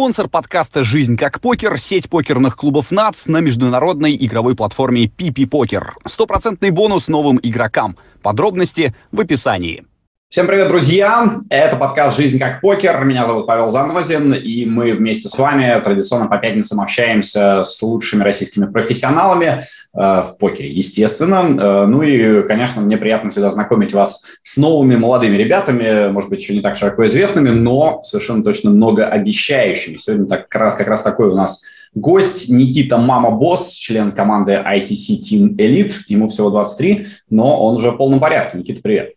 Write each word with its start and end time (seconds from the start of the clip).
Спонсор 0.00 0.30
подкаста 0.30 0.82
«Жизнь 0.82 1.18
как 1.18 1.42
покер»— 1.42 1.76
сеть 1.78 2.08
покерных 2.08 2.56
клубов 2.56 2.90
НАЦ 2.90 3.26
на 3.26 3.40
международной 3.40 4.16
игровой 4.16 4.56
платформе 4.56 5.04
PP 5.04 5.46
Покер. 5.46 5.94
Стопроцентный 6.06 6.70
бонус 6.70 7.06
новым 7.06 7.38
игрокам. 7.42 7.98
Подробности 8.22 8.94
в 9.12 9.20
описании. 9.20 9.84
Всем 10.30 10.46
привет, 10.46 10.68
друзья! 10.68 11.40
Это 11.50 11.74
подкаст 11.74 12.16
«Жизнь 12.16 12.38
как 12.38 12.60
покер». 12.60 13.04
Меня 13.04 13.26
зовут 13.26 13.48
Павел 13.48 13.68
Занозин, 13.68 14.32
и 14.32 14.64
мы 14.64 14.92
вместе 14.92 15.28
с 15.28 15.36
вами 15.36 15.82
традиционно 15.82 16.28
по 16.28 16.38
пятницам 16.38 16.80
общаемся 16.80 17.64
с 17.64 17.82
лучшими 17.82 18.22
российскими 18.22 18.66
профессионалами 18.66 19.58
э, 19.58 19.58
в 19.92 20.36
покере, 20.38 20.70
естественно. 20.70 21.48
Э, 21.60 21.86
ну 21.86 22.02
и, 22.02 22.46
конечно, 22.46 22.80
мне 22.80 22.96
приятно 22.96 23.30
всегда 23.32 23.50
знакомить 23.50 23.92
вас 23.92 24.24
с 24.44 24.56
новыми 24.56 24.94
молодыми 24.94 25.34
ребятами, 25.34 26.12
может 26.12 26.30
быть, 26.30 26.42
еще 26.42 26.54
не 26.54 26.60
так 26.60 26.76
широко 26.76 27.04
известными, 27.06 27.48
но 27.48 28.00
совершенно 28.04 28.44
точно 28.44 28.70
многообещающими. 28.70 29.96
Сегодня 29.96 30.26
так, 30.26 30.48
как, 30.48 30.62
раз, 30.62 30.74
как 30.74 30.86
раз 30.86 31.02
такой 31.02 31.26
у 31.26 31.34
нас 31.34 31.64
гость 31.92 32.48
Никита 32.48 32.98
Мама 32.98 33.32
Босс, 33.32 33.72
член 33.72 34.12
команды 34.12 34.52
ITC 34.52 35.18
Team 35.18 35.56
Elite. 35.56 35.94
Ему 36.06 36.28
всего 36.28 36.50
23, 36.50 37.08
но 37.30 37.66
он 37.66 37.74
уже 37.74 37.90
в 37.90 37.96
полном 37.96 38.20
порядке. 38.20 38.58
Никита, 38.58 38.80
привет! 38.80 39.14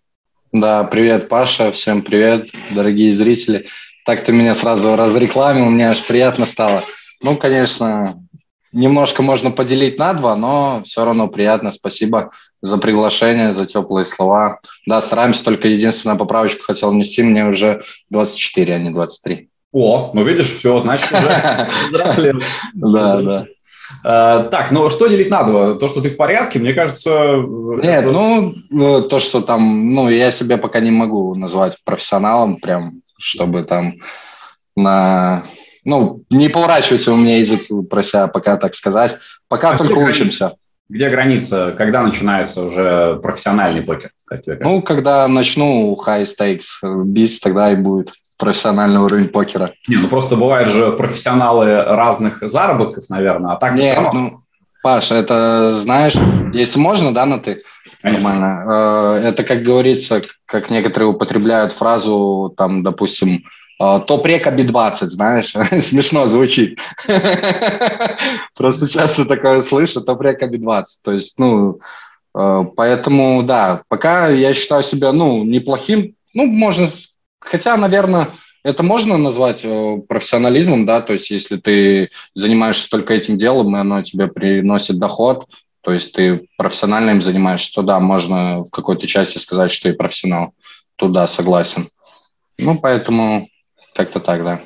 Да, 0.54 0.84
привет, 0.84 1.30
Паша, 1.30 1.72
всем 1.72 2.04
привет, 2.04 2.50
дорогие 2.70 3.12
зрители. 3.12 3.66
Так 4.06 4.24
ты 4.24 4.32
меня 4.32 4.54
сразу 4.54 4.96
разрекламил, 4.96 5.66
мне 5.66 5.90
аж 5.90 6.06
приятно 6.06 6.46
стало. 6.46 6.84
Ну, 7.24 7.38
конечно, 7.38 8.24
немножко 8.72 9.24
можно 9.24 9.50
поделить 9.50 9.98
на 9.98 10.14
два, 10.14 10.36
но 10.36 10.84
все 10.86 11.06
равно 11.06 11.28
приятно. 11.28 11.72
Спасибо 11.72 12.30
за 12.62 12.78
приглашение, 12.78 13.52
за 13.52 13.66
теплые 13.66 14.06
слова. 14.06 14.60
Да, 14.86 15.02
стараемся, 15.02 15.44
только 15.44 15.70
единственную 15.70 16.20
поправочку 16.20 16.66
хотел 16.66 16.92
внести, 16.92 17.24
мне 17.24 17.48
уже 17.48 17.82
24, 18.12 18.76
а 18.76 18.78
не 18.78 18.92
23. 18.92 19.50
О, 19.72 20.12
ну 20.14 20.24
видишь, 20.24 20.52
все, 20.52 20.78
значит, 20.78 21.12
уже 21.12 21.72
взрослел. 21.90 22.40
Да, 22.76 23.22
да. 23.24 23.48
Э, 24.04 24.48
так, 24.52 24.72
ну 24.72 24.90
что 24.90 25.08
делить 25.08 25.30
надо? 25.30 25.76
То, 25.76 25.88
что 25.88 26.02
ты 26.02 26.10
в 26.10 26.18
порядке, 26.18 26.60
мне 26.60 26.74
кажется... 26.74 27.36
Нет, 27.82 28.04
это... 28.04 28.12
ну, 28.12 28.54
ну, 28.70 29.02
то, 29.02 29.20
что 29.20 29.42
там, 29.42 29.94
ну, 29.94 30.10
я 30.10 30.32
себя 30.32 30.58
пока 30.58 30.80
не 30.80 30.92
могу 30.92 31.36
назвать 31.36 31.78
профессионалом, 31.86 32.58
прям, 32.58 33.02
чтобы 33.20 33.64
там 33.64 33.96
на... 34.76 35.44
Ну, 35.86 36.24
не 36.30 36.48
поворачивается 36.48 37.12
у 37.12 37.18
меня 37.18 37.40
язык 37.40 37.62
про 37.90 38.04
себя 38.04 38.28
пока 38.28 38.56
так 38.58 38.74
сказать. 38.74 39.18
Пока 39.50 39.72
а 39.72 39.78
только 39.78 39.98
учимся. 39.98 40.54
Где 40.90 41.10
граница, 41.10 41.74
когда 41.78 42.04
начинается 42.04 42.62
уже 42.64 43.20
профессиональный 43.22 43.82
покер? 43.82 44.12
Ну, 44.60 44.82
когда 44.82 45.28
начну 45.28 45.98
high 46.06 46.26
stakes 46.26 47.04
бить, 47.06 47.40
тогда 47.42 47.72
и 47.72 47.76
будет 47.76 48.12
профессиональный 48.44 49.00
уровень 49.00 49.30
покера. 49.30 49.72
Не, 49.88 49.96
ну 49.96 50.10
просто 50.10 50.36
бывают 50.36 50.70
же 50.70 50.92
профессионалы 50.92 51.82
разных 51.82 52.40
заработков, 52.42 53.06
наверное, 53.10 53.54
а 53.54 53.56
так 53.56 53.76
Нет, 53.76 53.96
равно... 53.96 54.20
ну, 54.20 54.42
Паша, 54.84 55.16
это 55.16 55.74
знаешь, 55.76 56.14
если 56.52 56.78
можно, 56.78 57.14
да, 57.14 57.26
на 57.26 57.40
ты? 57.40 57.64
Конечно. 58.02 58.30
Нормально. 58.30 59.20
Э, 59.24 59.28
это, 59.30 59.46
как 59.46 59.64
говорится, 59.64 60.24
как 60.46 60.70
некоторые 60.70 61.12
употребляют 61.12 61.72
фразу, 61.72 62.54
там, 62.58 62.84
допустим, 62.84 63.46
э, 63.80 64.00
топ-река 64.06 64.52
Би-20, 64.52 65.06
знаешь, 65.06 65.54
смешно 65.82 66.28
звучит. 66.28 66.80
Просто 68.58 68.90
часто 68.90 69.24
такое 69.24 69.62
слышу, 69.62 70.02
топ-река 70.02 70.48
Би-20. 70.48 70.84
То 71.02 71.14
есть, 71.14 71.40
ну, 71.40 71.80
э, 72.38 72.66
поэтому, 72.76 73.42
да, 73.44 73.84
пока 73.88 74.28
я 74.28 74.54
считаю 74.54 74.84
себя, 74.84 75.14
ну, 75.14 75.46
неплохим, 75.46 76.14
ну, 76.34 76.46
можно 76.46 76.90
Хотя, 77.46 77.78
наверное, 77.78 78.30
это 78.64 78.84
можно 78.84 79.18
назвать 79.18 79.62
э, 79.64 79.98
профессионализмом, 80.08 80.86
да, 80.86 81.02
то 81.02 81.14
есть 81.14 81.30
если 81.30 81.58
ты 81.58 82.10
занимаешься 82.34 82.90
только 82.90 83.14
этим 83.14 83.38
делом, 83.38 83.76
и 83.76 83.80
оно 83.80 84.02
тебе 84.02 84.28
приносит 84.28 84.98
доход, 84.98 85.48
то 85.82 85.92
есть 85.92 86.14
ты 86.14 86.48
профессионально 86.58 87.12
им 87.12 87.22
занимаешься, 87.22 87.74
то 87.74 87.82
да, 87.82 88.00
можно 88.00 88.64
в 88.64 88.70
какой-то 88.70 89.06
части 89.06 89.38
сказать, 89.38 89.70
что 89.70 89.90
ты 89.90 89.96
профессионал. 89.96 90.54
Туда 90.96 91.28
согласен. 91.28 91.90
Ну, 92.58 92.80
поэтому 92.80 93.50
как-то 93.94 94.22
так, 94.22 94.44
да. 94.44 94.62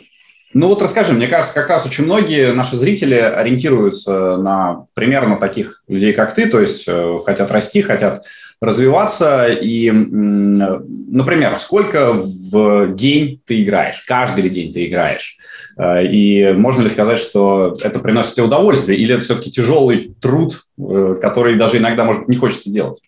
Ну 0.53 0.67
вот 0.67 0.81
расскажи, 0.81 1.13
мне 1.13 1.27
кажется, 1.27 1.53
как 1.53 1.69
раз 1.69 1.85
очень 1.85 2.05
многие 2.05 2.53
наши 2.53 2.75
зрители 2.75 3.15
ориентируются 3.15 4.37
на 4.37 4.85
примерно 4.93 5.37
таких 5.37 5.83
людей, 5.87 6.13
как 6.13 6.35
ты, 6.35 6.47
то 6.47 6.59
есть 6.59 6.85
э, 6.87 7.19
хотят 7.25 7.51
расти, 7.51 7.81
хотят 7.81 8.25
развиваться. 8.61 9.47
И, 9.47 9.91
например, 9.91 11.57
сколько 11.59 12.13
в 12.13 12.93
день 12.93 13.41
ты 13.45 13.63
играешь? 13.63 14.03
Каждый 14.07 14.45
ли 14.45 14.49
день 14.49 14.73
ты 14.73 14.87
играешь? 14.87 15.37
Э, 15.77 16.05
и 16.05 16.53
можно 16.53 16.83
ли 16.83 16.89
сказать, 16.89 17.19
что 17.19 17.75
это 17.81 17.99
приносит 17.99 18.35
тебе 18.35 18.45
удовольствие, 18.45 18.99
или 18.99 19.15
это 19.15 19.23
все-таки 19.23 19.51
тяжелый 19.51 20.15
труд, 20.19 20.61
э, 20.79 21.17
который 21.21 21.55
даже 21.55 21.77
иногда, 21.77 22.03
может, 22.03 22.27
не 22.27 22.35
хочется 22.35 22.71
делать? 22.71 23.01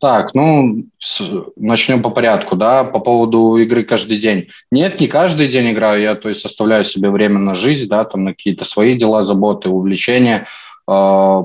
Так, 0.00 0.34
ну, 0.34 0.86
с, 0.96 1.20
начнем 1.56 2.00
по 2.00 2.08
порядку, 2.08 2.56
да, 2.56 2.84
по 2.84 3.00
поводу 3.00 3.56
игры 3.58 3.82
каждый 3.82 4.16
день. 4.16 4.48
Нет, 4.70 4.98
не 4.98 5.08
каждый 5.08 5.46
день 5.48 5.72
играю, 5.72 6.00
я, 6.00 6.14
то 6.14 6.30
есть, 6.30 6.46
оставляю 6.46 6.84
себе 6.84 7.10
время 7.10 7.38
на 7.38 7.54
жизнь, 7.54 7.86
да, 7.86 8.06
там, 8.06 8.24
на 8.24 8.30
какие-то 8.30 8.64
свои 8.64 8.94
дела, 8.94 9.22
заботы, 9.22 9.68
увлечения. 9.68 10.46
Э, 10.88 11.42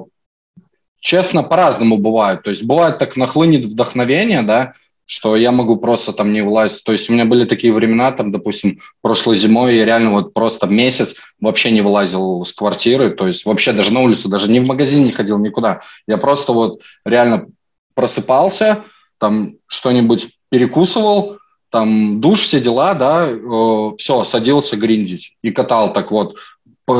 честно, 1.05 1.43
по-разному 1.43 1.97
бывает. 1.97 2.41
То 2.41 2.49
есть, 2.49 2.65
бывает 2.65 2.97
так 2.97 3.15
нахлынет 3.15 3.63
вдохновение, 3.63 4.41
да, 4.41 4.73
что 5.05 5.35
я 5.35 5.51
могу 5.51 5.77
просто 5.77 6.13
там 6.13 6.33
не 6.33 6.41
влазить. 6.41 6.83
То 6.83 6.91
есть 6.91 7.11
у 7.11 7.13
меня 7.13 7.25
были 7.25 7.45
такие 7.45 7.71
времена, 7.71 8.11
там, 8.11 8.31
допустим, 8.31 8.79
прошлой 9.03 9.37
зимой 9.37 9.77
я 9.77 9.85
реально 9.85 10.09
вот 10.09 10.33
просто 10.33 10.65
месяц 10.65 11.17
вообще 11.39 11.69
не 11.69 11.81
вылазил 11.81 12.43
с 12.43 12.53
квартиры, 12.53 13.11
то 13.11 13.27
есть 13.27 13.45
вообще 13.45 13.71
даже 13.71 13.93
на 13.93 14.01
улицу, 14.01 14.29
даже 14.29 14.49
не 14.49 14.59
в 14.59 14.65
магазин 14.65 15.05
не 15.05 15.11
ходил 15.11 15.37
никуда. 15.37 15.81
Я 16.07 16.17
просто 16.17 16.53
вот 16.53 16.81
реально 17.05 17.49
просыпался, 17.93 18.83
там 19.19 19.53
что-нибудь 19.67 20.29
перекусывал, 20.49 21.37
там 21.69 22.19
душ, 22.19 22.39
все 22.39 22.59
дела, 22.59 22.95
да, 22.95 23.27
э, 23.27 23.91
все, 23.99 24.23
садился 24.23 24.75
гриндить 24.75 25.37
и 25.43 25.51
катал 25.51 25.93
так 25.93 26.09
вот, 26.09 26.37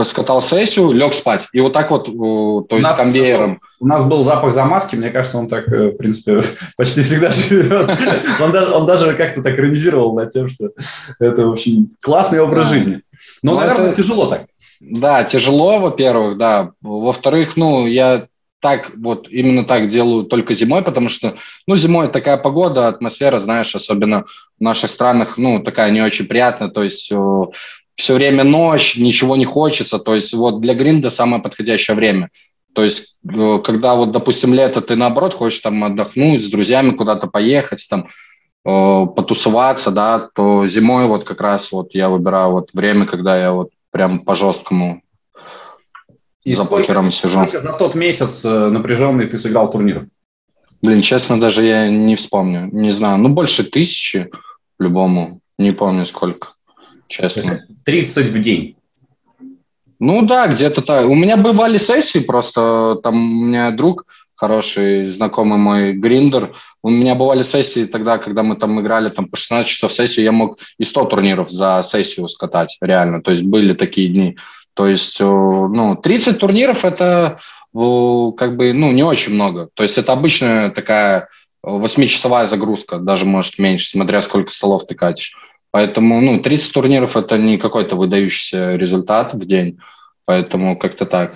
скатал 0.04 0.42
сессию, 0.42 0.92
лег 0.92 1.14
спать. 1.14 1.48
И 1.54 1.62
вот 1.62 1.74
так 1.74 1.92
вот, 1.92 2.10
э, 2.10 2.12
то 2.12 2.76
есть 2.76 2.84
нас, 2.84 2.98
конвейером. 2.98 3.62
У 3.80 3.86
нас 3.86 4.04
был 4.04 4.24
запах 4.24 4.54
замазки, 4.54 4.96
мне 4.96 5.10
кажется, 5.10 5.38
он 5.38 5.48
так, 5.48 5.68
э, 5.68 5.92
в 5.92 5.98
принципе, 5.98 6.44
почти 6.78 7.04
всегда 7.04 7.32
живет. 7.32 7.90
Он 8.42 8.52
даже, 8.52 8.72
он 8.72 8.86
даже 8.86 9.14
как-то 9.14 9.44
так 9.44 9.60
иронизировал 9.60 10.16
над 10.16 10.32
тем, 10.32 10.50
что 10.50 10.72
это, 11.20 11.48
в 11.48 11.52
общем, 11.52 11.90
классный 12.02 12.42
образ 12.42 12.70
жизни. 12.70 13.02
Но, 13.44 13.54
ну, 13.54 13.60
наверное, 13.60 13.88
это... 13.92 14.02
тяжело 14.02 14.26
так. 14.26 14.48
Да, 14.80 15.24
тяжело, 15.24 15.80
во-первых, 15.80 16.38
да. 16.38 16.72
Во-вторых, 16.82 17.56
ну, 17.56 17.86
я 17.86 18.28
так 18.62 18.92
вот 18.98 19.28
именно 19.30 19.64
так 19.64 19.90
делаю 19.90 20.24
только 20.24 20.56
зимой, 20.56 20.82
потому 20.82 21.08
что, 21.08 21.36
ну, 21.68 21.76
зимой 21.76 22.08
такая 22.08 22.38
погода, 22.38 22.88
атмосфера, 22.88 23.40
знаешь, 23.40 23.76
особенно 23.76 24.24
в 24.60 24.64
наших 24.64 24.90
странах, 24.90 25.38
ну, 25.38 25.62
такая 25.62 25.92
не 25.92 26.02
очень 26.02 26.26
приятная, 26.26 26.70
то 26.70 26.82
есть 26.82 27.12
э, 27.12 27.44
все 27.96 28.14
время 28.14 28.44
ночь, 28.44 28.98
ничего 28.98 29.36
не 29.36 29.46
хочется, 29.46 30.00
то 30.00 30.16
есть 30.16 30.34
вот 30.34 30.62
для 30.62 30.74
гринда 30.74 31.10
самое 31.10 31.42
подходящее 31.42 31.96
время. 31.96 32.30
То 32.74 32.84
есть, 32.84 33.20
э, 33.28 33.60
когда 33.64 33.96
вот, 33.96 34.12
допустим, 34.12 34.54
лето, 34.54 34.82
ты 34.82 34.96
наоборот 34.96 35.34
хочешь 35.34 35.60
там 35.60 35.84
отдохнуть, 35.84 36.44
с 36.44 36.50
друзьями 36.50 36.92
куда-то 36.92 37.28
поехать, 37.28 37.88
там, 37.90 38.08
э, 38.66 39.06
потусоваться, 39.16 39.92
да, 39.92 40.30
то 40.36 40.68
зимой 40.68 41.06
вот 41.06 41.24
как 41.24 41.40
раз 41.40 41.72
вот 41.72 41.96
я 41.96 42.10
выбираю 42.10 42.52
вот 42.52 42.70
время, 42.74 43.06
когда 43.06 43.40
я 43.40 43.54
вот 43.54 43.70
прям 43.92 44.20
по 44.20 44.36
жесткому 44.36 45.02
и 46.44 46.52
за 46.52 46.66
сколько, 46.66 46.82
покером 46.82 47.12
сижу. 47.12 47.40
Сколько 47.40 47.60
за 47.60 47.74
тот 47.74 47.96
месяц 47.96 48.44
э, 48.44 48.70
напряженный 48.70 49.26
ты 49.26 49.38
сыграл 49.38 49.72
турниров? 49.72 50.04
Блин, 50.82 51.02
честно, 51.02 51.40
даже 51.40 51.66
я 51.66 51.88
не 51.88 52.18
вспомню. 52.18 52.70
Не 52.74 52.92
знаю. 52.92 53.18
Ну, 53.18 53.30
больше 53.30 53.64
тысячи 53.64 54.30
любому. 54.80 55.40
Не 55.58 55.72
помню 55.72 56.06
сколько, 56.06 56.50
честно. 57.08 57.60
30 57.84 58.28
в 58.28 58.42
день? 58.42 58.76
Ну 60.00 60.22
да, 60.24 60.48
где-то 60.48 60.82
так. 60.82 61.08
У 61.08 61.16
меня 61.16 61.38
бывали 61.38 61.78
сессии 61.78 62.20
просто. 62.20 62.98
Там 63.02 63.16
у 63.16 63.46
меня 63.46 63.72
друг 63.72 64.06
хороший, 64.36 65.06
знакомый 65.06 65.58
мой 65.58 65.94
Гриндер. 65.94 66.52
У 66.84 66.90
меня 66.90 67.16
бывали 67.16 67.44
сессии 67.44 67.86
тогда, 67.86 68.18
когда 68.18 68.44
мы 68.44 68.58
там 68.58 68.80
играли 68.82 69.10
там 69.10 69.28
по 69.28 69.38
16 69.38 69.70
часов 69.70 69.94
сессии, 69.94 70.22
я 70.22 70.32
мог 70.32 70.60
и 70.78 70.84
100 70.84 71.06
турниров 71.06 71.50
за 71.50 71.82
сессию 71.84 72.28
скатать, 72.28 72.78
реально. 72.82 73.22
То 73.22 73.32
есть 73.32 73.44
были 73.44 73.74
такие 73.74 74.10
дни. 74.10 74.38
То 74.74 74.88
есть, 74.88 75.22
э, 75.22 75.24
ну, 75.24 75.96
30 75.96 76.38
турниров– 76.38 76.84
это 76.86 77.40
как 77.74 78.56
бы, 78.56 78.72
ну, 78.72 78.92
не 78.92 79.04
очень 79.04 79.34
много. 79.34 79.70
То 79.74 79.84
есть 79.84 79.98
это 79.98 80.14
обычная 80.14 80.70
такая 80.70 81.28
восьмичасовая 81.62 82.48
загрузка, 82.48 83.00
даже, 83.00 83.26
может, 83.26 83.58
меньше, 83.60 83.90
смотря 83.90 84.22
сколько 84.22 84.52
столов 84.52 84.86
ты 84.86 84.96
катишь. 84.96 85.36
Поэтому, 85.76 86.22
ну, 86.22 86.40
30 86.40 86.72
турниров– 86.72 87.18
это 87.18 87.38
не 87.38 87.58
какой-то 87.58 87.98
выдающийся 87.98 88.78
результат 88.78 89.34
в 89.34 89.46
день. 89.46 89.78
Поэтому 90.24 90.80
как-то 90.80 91.06
так. 91.06 91.34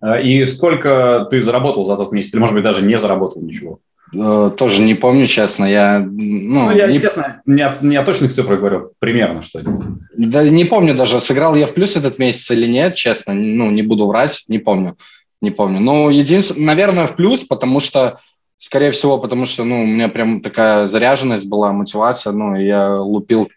А, 0.00 0.18
и 0.18 0.44
сколько 0.46 1.28
ты 1.30 1.40
заработал 1.40 1.84
за 1.84 1.96
тот 1.96 2.10
месяц? 2.10 2.34
Или, 2.34 2.40
может 2.40 2.56
быть, 2.56 2.64
даже 2.64 2.82
не 2.82 2.98
заработал 2.98 3.40
ничего? 3.40 3.78
Э, 4.12 4.50
тоже 4.50 4.82
не 4.82 4.94
помню, 4.94 5.26
честно. 5.26 5.64
Я, 5.64 6.00
ну, 6.00 6.70
ну 6.70 6.70
я, 6.72 6.88
не... 6.88 6.94
естественно, 6.94 7.40
не 7.46 7.62
о, 7.62 7.72
не 7.82 7.94
о 7.94 8.02
точных 8.02 8.32
цифрах 8.32 8.58
говорю, 8.58 8.90
примерно 8.98 9.42
что-нибудь. 9.42 9.86
Да 10.18 10.42
не 10.42 10.64
помню 10.64 10.96
даже, 10.96 11.20
сыграл 11.20 11.54
я 11.54 11.68
в 11.68 11.72
плюс 11.72 11.94
этот 11.94 12.18
месяц 12.18 12.50
или 12.50 12.66
нет, 12.66 12.96
честно. 12.96 13.32
Ну, 13.32 13.70
не 13.70 13.82
буду 13.82 14.08
врать, 14.08 14.42
не 14.48 14.58
помню. 14.58 14.96
Не 15.40 15.52
помню. 15.52 15.78
Ну, 15.78 16.10
единственное, 16.10 16.66
наверное, 16.66 17.06
в 17.06 17.14
плюс, 17.14 17.44
потому 17.44 17.78
что, 17.78 18.18
скорее 18.58 18.90
всего, 18.90 19.18
потому 19.18 19.46
что, 19.46 19.64
ну, 19.64 19.82
у 19.82 19.86
меня 19.86 20.08
прям 20.08 20.40
такая 20.40 20.86
заряженность 20.86 21.48
была, 21.48 21.72
мотивация, 21.72 22.32
ну, 22.32 22.56
я 22.56 22.94
лупил 23.00 23.48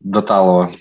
до 0.00 0.22
талого. 0.22 0.72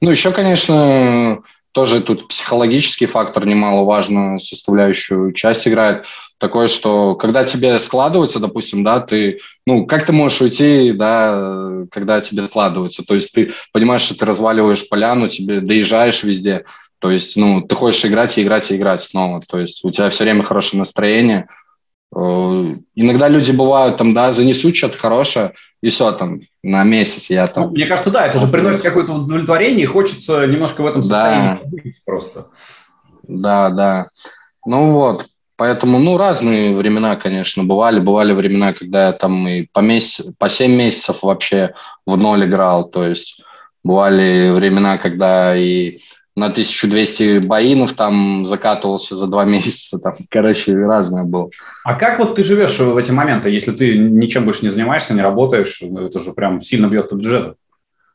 Ну, 0.00 0.10
еще, 0.10 0.32
конечно, 0.32 1.42
тоже 1.72 2.00
тут 2.00 2.28
психологический 2.28 3.06
фактор 3.06 3.46
немаловажную 3.46 4.40
составляющую 4.40 5.32
часть 5.32 5.68
играет. 5.68 6.06
Такое, 6.38 6.68
что 6.68 7.16
когда 7.16 7.44
тебе 7.44 7.78
складывается, 7.78 8.40
допустим, 8.40 8.82
да, 8.82 9.00
ты, 9.00 9.38
ну, 9.66 9.86
как 9.86 10.06
ты 10.06 10.12
можешь 10.12 10.40
уйти, 10.40 10.92
да, 10.92 11.84
когда 11.90 12.20
тебе 12.22 12.46
складывается? 12.46 13.04
То 13.04 13.14
есть 13.14 13.32
ты 13.34 13.52
понимаешь, 13.72 14.02
что 14.02 14.18
ты 14.18 14.24
разваливаешь 14.24 14.88
поляну, 14.88 15.28
тебе 15.28 15.60
доезжаешь 15.60 16.24
везде, 16.24 16.64
то 16.98 17.10
есть, 17.10 17.36
ну, 17.36 17.62
ты 17.62 17.74
хочешь 17.74 18.04
играть 18.04 18.36
и 18.36 18.42
играть 18.42 18.70
и 18.70 18.76
играть 18.76 19.02
снова. 19.02 19.40
То 19.40 19.58
есть 19.58 19.84
у 19.84 19.90
тебя 19.90 20.10
все 20.10 20.24
время 20.24 20.42
хорошее 20.42 20.80
настроение, 20.80 21.48
иногда 22.12 23.28
люди 23.28 23.52
бывают 23.52 23.96
там, 23.96 24.14
да, 24.14 24.32
занесут 24.32 24.76
что-то 24.76 24.98
хорошее, 24.98 25.52
и 25.82 25.88
все, 25.88 26.10
там, 26.12 26.40
на 26.62 26.82
месяц 26.82 27.30
я 27.30 27.46
там... 27.46 27.64
Ну, 27.64 27.70
мне 27.70 27.86
кажется, 27.86 28.10
да, 28.10 28.26
это 28.26 28.38
же 28.38 28.48
приносит 28.48 28.82
какое-то 28.82 29.12
удовлетворение, 29.12 29.84
и 29.84 29.86
хочется 29.86 30.46
немножко 30.46 30.82
в 30.82 30.86
этом 30.86 31.02
состоянии 31.02 31.60
да. 31.62 31.68
быть 31.70 32.00
просто. 32.04 32.46
Да, 33.22 33.70
да. 33.70 34.08
Ну 34.66 34.92
вот, 34.92 35.26
поэтому, 35.56 35.98
ну, 35.98 36.16
разные 36.16 36.74
времена, 36.74 37.16
конечно, 37.16 37.64
бывали. 37.64 38.00
Бывали 38.00 38.32
времена, 38.32 38.72
когда 38.72 39.06
я 39.06 39.12
там 39.12 39.46
и 39.46 39.66
по, 39.72 39.80
месяц, 39.80 40.26
по 40.38 40.48
7 40.48 40.70
месяцев 40.72 41.22
вообще 41.22 41.74
в 42.06 42.16
ноль 42.16 42.44
играл, 42.46 42.88
то 42.88 43.06
есть 43.06 43.40
бывали 43.84 44.50
времена, 44.50 44.98
когда 44.98 45.56
и 45.56 46.00
на 46.36 46.46
1200 46.46 47.40
боинов 47.40 47.92
там 47.94 48.44
закатывался 48.44 49.16
за 49.16 49.26
два 49.26 49.44
месяца. 49.46 49.98
Там, 49.98 50.16
короче, 50.30 50.74
разное 50.74 51.24
было. 51.24 51.50
А 51.84 51.94
как 51.94 52.18
вот 52.18 52.34
ты 52.36 52.44
живешь 52.44 52.78
в 52.78 52.96
эти 52.96 53.10
моменты, 53.10 53.50
если 53.50 53.72
ты 53.72 53.98
ничем 53.98 54.44
больше 54.44 54.64
не 54.64 54.70
занимаешься, 54.70 55.14
не 55.14 55.22
работаешь? 55.22 55.78
Ну, 55.80 56.06
это 56.06 56.18
же 56.18 56.32
прям 56.32 56.60
сильно 56.60 56.86
бьет 56.86 57.10
по 57.10 57.14
бюджету. 57.14 57.56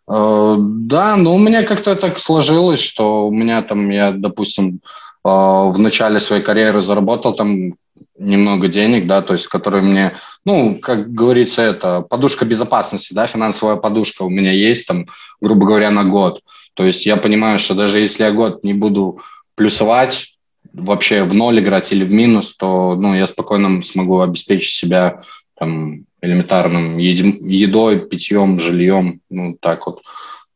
Э, 0.08 0.56
да, 0.60 1.16
ну 1.16 1.34
у 1.36 1.40
меня 1.40 1.64
как-то 1.64 1.96
так 1.96 2.20
сложилось, 2.20 2.80
что 2.80 3.28
у 3.28 3.32
меня 3.32 3.62
там, 3.62 3.90
я, 3.90 4.12
допустим, 4.12 4.68
э, 4.68 4.80
в 5.24 5.76
начале 5.78 6.20
своей 6.20 6.44
карьеры 6.44 6.82
заработал 6.82 7.34
там 7.34 7.74
немного 8.18 8.68
денег, 8.68 9.08
да, 9.08 9.22
то 9.22 9.34
есть, 9.34 9.48
которые 9.48 9.84
мне, 9.84 10.16
ну, 10.46 10.78
как 10.82 11.12
говорится, 11.12 11.62
это 11.62 12.02
подушка 12.02 12.46
безопасности, 12.46 13.14
да, 13.14 13.26
финансовая 13.26 13.76
подушка 13.76 14.24
у 14.24 14.30
меня 14.30 14.52
есть 14.52 14.88
там, 14.88 15.08
грубо 15.42 15.66
говоря, 15.66 15.92
на 15.92 16.04
год. 16.04 16.42
То 16.75 16.86
есть 16.86 17.06
я 17.06 17.18
понимаю, 17.18 17.57
что 17.57 17.74
даже 17.74 18.00
если 18.00 18.24
я 18.24 18.31
год 18.31 18.63
не 18.63 18.74
буду 18.74 19.19
плюсовать, 19.56 20.38
вообще 20.74 21.24
в 21.24 21.33
ноль 21.33 21.60
играть 21.60 21.92
или 21.92 22.04
в 22.04 22.13
минус, 22.13 22.56
то 22.56 22.95
ну, 22.95 23.16
я 23.16 23.27
спокойно 23.27 23.81
смогу 23.81 24.19
обеспечить 24.19 24.74
себя 24.74 25.24
там, 25.57 26.06
элементарным 26.22 26.98
едой, 26.98 28.00
питьем, 28.00 28.60
жильем, 28.60 29.22
ну 29.30 29.57
так 29.60 29.88
вот. 29.88 30.01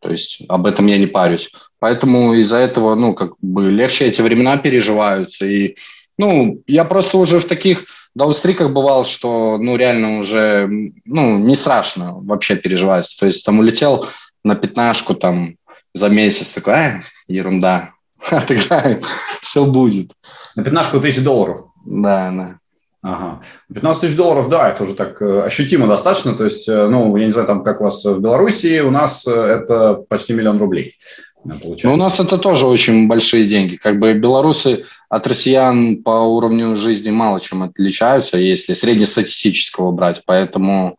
То 0.02 0.10
есть 0.10 0.44
об 0.48 0.66
этом 0.66 0.88
я 0.88 0.98
не 0.98 1.08
парюсь. 1.08 1.52
Поэтому 1.80 2.34
из-за 2.34 2.58
этого, 2.58 2.96
ну, 2.96 3.14
как 3.14 3.34
бы 3.42 3.70
легче 3.72 4.06
эти 4.06 4.22
времена 4.22 4.58
переживаются. 4.58 5.46
И, 5.46 5.76
ну, 6.18 6.62
я 6.68 6.84
просто 6.86 7.18
уже 7.18 7.40
в 7.40 7.46
таких 7.46 7.86
даунстриках 8.16 8.72
бывал, 8.72 9.06
что, 9.06 9.58
ну, 9.58 9.78
реально 9.78 10.20
уже, 10.20 10.70
ну, 11.06 11.38
не 11.38 11.56
страшно 11.56 12.16
вообще 12.16 12.56
переживать. 12.56 13.16
То 13.20 13.26
есть 13.26 13.46
там 13.46 13.60
улетел 13.60 14.08
на 14.44 14.56
пятнашку, 14.56 15.16
там, 15.16 15.56
за 15.94 16.10
месяц. 16.10 16.54
Такой, 16.54 16.74
а, 16.74 17.02
ерунда, 17.28 17.92
отыграем, 18.30 19.02
все 19.42 19.66
будет. 19.66 20.12
На 20.56 20.64
пятнашку 20.64 21.00
тысяч 21.00 21.24
долларов? 21.24 21.66
Да, 21.86 22.32
да. 22.32 22.60
Ага. 23.02 23.42
15 23.74 24.02
тысяч 24.02 24.16
долларов, 24.18 24.50
да, 24.50 24.70
это 24.70 24.84
уже 24.84 24.94
так 24.94 25.22
э, 25.22 25.44
ощутимо 25.44 25.88
достаточно. 25.88 26.34
То 26.34 26.44
есть, 26.44 26.68
э, 26.68 26.88
ну, 26.90 27.16
я 27.16 27.26
не 27.26 27.32
знаю, 27.32 27.48
там, 27.48 27.64
как 27.64 27.80
у 27.80 27.86
вас 27.86 28.04
в 28.04 28.20
Беларуси, 28.20 28.82
у 28.82 28.92
нас 28.92 29.26
э, 29.26 29.32
это 29.32 30.04
почти 30.10 30.34
миллион 30.34 30.60
рублей. 30.60 30.98
Получается. 31.44 31.88
Ну, 31.88 31.94
у 31.94 31.98
нас 31.98 32.20
это 32.20 32.38
тоже 32.38 32.66
очень 32.66 33.08
большие 33.08 33.46
деньги. 33.46 33.78
Как 33.78 34.00
бы 34.00 34.14
белорусы 34.14 34.84
от 35.08 35.26
россиян 35.28 36.04
по 36.04 36.10
уровню 36.10 36.76
жизни 36.76 37.10
мало 37.12 37.40
чем 37.40 37.64
отличаются, 37.64 38.38
если 38.38 38.74
среднестатистического 38.74 39.92
брать. 39.92 40.22
Поэтому 40.26 40.98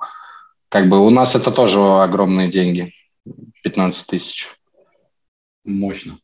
как 0.70 0.88
бы 0.88 1.04
у 1.04 1.10
нас 1.10 1.34
это 1.34 1.50
тоже 1.50 1.80
огромные 1.80 2.48
деньги. 2.48 2.92
15 3.62 4.06
тысяч. 4.06 4.48
Мощно. 5.64 6.14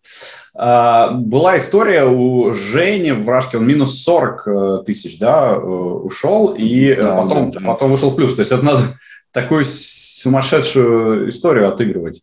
А, 0.55 1.11
была 1.11 1.59
история 1.59 2.05
у 2.05 2.55
Жени 2.55 3.12
в 3.12 3.29
Рашке, 3.29 3.59
он 3.59 3.67
минус 3.67 4.03
40 4.03 4.49
э, 4.49 4.79
тысяч, 4.87 5.19
да, 5.19 5.53
э, 5.53 5.59
ушел, 5.59 6.55
и 6.55 6.87
э, 6.87 7.03
да, 7.03 7.23
потом, 7.23 7.50
да, 7.50 7.61
да. 7.61 7.67
потом 7.67 7.91
вышел 7.91 8.11
в 8.11 8.17
плюс. 8.17 8.35
То 8.35 8.41
есть 8.41 8.53
это 8.53 8.65
надо 8.65 8.81
такую 9.33 9.65
сумасшедшую 9.67 11.29
историю 11.29 11.69
отыгрывать. 11.69 12.23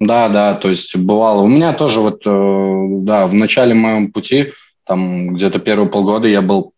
Да, 0.00 0.28
да, 0.30 0.54
то 0.54 0.70
есть 0.70 0.96
бывало. 0.96 1.42
У 1.42 1.48
меня 1.48 1.74
тоже 1.74 2.00
вот, 2.00 2.22
да, 2.24 3.26
в 3.26 3.34
начале 3.34 3.74
моем 3.74 4.12
пути, 4.12 4.52
там 4.84 5.34
где-то 5.34 5.58
первые 5.58 5.90
полгода 5.90 6.28
я 6.28 6.40
был 6.40 6.72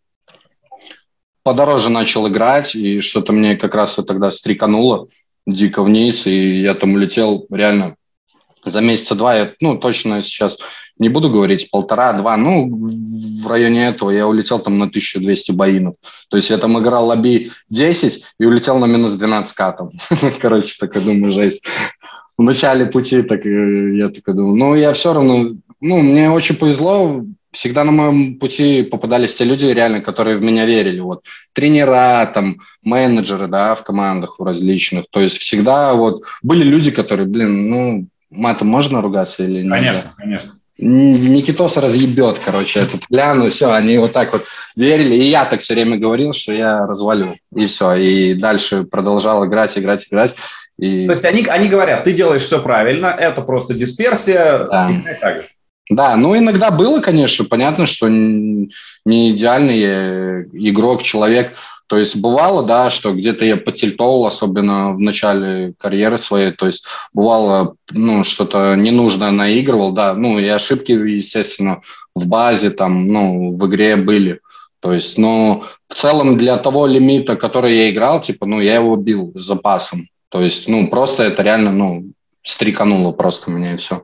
подороже 1.43 1.89
начал 1.89 2.27
играть, 2.27 2.75
и 2.75 2.99
что-то 2.99 3.31
мне 3.31 3.55
как 3.55 3.73
раз 3.75 3.95
тогда 3.95 4.31
стрикануло 4.31 5.07
дико 5.47 5.81
вниз, 5.81 6.27
и 6.27 6.61
я 6.61 6.73
там 6.73 6.93
улетел 6.93 7.45
реально 7.49 7.95
за 8.63 8.81
месяца 8.81 9.15
два, 9.15 9.35
я, 9.35 9.53
ну, 9.61 9.77
точно 9.77 10.21
сейчас 10.21 10.57
не 10.97 11.09
буду 11.09 11.29
говорить, 11.29 11.71
полтора-два, 11.71 12.37
ну, 12.37 12.69
в 13.41 13.47
районе 13.47 13.87
этого 13.87 14.11
я 14.11 14.27
улетел 14.27 14.59
там 14.59 14.77
на 14.77 14.85
1200 14.85 15.51
боинов. 15.51 15.95
То 16.29 16.37
есть 16.37 16.49
я 16.49 16.57
там 16.57 16.77
играл 16.79 17.07
лобби 17.07 17.51
10 17.69 18.23
и 18.39 18.45
улетел 18.45 18.77
на 18.77 18.85
минус 18.85 19.13
12 19.13 19.55
катом. 19.55 19.91
Короче, 20.41 20.75
так 20.79 20.95
я 20.95 21.01
думаю, 21.01 21.33
жесть. 21.33 21.65
В 22.37 22.43
начале 22.43 22.85
пути 22.85 23.23
так 23.23 23.45
э, 23.45 23.95
я 23.95 24.09
такой 24.09 24.35
думал, 24.35 24.55
ну, 24.55 24.75
я 24.75 24.93
все 24.93 25.13
равно, 25.13 25.49
ну, 25.79 26.01
мне 26.01 26.29
очень 26.29 26.55
повезло, 26.55 27.23
всегда 27.51 27.83
на 27.83 27.91
моем 27.91 28.39
пути 28.39 28.83
попадались 28.83 29.35
те 29.35 29.43
люди, 29.43 29.65
реально, 29.65 30.01
которые 30.01 30.37
в 30.37 30.41
меня 30.41 30.65
верили. 30.65 30.99
Вот 30.99 31.23
тренера, 31.53 32.29
там, 32.33 32.61
менеджеры, 32.83 33.47
да, 33.47 33.75
в 33.75 33.83
командах 33.83 34.39
в 34.39 34.43
различных. 34.43 35.05
То 35.09 35.19
есть 35.19 35.37
всегда 35.37 35.93
вот 35.93 36.23
были 36.41 36.63
люди, 36.63 36.91
которые, 36.91 37.27
блин, 37.27 37.69
ну, 37.69 38.07
матом 38.31 38.67
можно 38.67 39.01
ругаться 39.01 39.43
или 39.43 39.61
нет? 39.61 39.71
Конечно, 39.71 40.13
конечно. 40.17 40.51
Никитос 40.77 41.77
разъебет, 41.77 42.39
короче, 42.43 42.79
эту 42.79 42.97
пляну, 43.07 43.49
все, 43.49 43.71
они 43.71 43.99
вот 43.99 44.13
так 44.13 44.33
вот 44.33 44.45
верили, 44.75 45.15
и 45.15 45.25
я 45.25 45.45
так 45.45 45.61
все 45.61 45.75
время 45.75 45.97
говорил, 45.97 46.33
что 46.33 46.51
я 46.51 46.87
развалю, 46.87 47.27
и 47.55 47.67
все, 47.67 47.93
и 47.93 48.33
дальше 48.33 48.83
продолжал 48.83 49.45
играть, 49.45 49.77
играть, 49.77 50.07
играть. 50.09 50.33
И... 50.79 51.05
То 51.05 51.11
есть 51.11 51.25
они, 51.25 51.45
они 51.45 51.67
говорят, 51.67 52.03
ты 52.05 52.13
делаешь 52.13 52.41
все 52.41 52.59
правильно, 52.59 53.07
это 53.07 53.41
просто 53.41 53.75
дисперсия, 53.75 54.65
да. 54.65 54.89
и 54.91 55.19
так 55.19 55.41
же. 55.41 55.47
Да, 55.91 56.15
ну 56.15 56.37
иногда 56.37 56.71
было, 56.71 57.01
конечно, 57.01 57.45
понятно, 57.45 57.85
что 57.85 58.07
не 58.07 58.69
идеальный 59.05 60.43
игрок, 60.69 61.03
человек. 61.03 61.53
То 61.91 61.97
есть 61.97 62.15
бывало, 62.15 62.63
да, 62.63 62.89
что 62.89 63.11
где-то 63.11 63.43
я 63.43 63.57
потильтовал, 63.57 64.25
особенно 64.25 64.93
в 64.93 65.01
начале 65.01 65.73
карьеры 65.77 66.17
своей, 66.17 66.53
то 66.53 66.65
есть 66.65 66.85
бывало, 67.11 67.75
ну, 67.89 68.23
что-то 68.23 68.75
ненужное 68.75 69.31
наигрывал, 69.31 69.91
да, 69.91 70.13
ну, 70.13 70.39
и 70.39 70.47
ошибки, 70.47 70.93
естественно, 70.93 71.81
в 72.15 72.29
базе, 72.29 72.69
там, 72.69 73.07
ну, 73.07 73.51
в 73.57 73.67
игре 73.67 73.97
были. 73.97 74.39
То 74.79 74.93
есть, 74.93 75.17
ну, 75.17 75.65
в 75.89 75.95
целом 75.95 76.37
для 76.37 76.55
того 76.55 76.87
лимита, 76.87 77.35
который 77.35 77.75
я 77.75 77.91
играл, 77.91 78.21
типа, 78.21 78.45
ну, 78.45 78.61
я 78.61 78.75
его 78.75 78.95
бил 78.95 79.33
с 79.35 79.41
запасом. 79.41 80.07
То 80.29 80.39
есть, 80.39 80.69
ну, 80.69 80.87
просто 80.87 81.23
это 81.23 81.43
реально, 81.43 81.73
ну, 81.73 82.13
стрикануло 82.41 83.11
просто 83.11 83.51
меня 83.51 83.73
и 83.73 83.77
все 83.77 84.03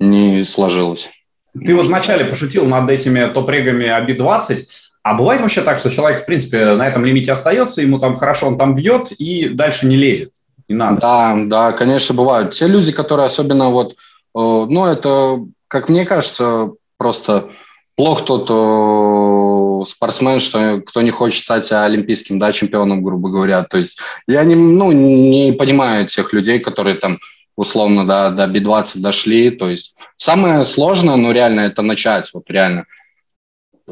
не 0.00 0.42
сложилось. 0.42 1.08
Ты 1.54 1.76
вот 1.76 1.86
вначале 1.86 2.24
пошутил 2.24 2.66
над 2.66 2.90
этими 2.90 3.32
топ-регами 3.32 3.86
АБИ-20, 3.86 4.66
а 5.02 5.14
бывает 5.14 5.40
вообще 5.40 5.62
так, 5.62 5.78
что 5.78 5.90
человек, 5.90 6.22
в 6.22 6.26
принципе, 6.26 6.74
на 6.74 6.86
этом 6.86 7.04
лимите 7.04 7.32
остается, 7.32 7.82
ему 7.82 7.98
там 7.98 8.16
хорошо, 8.16 8.46
он 8.46 8.58
там 8.58 8.76
бьет 8.76 9.10
и 9.12 9.48
дальше 9.48 9.86
не 9.86 9.96
лезет? 9.96 10.32
Не 10.68 10.76
надо. 10.76 11.00
Да, 11.00 11.36
да, 11.46 11.72
конечно, 11.72 12.14
бывают. 12.14 12.52
Те 12.52 12.68
люди, 12.68 12.92
которые 12.92 13.26
особенно 13.26 13.70
вот, 13.70 13.92
э, 13.92 13.94
ну, 14.34 14.86
это, 14.86 15.44
как 15.66 15.88
мне 15.88 16.06
кажется, 16.06 16.72
просто 16.98 17.48
плох 17.96 18.24
тот 18.24 18.48
э, 18.48 19.90
спортсмен, 19.90 20.40
что 20.40 20.80
кто 20.80 21.02
не 21.02 21.10
хочет 21.10 21.42
стать 21.42 21.70
олимпийским, 21.72 22.38
да, 22.38 22.52
чемпионом, 22.52 23.02
грубо 23.02 23.28
говоря. 23.28 23.64
То 23.64 23.78
есть 23.78 23.98
я 24.28 24.44
не, 24.44 24.54
ну, 24.54 24.92
не 24.92 25.52
понимаю 25.52 26.06
тех 26.06 26.32
людей, 26.32 26.60
которые 26.60 26.94
там 26.94 27.18
условно 27.56 28.06
да, 28.06 28.30
до 28.30 28.44
B20 28.44 29.00
дошли. 29.00 29.50
То 29.50 29.68
есть 29.68 29.96
самое 30.16 30.64
сложное, 30.64 31.16
ну 31.16 31.32
реально, 31.32 31.60
это 31.60 31.82
начать, 31.82 32.30
вот 32.32 32.44
реально. 32.48 32.86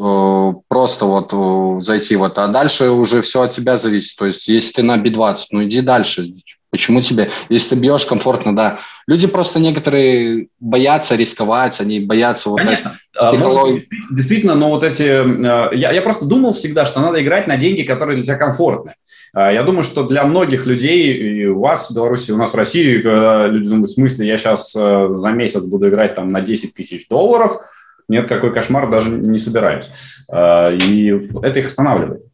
Э, 0.01 0.55
просто 0.69 1.05
вот 1.05 1.33
э, 1.33 1.81
зайти 1.81 2.17
вот, 2.17 2.39
а 2.39 2.49
дальше 2.49 2.91
уже 2.91 3.21
все 3.21 3.43
от 3.43 3.53
тебя 3.53 3.79
зависит. 3.79 4.17
То 4.17 4.27
есть, 4.27 4.49
если 4.49 4.73
ты 4.73 4.83
на 4.83 4.97
B20, 4.97 5.37
ну 5.53 5.65
иди 5.65 5.81
дальше. 5.81 6.27
Почему 6.71 7.01
тебе, 7.03 7.31
если 7.49 7.71
ты 7.71 7.75
бьешь 7.75 8.07
комфортно, 8.07 8.55
да. 8.55 8.79
Люди 9.09 9.27
просто 9.27 9.59
некоторые 9.59 10.47
боятся 10.61 11.17
рисковать, 11.17 11.81
они 11.81 11.99
боятся 11.99 12.49
вот 12.49 12.61
Конечно. 12.61 12.97
А, 13.17 13.33
психологии. 13.33 13.85
Действительно, 14.13 14.55
но 14.55 14.69
вот 14.69 14.85
эти... 14.85 15.03
Э, 15.03 15.77
я, 15.77 15.91
я 15.91 16.01
просто 16.01 16.27
думал 16.27 16.53
всегда, 16.53 16.87
что 16.87 17.01
надо 17.01 17.21
играть 17.21 17.49
на 17.49 17.57
деньги, 17.57 17.83
которые 17.83 18.17
для 18.17 18.25
тебя 18.25 18.37
комфортны. 18.37 18.95
А, 19.33 19.51
я 19.51 19.65
думаю, 19.65 19.83
что 19.83 20.05
для 20.05 20.25
многих 20.25 20.65
людей, 20.67 21.13
и 21.13 21.47
у 21.47 21.59
вас 21.59 21.91
в 21.91 21.95
Беларуси, 21.95 22.31
у 22.31 22.37
нас 22.37 22.53
в 22.53 22.57
России, 22.57 23.03
люди 23.49 23.69
думают, 23.69 23.91
в 23.91 23.95
смысле, 23.95 24.29
я 24.29 24.39
сейчас 24.39 24.73
за 24.73 25.31
месяц 25.33 25.65
буду 25.65 25.89
играть 25.89 26.15
там 26.15 26.31
на 26.31 26.41
10 26.41 26.73
тысяч 26.73 27.09
долларов, 27.09 27.61
нет, 28.11 28.27
какой 28.27 28.53
кошмар, 28.53 28.91
даже 28.91 29.09
не 29.09 29.39
собираюсь. 29.39 29.89
А, 30.29 30.69
и 30.73 31.29
это 31.43 31.61
их 31.61 31.67
останавливает. 31.67 32.25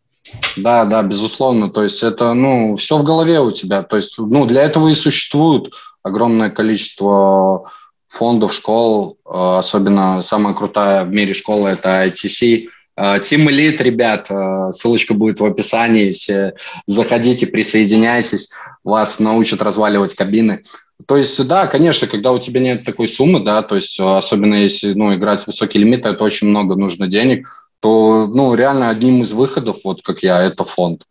Да, 0.56 0.87
да, 0.87 1.02
безусловно. 1.02 1.68
То 1.68 1.83
есть 1.83 2.02
это, 2.02 2.33
ну, 2.33 2.76
все 2.76 2.97
в 2.97 3.04
голове 3.04 3.40
у 3.40 3.52
тебя. 3.52 3.83
То 3.83 3.97
есть, 3.97 4.18
ну, 4.18 4.47
для 4.47 4.62
этого 4.62 4.88
и 4.88 4.95
существует 4.95 5.75
огромное 6.02 6.49
количество 6.49 7.71
фондов, 8.09 8.54
школ. 8.54 9.18
Э, 9.26 9.59
особенно 9.59 10.23
самая 10.23 10.54
крутая 10.54 11.04
в 11.04 11.12
мире 11.12 11.35
школа– 11.35 11.68
это 11.68 12.06
ITC. 12.06 12.68
Э, 12.97 13.18
Team 13.18 13.47
Elite, 13.47 13.83
ребят, 13.83 14.30
ссылочка 14.75 15.12
будет 15.12 15.40
в 15.40 15.45
описании. 15.45 16.14
Все 16.14 16.54
заходите, 16.87 17.47
присоединяйтесь. 17.47 18.49
Вас 18.83 19.18
научат 19.18 19.61
разваливать 19.61 20.14
кабины. 20.14 20.62
То 21.07 21.17
есть, 21.17 21.47
да, 21.47 21.67
конечно, 21.67 22.07
когда 22.07 22.33
у 22.33 22.38
тебя 22.38 22.61
нет 22.61 22.85
такой 22.85 23.07
суммы, 23.07 23.41
да, 23.41 23.62
то 23.62 23.76
есть, 23.76 24.00
особенно 24.00 24.55
если, 24.55 24.95
ну, 24.95 25.15
играть 25.15 25.47
высокий 25.47 25.79
лимит, 25.79 26.07
это 26.07 26.25
очень 26.25 26.49
много 26.49 26.75
нужно 26.76 27.07
денег– 27.07 27.49
то, 27.81 28.26
ну, 28.26 28.55
реально 28.55 28.91
одним 28.91 29.23
из 29.23 29.33
выходов, 29.33 29.79
вот 29.85 30.03
как 30.03 30.23
я, 30.23 30.43
это 30.43 30.65
фонд. 30.65 31.03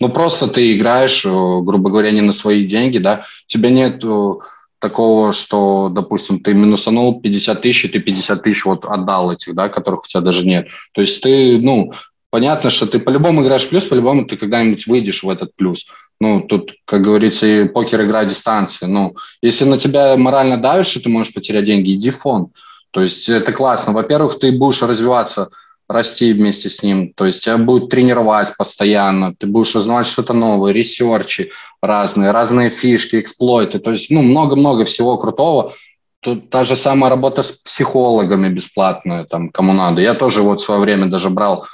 Ну, 0.00 0.08
просто 0.08 0.48
ты 0.48 0.74
играешь, 0.74 1.24
э, 1.24 1.28
грубо 1.28 1.90
говоря, 1.90 2.10
не 2.10 2.22
на 2.22 2.32
свои 2.32 2.66
деньги, 2.66 2.98
да, 2.98 3.24
у 3.44 3.48
тебя 3.48 3.70
нет 3.70 4.02
э, 4.04 4.32
такого, 4.78 5.32
что, 5.32 5.90
допустим, 5.90 6.40
ты 6.40 6.54
минусанул 6.54 7.20
50 7.20 7.62
тысяч, 7.62 7.84
и 7.84 7.88
ты 7.88 8.00
50 8.00 8.42
тысяч 8.42 8.64
вот 8.64 8.84
отдал 8.84 9.30
этих, 9.30 9.54
да, 9.54 9.68
которых 9.68 10.04
у 10.04 10.06
тебя 10.06 10.20
даже 10.20 10.46
нет. 10.46 10.68
То 10.92 11.02
есть 11.02 11.22
ты, 11.22 11.58
ну, 11.58 11.92
понятно, 12.32 12.70
что 12.70 12.86
ты 12.86 12.98
по-любому 12.98 13.42
играешь 13.42 13.68
плюс, 13.68 13.84
по-любому 13.84 14.24
ты 14.24 14.36
когда-нибудь 14.36 14.88
выйдешь 14.88 15.22
в 15.22 15.30
этот 15.30 15.54
плюс. 15.54 15.86
Ну, 16.18 16.40
тут, 16.40 16.72
как 16.84 17.02
говорится, 17.02 17.46
и 17.46 17.68
покер 17.68 18.02
игра 18.02 18.24
дистанции. 18.24 18.86
Ну, 18.86 19.14
если 19.42 19.64
на 19.64 19.78
тебя 19.78 20.16
морально 20.16 20.56
давит, 20.56 20.88
что 20.88 21.00
ты 21.00 21.08
можешь 21.08 21.32
потерять 21.32 21.66
деньги, 21.66 21.94
иди 21.94 22.10
в 22.10 22.18
фонд. 22.18 22.48
То 22.90 23.00
есть 23.00 23.28
это 23.28 23.52
классно. 23.52 23.92
Во-первых, 23.92 24.40
ты 24.40 24.50
будешь 24.50 24.82
развиваться– 24.82 25.50
расти 25.92 26.32
вместе 26.32 26.68
с 26.68 26.82
ним. 26.82 27.12
То 27.14 27.26
есть 27.26 27.44
тебя 27.44 27.58
будет 27.58 27.90
тренировать 27.90 28.56
постоянно, 28.56 29.34
ты 29.34 29.46
будешь 29.46 29.76
узнавать 29.76 30.06
что-то 30.06 30.32
новое, 30.32 30.72
ресерчи 30.72 31.50
разные, 31.80 32.30
разные 32.30 32.70
фишки, 32.70 33.20
эксплойты. 33.20 33.78
То 33.78 33.90
есть, 33.90 34.10
ну, 34.10 34.22
много-много 34.22 34.84
всего 34.84 35.18
крутого. 35.18 35.74
Тут 36.20 36.50
та 36.50 36.64
же 36.64 36.76
самая 36.76 37.10
работа 37.10 37.42
с 37.42 37.52
психологами 37.52 38.48
бесплатная, 38.48 39.24
там, 39.24 39.50
кому 39.50 39.72
надо. 39.72 40.00
Я 40.00 40.14
тоже 40.14 40.42
вот 40.42 40.60
в 40.60 40.64
свое 40.64 40.80
время 40.80 41.06
даже 41.06 41.30
брал 41.30 41.66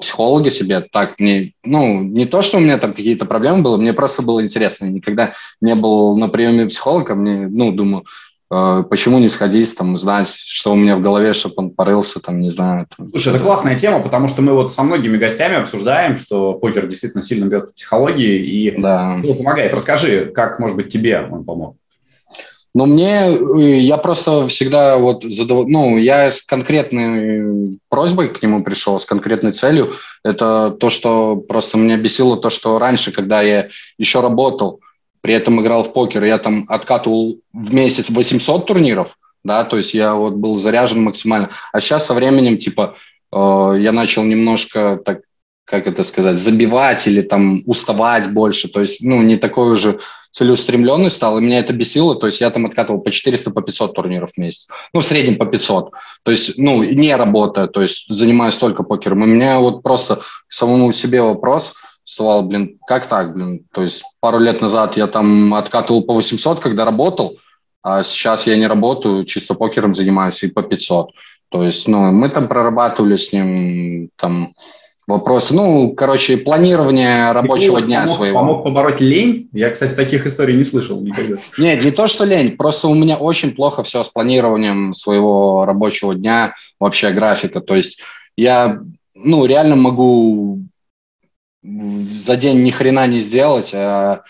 психологи 0.00 0.48
себе. 0.48 0.80
Так, 0.92 1.18
мне, 1.18 1.52
ну, 1.64 2.02
не 2.02 2.26
то, 2.26 2.42
что 2.42 2.58
у 2.58 2.60
меня 2.60 2.78
там 2.78 2.92
какие-то 2.92 3.24
проблемы 3.26 3.62
было, 3.62 3.76
мне 3.76 3.92
просто 3.92 4.22
было 4.22 4.42
интересно. 4.42 4.86
Никогда 4.86 5.34
не 5.60 5.74
был 5.74 6.16
на 6.16 6.28
приеме 6.28 6.66
психолога, 6.66 7.14
мне, 7.14 7.48
ну, 7.48 7.72
думаю, 7.72 8.04
Э, 8.50 8.82
почему 8.88 9.18
не 9.18 9.28
сходить, 9.28 9.76
там, 9.76 9.96
знать, 9.96 10.28
что 10.28 10.72
у 10.72 10.76
меня 10.76 10.96
в 10.96 11.02
голове, 11.02 11.34
чтобы 11.34 11.54
он 11.58 11.70
порылся, 11.70 12.20
там, 12.20 12.40
не 12.40 12.50
знаю. 12.50 12.86
Там. 12.96 13.10
Слушай, 13.10 13.34
это 13.34 13.40
классная 13.42 13.78
тема, 13.78 14.00
потому 14.00 14.26
что 14.28 14.40
мы 14.40 14.54
вот 14.54 14.72
со 14.72 14.82
многими 14.82 15.18
гостями 15.18 15.56
обсуждаем, 15.56 16.16
что 16.16 16.54
покер 16.54 16.86
действительно 16.86 17.22
сильно 17.22 17.46
бьет 17.46 17.66
по 17.66 17.72
психологии 17.72 18.38
и 18.38 18.80
да. 18.80 19.20
помогает. 19.22 19.74
Расскажи, 19.74 20.32
как, 20.34 20.58
может 20.58 20.76
быть, 20.76 20.90
тебе 20.90 21.28
он 21.30 21.44
помог? 21.44 21.76
Ну, 22.74 22.86
мне, 22.86 23.28
э, 23.28 23.78
я 23.78 23.96
просто 23.96 24.46
всегда 24.48 24.98
вот 24.98 25.24
задав... 25.24 25.66
ну, 25.66 25.98
я 25.98 26.30
с 26.30 26.42
конкретной 26.42 27.78
просьбой 27.88 28.28
к 28.28 28.42
нему 28.42 28.62
пришел, 28.62 29.00
с 29.00 29.04
конкретной 29.06 29.52
целью. 29.52 29.94
Это 30.22 30.70
то, 30.78 30.90
что 30.90 31.36
просто 31.36 31.78
меня 31.78 31.96
бесило, 31.96 32.36
то, 32.36 32.50
что 32.50 32.78
раньше, 32.78 33.10
когда 33.10 33.42
я 33.42 33.68
еще 33.96 34.20
работал, 34.20 34.80
при 35.20 35.34
этом 35.34 35.60
играл 35.60 35.82
в 35.82 35.92
покер, 35.92 36.24
я 36.24 36.38
там 36.38 36.64
откатывал 36.68 37.38
в 37.52 37.74
месяц 37.74 38.10
800 38.10 38.66
турниров, 38.66 39.18
да, 39.42 39.64
то 39.64 39.76
есть 39.76 39.94
я 39.94 40.14
вот 40.14 40.34
был 40.34 40.58
заряжен 40.58 41.02
максимально. 41.02 41.50
А 41.72 41.80
сейчас 41.80 42.06
со 42.06 42.14
временем, 42.14 42.58
типа, 42.58 42.96
э, 43.32 43.76
я 43.80 43.92
начал 43.92 44.24
немножко 44.24 45.00
так, 45.04 45.20
как 45.64 45.86
это 45.86 46.04
сказать, 46.04 46.38
забивать 46.38 47.06
или 47.06 47.22
там 47.22 47.62
уставать 47.66 48.30
больше, 48.30 48.68
то 48.68 48.80
есть, 48.80 49.02
ну, 49.02 49.22
не 49.22 49.36
такой 49.36 49.72
уже 49.72 50.00
целеустремленный 50.38 51.10
стал, 51.10 51.38
и 51.38 51.42
меня 51.42 51.58
это 51.58 51.72
бесило, 51.72 52.14
то 52.14 52.26
есть 52.26 52.40
я 52.40 52.50
там 52.50 52.66
откатывал 52.66 53.00
по 53.00 53.10
400, 53.10 53.50
по 53.50 53.62
500 53.62 53.94
турниров 53.94 54.32
в 54.32 54.38
месяц, 54.38 54.68
ну, 54.94 55.00
в 55.00 55.04
среднем 55.04 55.36
по 55.36 55.46
500, 55.46 55.90
то 56.22 56.30
есть, 56.30 56.58
ну, 56.58 56.82
не 56.82 57.14
работая, 57.14 57.66
то 57.66 57.82
есть 57.82 58.06
занимаюсь 58.08 58.56
только 58.56 58.82
покером, 58.82 59.24
и 59.24 59.26
меня 59.26 59.58
вот 59.58 59.82
просто 59.82 60.20
самому 60.48 60.92
себе 60.92 61.22
вопрос– 61.22 61.74
вставал, 62.08 62.42
блин, 62.42 62.78
как 62.86 63.06
так, 63.06 63.34
блин? 63.34 63.66
То 63.70 63.82
есть 63.82 64.02
пару 64.20 64.38
лет 64.38 64.62
назад 64.62 64.96
я 64.96 65.06
там 65.06 65.52
откатывал 65.52 66.02
по 66.02 66.14
800, 66.14 66.58
когда 66.58 66.86
работал, 66.86 67.36
а 67.82 68.02
сейчас 68.02 68.46
я 68.46 68.56
не 68.56 68.66
работаю, 68.66 69.26
чисто 69.26 69.54
покером 69.54 69.92
занимаюсь 69.92 70.42
и 70.42 70.48
по 70.48 70.62
500. 70.62 71.10
То 71.50 71.62
есть, 71.62 71.86
ну, 71.86 72.10
мы 72.10 72.30
там 72.30 72.48
прорабатывали 72.48 73.16
с 73.16 73.30
ним 73.32 74.08
там 74.16 74.54
вопросы. 75.08 75.54
Ну, 75.54 75.92
короче, 75.94 76.36
планирование 76.36 77.32
рабочего 77.32 77.80
дня 77.80 78.02
помог, 78.02 78.16
своего. 78.16 78.38
Помог 78.38 78.62
побороть 78.62 79.00
лень? 79.00 79.48
Я, 79.52 79.70
кстати, 79.70 79.94
таких 79.94 80.26
историй 80.26 80.54
не 80.54 80.64
слышал 80.64 81.00
никогда. 81.00 81.38
Нет, 81.56 81.82
не 81.82 81.90
то, 81.90 82.06
что 82.06 82.24
лень, 82.24 82.56
просто 82.56 82.88
у 82.88 82.94
меня 82.94 83.16
очень 83.16 83.52
плохо 83.52 83.82
все 83.82 84.04
с 84.04 84.10
планированием 84.10 84.92
своего 84.92 85.64
рабочего 85.64 86.14
дня, 86.14 86.54
вообще 86.78 87.10
графика. 87.10 87.60
То 87.60 87.74
есть 87.74 88.02
я, 88.36 88.80
ну, 89.14 89.46
реально 89.46 89.76
могу 89.76 90.60
за 91.62 92.36
день 92.36 92.62
ни 92.62 92.70
хрена 92.70 93.06
не 93.06 93.20
сделать, 93.20 93.70
а 93.74 94.22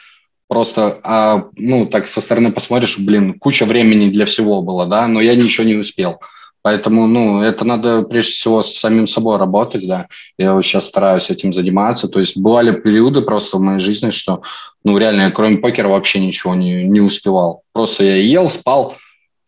просто, 0.47 1.01
а, 1.03 1.49
ну, 1.57 1.87
так 1.87 2.07
со 2.07 2.21
стороны 2.21 2.53
посмотришь, 2.53 2.99
блин, 2.99 3.35
куча 3.35 3.67
времени 3.67 4.11
для 4.11 4.27
всего 4.27 4.63
было, 4.63 4.87
да, 4.87 5.09
но 5.09 5.21
я 5.21 5.35
ничего 5.35 5.67
не 5.67 5.75
успел. 5.75 6.21
Поэтому, 6.69 7.07
ну, 7.07 7.41
это 7.41 7.65
надо 7.65 8.03
прежде 8.03 8.33
всего 8.33 8.63
с 8.63 8.77
самим 8.77 9.07
собой 9.07 9.39
работать, 9.39 9.89
да. 9.89 10.07
Я 10.37 10.53
вот 10.53 10.67
сейчас 10.67 10.87
стараюсь 10.87 11.31
этим 11.31 11.51
заниматься. 11.51 12.09
То 12.09 12.21
есть 12.21 12.37
бывали 12.37 12.79
периоды 12.79 13.23
просто 13.23 13.57
в 13.57 13.63
моей 13.63 13.79
жизни, 13.79 14.11
что, 14.11 14.43
ну, 14.85 14.99
реально, 14.99 15.23
я 15.23 15.31
кроме 15.31 15.57
покера 15.57 15.89
вообще 15.89 16.21
ничего 16.21 16.55
не, 16.55 16.85
не 16.85 17.01
успевал. 17.01 17.63
Просто 17.73 18.05
я 18.05 18.17
ел, 18.17 18.51
спал 18.51 18.97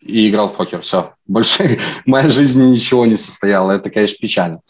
и 0.00 0.30
играл 0.30 0.48
в 0.48 0.56
покер. 0.56 0.80
Все. 0.80 1.12
Больше 1.26 1.78
моя 2.06 2.30
жизнь 2.30 2.70
ничего 2.70 3.04
не 3.04 3.18
состояла. 3.18 3.72
Это, 3.72 3.90
конечно, 3.90 4.16
печально. 4.18 4.60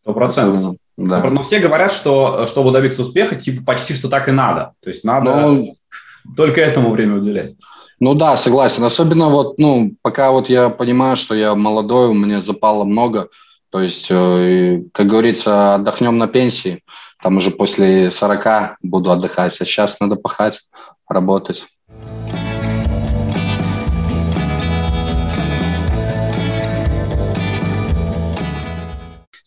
Сто 0.00 0.12
процентов. 0.12 0.74
Да. 0.96 1.22
Но 1.22 1.44
все 1.44 1.60
говорят, 1.60 1.92
что 1.92 2.48
чтобы 2.48 2.72
добиться 2.72 3.02
успеха, 3.02 3.36
типа 3.36 3.62
почти 3.64 3.94
что 3.94 4.08
так 4.08 4.28
и 4.28 4.32
надо. 4.32 4.72
То 4.82 4.88
есть 4.88 5.04
надо 5.04 5.36
Но... 5.36 5.52
Ну, 5.52 5.74
только 6.36 6.60
этому 6.60 6.90
время 6.90 7.18
уделять. 7.18 7.54
Ну 8.00 8.14
да, 8.14 8.36
согласен. 8.36 8.84
Особенно 8.84 9.28
вот, 9.28 9.58
ну, 9.58 9.92
пока 10.02 10.30
вот 10.30 10.48
я 10.48 10.68
понимаю, 10.68 11.16
что 11.16 11.34
я 11.34 11.56
молодой, 11.56 12.08
у 12.08 12.14
меня 12.14 12.40
запало 12.40 12.84
много. 12.84 13.28
То 13.70 13.80
есть, 13.80 14.06
э, 14.08 14.82
как 14.92 15.08
говорится, 15.08 15.74
отдохнем 15.74 16.16
на 16.16 16.28
пенсии. 16.28 16.84
Там 17.20 17.38
уже 17.38 17.50
после 17.50 18.10
40 18.12 18.78
буду 18.82 19.10
отдыхать. 19.10 19.60
А 19.60 19.64
сейчас 19.64 19.98
надо 19.98 20.14
пахать, 20.14 20.60
работать. 21.08 21.66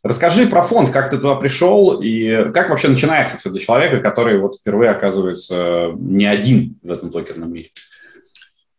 Расскажи 0.04 0.48
про 0.48 0.64
фонд, 0.64 0.90
как 0.90 1.10
ты 1.10 1.18
туда 1.18 1.36
пришел 1.36 2.02
и 2.02 2.52
как 2.52 2.70
вообще 2.70 2.90
начинается 2.90 3.38
все 3.38 3.50
для 3.50 3.60
человека, 3.60 4.02
который 4.02 4.40
вот 4.40 4.56
впервые 4.56 4.92
оказывается 4.92 5.92
не 5.96 6.26
один 6.26 6.80
в 6.84 6.92
этом 6.92 7.12
покерном 7.12 7.54
мире. 7.54 7.70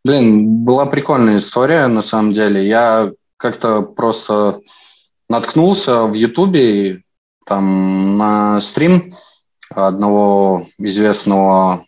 Блин, 0.04 0.64
была 0.64 0.86
прикольная 0.86 1.36
история 1.36 1.86
на 1.86 2.02
самом 2.02 2.32
деле. 2.32 2.66
Я 2.66 3.12
как-то 3.36 3.82
просто 3.82 4.60
наткнулся 5.28 6.04
в 6.04 6.14
Ютубе 6.14 7.02
там 7.46 8.16
на 8.16 8.60
стрим 8.60 9.14
одного 9.70 10.66
известного 10.78 11.84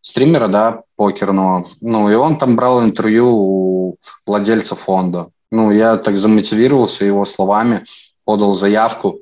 стримера, 0.00 0.48
да, 0.48 0.82
покерного. 0.96 1.68
Ну, 1.80 2.10
и 2.10 2.14
он 2.14 2.38
там 2.38 2.56
брал 2.56 2.82
интервью 2.82 3.28
у 3.28 3.96
владельца 4.26 4.74
фонда. 4.74 5.30
Ну, 5.50 5.70
я 5.70 5.96
так 5.96 6.18
замотивировался 6.18 7.04
его 7.04 7.24
словами– 7.24 7.84
подал 8.26 8.52
заявку, 8.52 9.20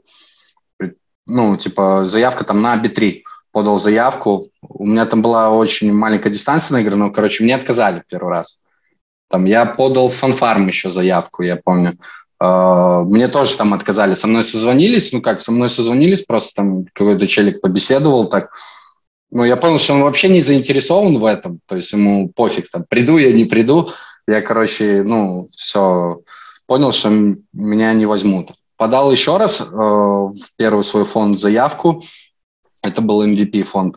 ну, 1.26 1.56
типа, 1.56 2.04
заявка 2.06 2.44
там 2.44 2.62
на 2.62 2.82
B3, 2.82 3.22
подал 3.54 3.76
заявку. 3.76 4.48
У 4.60 4.84
меня 4.84 5.06
там 5.06 5.22
была 5.22 5.50
очень 5.50 5.92
маленькая 5.92 6.30
дистанция 6.30 6.74
на 6.74 6.80
игры, 6.80 6.96
но, 6.96 7.10
короче, 7.10 7.44
мне 7.44 7.54
отказали 7.54 8.02
первый 8.08 8.30
раз. 8.30 8.62
Там 9.30 9.44
я 9.44 9.64
подал 9.64 10.08
в 10.08 10.14
фанфарм 10.14 10.66
еще 10.66 10.90
заявку, 10.90 11.42
я 11.42 11.56
помню. 11.56 11.96
Э, 12.40 13.04
мне 13.06 13.28
тоже 13.28 13.56
там 13.56 13.72
отказали. 13.72 14.14
Со 14.14 14.26
мной 14.26 14.42
созвонились, 14.42 15.12
ну 15.12 15.22
как, 15.22 15.40
со 15.40 15.52
мной 15.52 15.70
созвонились, 15.70 16.22
просто 16.22 16.50
там 16.56 16.84
какой-то 16.92 17.26
челик 17.28 17.60
побеседовал 17.60 18.26
так. 18.26 18.50
Ну, 19.30 19.44
я 19.44 19.56
понял, 19.56 19.78
что 19.78 19.94
он 19.94 20.02
вообще 20.02 20.28
не 20.28 20.40
заинтересован 20.40 21.18
в 21.18 21.24
этом, 21.24 21.60
то 21.66 21.76
есть 21.76 21.92
ему 21.92 22.28
пофиг, 22.28 22.70
там, 22.70 22.84
приду 22.88 23.18
я, 23.18 23.32
не 23.32 23.44
приду. 23.44 23.90
Я, 24.28 24.42
короче, 24.42 25.02
ну, 25.04 25.48
все, 25.52 26.20
понял, 26.66 26.92
что 26.92 27.10
меня 27.52 27.92
не 27.94 28.06
возьмут. 28.06 28.50
Подал 28.76 29.12
еще 29.12 29.36
раз 29.36 29.60
э, 29.60 29.64
в 29.74 30.34
первый 30.56 30.82
свой 30.82 31.04
фонд 31.04 31.38
заявку, 31.38 32.02
это 32.84 33.00
был 33.00 33.26
MVP 33.26 33.62
фонд. 33.64 33.96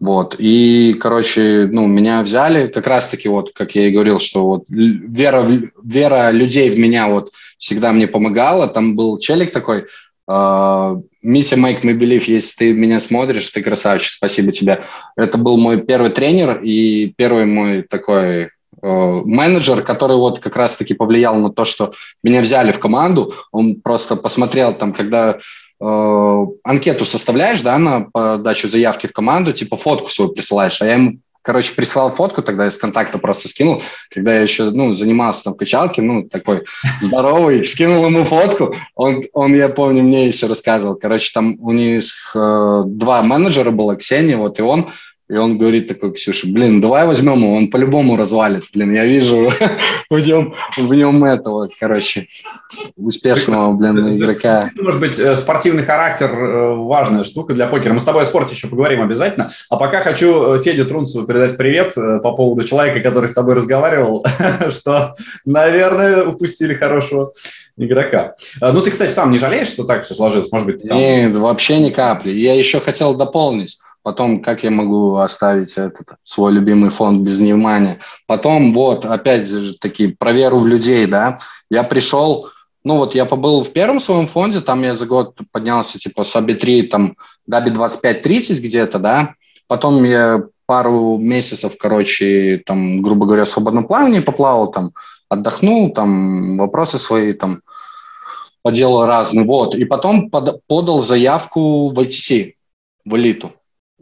Вот. 0.00 0.36
И, 0.38 0.94
короче, 0.98 1.68
ну, 1.70 1.86
меня 1.86 2.22
взяли 2.22 2.68
как 2.68 2.86
раз-таки, 2.86 3.28
вот, 3.28 3.52
как 3.52 3.74
я 3.74 3.86
и 3.86 3.92
говорил, 3.92 4.18
что 4.18 4.46
вот 4.46 4.64
вера, 4.68 5.46
вера 5.84 6.30
людей 6.30 6.70
в 6.70 6.78
меня 6.78 7.08
вот 7.08 7.32
всегда 7.58 7.92
мне 7.92 8.06
помогала. 8.06 8.66
Там 8.66 8.96
был 8.96 9.18
челик 9.18 9.52
такой, 9.52 9.84
э, 10.26 10.96
Митя 11.22 11.56
Me 11.56 11.82
Believe, 11.82 12.24
если 12.26 12.56
ты 12.56 12.72
меня 12.72 12.98
смотришь, 12.98 13.48
ты 13.50 13.62
красавчик, 13.62 14.12
спасибо 14.12 14.52
тебе. 14.52 14.84
Это 15.16 15.36
был 15.36 15.58
мой 15.58 15.82
первый 15.82 16.10
тренер 16.10 16.60
и 16.62 17.12
первый 17.14 17.44
мой 17.44 17.82
такой 17.82 18.44
э, 18.44 18.48
менеджер, 18.82 19.82
который 19.82 20.16
вот 20.16 20.40
как 20.40 20.56
раз-таки 20.56 20.94
повлиял 20.94 21.36
на 21.36 21.50
то, 21.50 21.66
что 21.66 21.92
меня 22.22 22.40
взяли 22.40 22.72
в 22.72 22.78
команду. 22.78 23.34
Он 23.52 23.74
просто 23.82 24.16
посмотрел 24.16 24.72
там, 24.72 24.94
когда 24.94 25.38
анкету 25.80 27.04
составляешь, 27.04 27.62
да, 27.62 27.78
на 27.78 28.02
подачу 28.12 28.68
заявки 28.68 29.06
в 29.06 29.12
команду, 29.12 29.52
типа 29.52 29.76
фотку 29.76 30.10
свою 30.10 30.32
присылаешь, 30.32 30.80
а 30.82 30.86
я 30.86 30.94
ему 30.94 31.18
Короче, 31.42 31.72
прислал 31.72 32.10
фотку, 32.10 32.42
тогда 32.42 32.68
из 32.68 32.76
контакта 32.76 33.16
просто 33.16 33.48
скинул, 33.48 33.82
когда 34.10 34.34
я 34.34 34.42
еще, 34.42 34.70
ну, 34.70 34.92
занимался 34.92 35.44
там 35.44 35.54
качалки, 35.54 36.02
ну, 36.02 36.24
такой 36.24 36.64
здоровый, 37.00 37.64
скинул 37.64 38.04
ему 38.04 38.24
фотку, 38.24 38.74
он, 38.94 39.24
он, 39.32 39.54
я 39.54 39.70
помню, 39.70 40.02
мне 40.02 40.26
еще 40.26 40.48
рассказывал, 40.48 40.96
короче, 40.96 41.30
там 41.32 41.56
у 41.60 41.72
них 41.72 42.04
э, 42.34 42.82
два 42.86 43.22
менеджера 43.22 43.70
было, 43.70 43.96
Ксения, 43.96 44.36
вот, 44.36 44.58
и 44.58 44.62
он, 44.62 44.88
и 45.30 45.36
он 45.36 45.58
говорит 45.58 45.86
такой, 45.86 46.12
Ксюша, 46.12 46.48
блин, 46.48 46.80
давай 46.80 47.06
возьмем 47.06 47.38
его, 47.38 47.54
он 47.54 47.70
по-любому 47.70 48.16
развалит. 48.16 48.64
Блин, 48.74 48.92
я 48.92 49.06
вижу 49.06 49.48
в 50.10 50.18
нем, 50.18 50.56
в 50.76 50.92
нем 50.92 51.24
этого, 51.24 51.68
короче, 51.78 52.26
успешного, 52.96 53.72
блин, 53.72 54.16
игрока. 54.16 54.68
Может 54.76 55.00
быть, 55.00 55.18
э, 55.20 55.36
спортивный 55.36 55.84
характер 55.84 56.30
э,– 56.32 56.74
важная 56.76 57.22
штука 57.22 57.54
для 57.54 57.68
покера. 57.68 57.92
Мы 57.92 58.00
с 58.00 58.04
тобой 58.04 58.22
о 58.22 58.26
спорте 58.26 58.56
еще 58.56 58.66
поговорим 58.66 59.02
обязательно. 59.02 59.48
А 59.68 59.76
пока 59.76 60.00
хочу 60.00 60.54
э, 60.54 60.62
Феде 60.64 60.84
Трунцеву 60.84 61.24
передать 61.24 61.56
привет 61.56 61.94
по 61.94 62.32
поводу 62.32 62.64
человека, 62.64 62.98
который 62.98 63.28
с 63.28 63.32
тобой 63.32 63.54
разговаривал, 63.54 64.26
что, 64.70 65.14
наверное, 65.44 66.24
упустили 66.24 66.74
хорошего 66.74 67.32
игрока. 67.76 68.34
Ну, 68.60 68.82
ты, 68.82 68.90
кстати, 68.90 69.12
сам 69.12 69.30
не 69.30 69.38
жалеешь, 69.38 69.68
что 69.68 69.84
так 69.84 70.02
все 70.02 70.14
сложилось? 70.14 70.50
Может 70.50 70.66
быть, 70.66 70.88
там... 70.88 70.98
Нет, 70.98 71.36
вообще 71.36 71.78
ни 71.78 71.90
капли. 71.90 72.32
Я 72.32 72.54
еще 72.54 72.80
хотел 72.80 73.14
дополнить 73.14 73.78
Потом, 74.02 74.40
как 74.40 74.64
я 74.64 74.70
могу 74.70 75.16
оставить 75.16 75.76
этот 75.76 76.16
свой 76.22 76.52
любимый 76.52 76.90
фонд 76.90 77.20
без 77.20 77.38
внимания? 77.38 77.98
Потом, 78.26 78.72
вот, 78.72 79.04
опять 79.04 79.46
же 79.46 79.74
таки, 79.74 80.08
про 80.08 80.32
веру 80.32 80.58
в 80.58 80.66
людей, 80.66 81.06
да. 81.06 81.38
Я 81.70 81.82
пришел, 81.82 82.48
ну 82.82 82.96
вот 82.96 83.14
я 83.14 83.26
побыл 83.26 83.62
в 83.62 83.72
первом 83.72 84.00
своем 84.00 84.26
фонде, 84.26 84.60
там 84.60 84.82
я 84.82 84.94
за 84.94 85.04
год 85.04 85.38
поднялся 85.52 85.98
типа 85.98 86.24
с 86.24 86.34
аби-3, 86.34 86.88
там, 86.88 87.16
до 87.46 87.58
аби-25-30 87.58 88.60
где-то, 88.60 88.98
да. 88.98 89.34
Потом 89.66 90.02
я 90.04 90.44
пару 90.64 91.18
месяцев, 91.18 91.74
короче, 91.78 92.62
там, 92.64 93.02
грубо 93.02 93.26
говоря, 93.26 93.44
в 93.44 93.50
свободном 93.50 93.86
плавании 93.86 94.20
поплавал, 94.20 94.70
там, 94.70 94.92
отдохнул, 95.28 95.92
там, 95.92 96.56
вопросы 96.58 96.98
свои, 96.98 97.34
там, 97.34 97.60
поделал 98.62 99.04
разные, 99.04 99.44
вот. 99.44 99.74
И 99.74 99.84
потом 99.84 100.30
под, 100.30 100.64
подал 100.66 101.02
заявку 101.02 101.88
в 101.88 101.98
ITC, 101.98 102.54
в 103.04 103.16
элиту. 103.16 103.52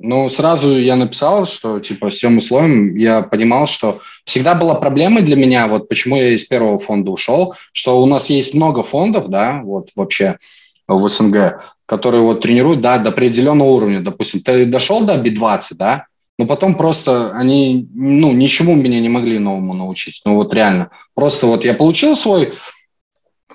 Ну, 0.01 0.29
сразу 0.29 0.79
я 0.79 0.95
написал, 0.95 1.45
что, 1.45 1.81
типа, 1.81 2.11
всем 2.11 2.37
условиям 2.37 2.95
я 2.95 3.23
понимал, 3.23 3.67
что 3.67 4.01
всегда 4.25 4.55
была 4.55 4.75
проблемой 4.75 5.23
для 5.23 5.35
меня, 5.35 5.67
вот 5.67 5.89
почему 5.89 6.17
я 6.17 6.31
из 6.31 6.45
первого 6.45 6.79
фонда 6.79 7.11
ушел, 7.11 7.55
что 7.73 8.01
у 8.01 8.07
нас 8.07 8.31
есть 8.31 8.55
много 8.55 8.83
фондов, 8.83 9.29
да, 9.29 9.61
вот 9.65 9.91
вообще 9.97 10.39
в 10.87 11.09
СНГ, 11.09 11.63
которые 11.87 12.23
вот 12.23 12.41
тренируют, 12.43 12.81
да, 12.81 12.99
до 12.99 13.09
определенного 13.09 13.69
уровня. 13.69 14.01
Допустим, 14.01 14.41
ты 14.41 14.67
дошел 14.67 15.05
до 15.05 15.17
B20, 15.17 15.63
да, 15.73 16.07
но 16.39 16.47
потом 16.47 16.77
просто 16.77 17.33
они, 17.33 17.89
ну, 17.93 18.33
ничему 18.33 18.77
меня 18.77 19.01
не 19.01 19.09
могли 19.09 19.41
новому 19.41 19.75
научить. 19.75 20.21
Ну, 20.25 20.37
вот 20.37 20.55
реально. 20.55 20.91
Просто 21.15 21.47
вот 21.47 21.65
я 21.65 21.75
получил 21.75 22.17
свой 22.17 22.53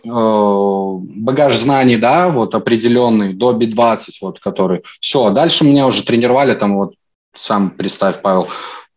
багаж 0.06 1.58
знаний, 1.58 1.98
да, 1.98 2.30
вот 2.30 2.56
определенный, 2.56 3.34
до 3.34 3.52
B20, 3.52 3.98
вот, 4.22 4.40
который, 4.40 4.84
все, 5.00 5.30
дальше 5.30 5.64
меня 5.64 5.88
уже 5.88 6.04
тренировали, 6.04 6.56
там, 6.56 6.78
вот, 6.78 6.94
сам 7.36 7.72
представь, 7.72 8.22
Павел, 8.22 8.50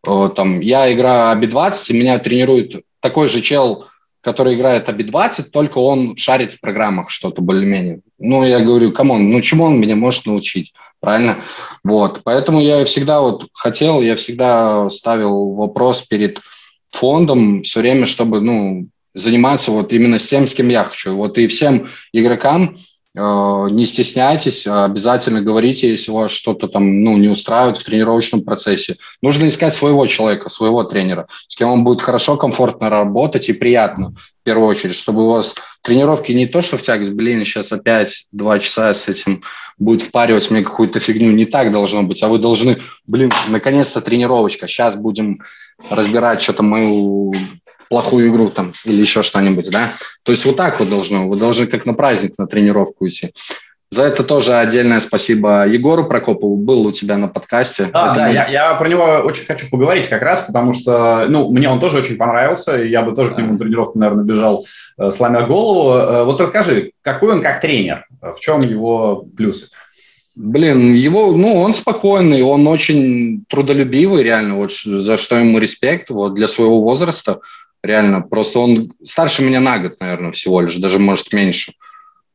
э, 0.05 0.29
там, 0.35 0.59
я 0.59 0.91
играю 0.93 1.39
B20, 1.41 1.73
и 1.89 1.99
меня 1.99 2.19
тренирует 2.19 2.83
такой 2.99 3.29
же 3.29 3.41
чел, 3.41 3.85
который 4.21 4.55
играет 4.55 4.89
ABI 4.89 5.16
20, 5.16 5.43
только 5.53 5.77
он 5.77 6.17
шарит 6.17 6.51
в 6.51 6.59
программах 6.59 7.09
что-то 7.09 7.41
более-менее. 7.41 8.01
Ну, 8.19 8.43
я 8.45 8.59
говорю, 8.59 8.91
come 8.91 9.14
on, 9.14 9.31
ну 9.31 9.39
чему 9.39 9.63
он 9.63 9.79
меня 9.79 9.95
может 9.95 10.25
научить, 10.25 10.73
правильно? 10.99 11.37
Вот, 11.85 12.21
поэтому 12.25 12.59
я 12.59 12.83
всегда 12.83 13.21
вот 13.21 13.47
хотел, 13.53 14.01
я 14.01 14.17
всегда 14.17 14.89
ставил 14.89 15.53
вопрос 15.53 16.01
перед 16.01 16.41
фондом 16.91 17.63
все 17.63 17.79
время, 17.79 18.05
чтобы, 18.05 18.41
ну, 18.41 18.87
заниматься 19.17 19.71
вот 19.71 19.91
именно 19.93 20.19
с 20.19 20.27
тем, 20.27 20.47
с 20.47 20.53
кем 20.53 20.69
я 20.69 20.83
хочу. 20.85 21.15
Вот 21.15 21.37
и 21.37 21.47
всем 21.47 21.89
игрокам 22.13 22.77
э, 23.15 23.67
не 23.71 23.85
стесняйтесь, 23.85 24.67
обязательно 24.67 25.41
говорите, 25.41 25.89
если 25.89 26.11
вас 26.11 26.31
что-то 26.31 26.67
там 26.67 27.03
ну, 27.03 27.17
не 27.17 27.27
устраивает 27.27 27.77
в 27.77 27.83
тренировочном 27.83 28.43
процессе. 28.43 28.95
Нужно 29.21 29.49
искать 29.49 29.73
своего 29.73 30.05
человека, 30.07 30.49
своего 30.49 30.83
тренера, 30.83 31.27
с 31.47 31.55
кем 31.55 31.69
вам 31.69 31.83
будет 31.83 32.01
хорошо, 32.01 32.37
комфортно 32.37 32.89
работать 32.89 33.49
и 33.49 33.53
приятно, 33.53 34.11
в 34.11 34.43
первую 34.43 34.67
очередь, 34.67 34.95
чтобы 34.95 35.25
у 35.25 35.31
вас 35.31 35.55
тренировки 35.81 36.31
не 36.31 36.45
то, 36.45 36.61
что 36.61 36.77
в 36.77 36.81
тягость, 36.81 37.11
блин, 37.11 37.43
сейчас 37.43 37.71
опять 37.71 38.27
два 38.31 38.59
часа 38.59 38.93
с 38.93 39.07
этим 39.07 39.41
будет 39.77 40.01
впаривать 40.01 40.49
мне 40.51 40.61
какую-то 40.63 40.99
фигню. 40.99 41.31
Не 41.31 41.45
так 41.45 41.71
должно 41.71 42.03
быть, 42.03 42.21
а 42.23 42.27
вы 42.27 42.39
должны, 42.39 42.81
блин, 43.05 43.31
наконец-то 43.47 44.01
тренировочка, 44.01 44.67
сейчас 44.67 44.95
будем 44.95 45.37
разбирать 45.89 46.41
что-то 46.41 46.63
мою 46.63 47.33
плохую 47.89 48.29
игру 48.29 48.49
там 48.49 48.73
или 48.85 48.99
еще 48.99 49.23
что-нибудь, 49.23 49.69
да. 49.71 49.93
То 50.23 50.31
есть 50.31 50.45
вот 50.45 50.57
так 50.57 50.79
вот 50.79 50.89
должно, 50.89 51.27
вы 51.27 51.37
должны 51.37 51.67
как 51.67 51.85
на 51.85 51.93
праздник, 51.93 52.37
на 52.37 52.47
тренировку 52.47 53.07
идти. 53.07 53.33
За 53.89 54.03
это 54.03 54.25
тоже 54.25 54.55
отдельное 54.55 54.99
спасибо 54.99 55.65
Егору 55.65 56.09
Прокопову, 56.09 56.57
был 56.57 56.85
у 56.87 56.91
тебя 56.91 57.15
на 57.15 57.29
подкасте. 57.29 57.87
Да, 57.93 58.13
да, 58.13 58.27
я, 58.27 58.45
я 58.47 58.73
про 58.73 58.89
него 58.89 59.03
очень 59.23 59.45
хочу 59.45 59.69
поговорить 59.69 60.07
как 60.09 60.21
раз, 60.21 60.41
потому 60.41 60.73
что, 60.73 61.25
ну, 61.29 61.49
мне 61.51 61.69
он 61.69 61.79
тоже 61.79 61.99
очень 61.99 62.17
понравился, 62.17 62.81
и 62.83 62.89
я 62.89 63.01
бы 63.01 63.15
тоже 63.15 63.29
да. 63.29 63.35
к 63.35 63.39
нему 63.39 63.53
на 63.53 63.59
тренировку, 63.59 63.97
наверное, 63.97 64.25
бежал, 64.25 64.65
э, 64.97 65.11
сломя 65.11 65.43
голову. 65.43 65.93
Э, 65.93 66.23
вот 66.25 66.41
расскажи, 66.41 66.91
какой 67.01 67.31
он 67.31 67.41
как 67.41 67.61
тренер, 67.61 68.05
в 68.21 68.39
чем 68.41 68.59
его 68.59 69.25
плюсы? 69.37 69.69
Блин, 70.35 70.93
его, 70.93 71.31
ну, 71.31 71.55
он 71.55 71.73
спокойный, 71.73 72.41
он 72.41 72.67
очень 72.67 73.45
трудолюбивый, 73.47 74.21
реально, 74.21 74.57
вот 74.57 74.71
за 74.73 75.15
что 75.15 75.37
ему 75.37 75.59
респект, 75.59 76.09
вот 76.09 76.35
для 76.35 76.49
своего 76.49 76.81
возраста 76.81 77.39
реально. 77.83 78.21
Просто 78.21 78.59
он 78.59 78.93
старше 79.03 79.43
меня 79.43 79.59
на 79.59 79.79
год, 79.79 79.99
наверное, 79.99 80.31
всего 80.31 80.61
лишь, 80.61 80.77
даже, 80.77 80.99
может, 80.99 81.33
меньше. 81.33 81.73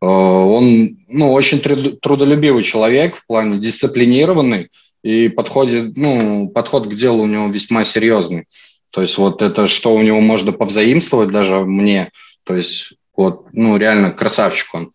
Э, 0.00 0.06
он, 0.06 0.98
ну, 1.08 1.32
очень 1.32 1.60
трудолюбивый 1.60 2.64
человек 2.64 3.16
в 3.16 3.26
плане 3.26 3.58
дисциплинированный 3.58 4.70
и 5.02 5.28
подходит, 5.28 5.96
ну, 5.96 6.48
подход 6.48 6.88
к 6.88 6.94
делу 6.94 7.24
у 7.24 7.26
него 7.26 7.48
весьма 7.48 7.84
серьезный. 7.84 8.46
То 8.90 9.00
есть 9.00 9.16
вот 9.16 9.42
это, 9.42 9.66
что 9.66 9.94
у 9.94 10.02
него 10.02 10.20
можно 10.20 10.52
повзаимствовать 10.52 11.30
даже 11.30 11.60
мне, 11.60 12.10
то 12.44 12.54
есть 12.54 12.92
вот, 13.16 13.46
ну, 13.52 13.76
реально 13.76 14.10
красавчик 14.10 14.74
он. 14.74 14.90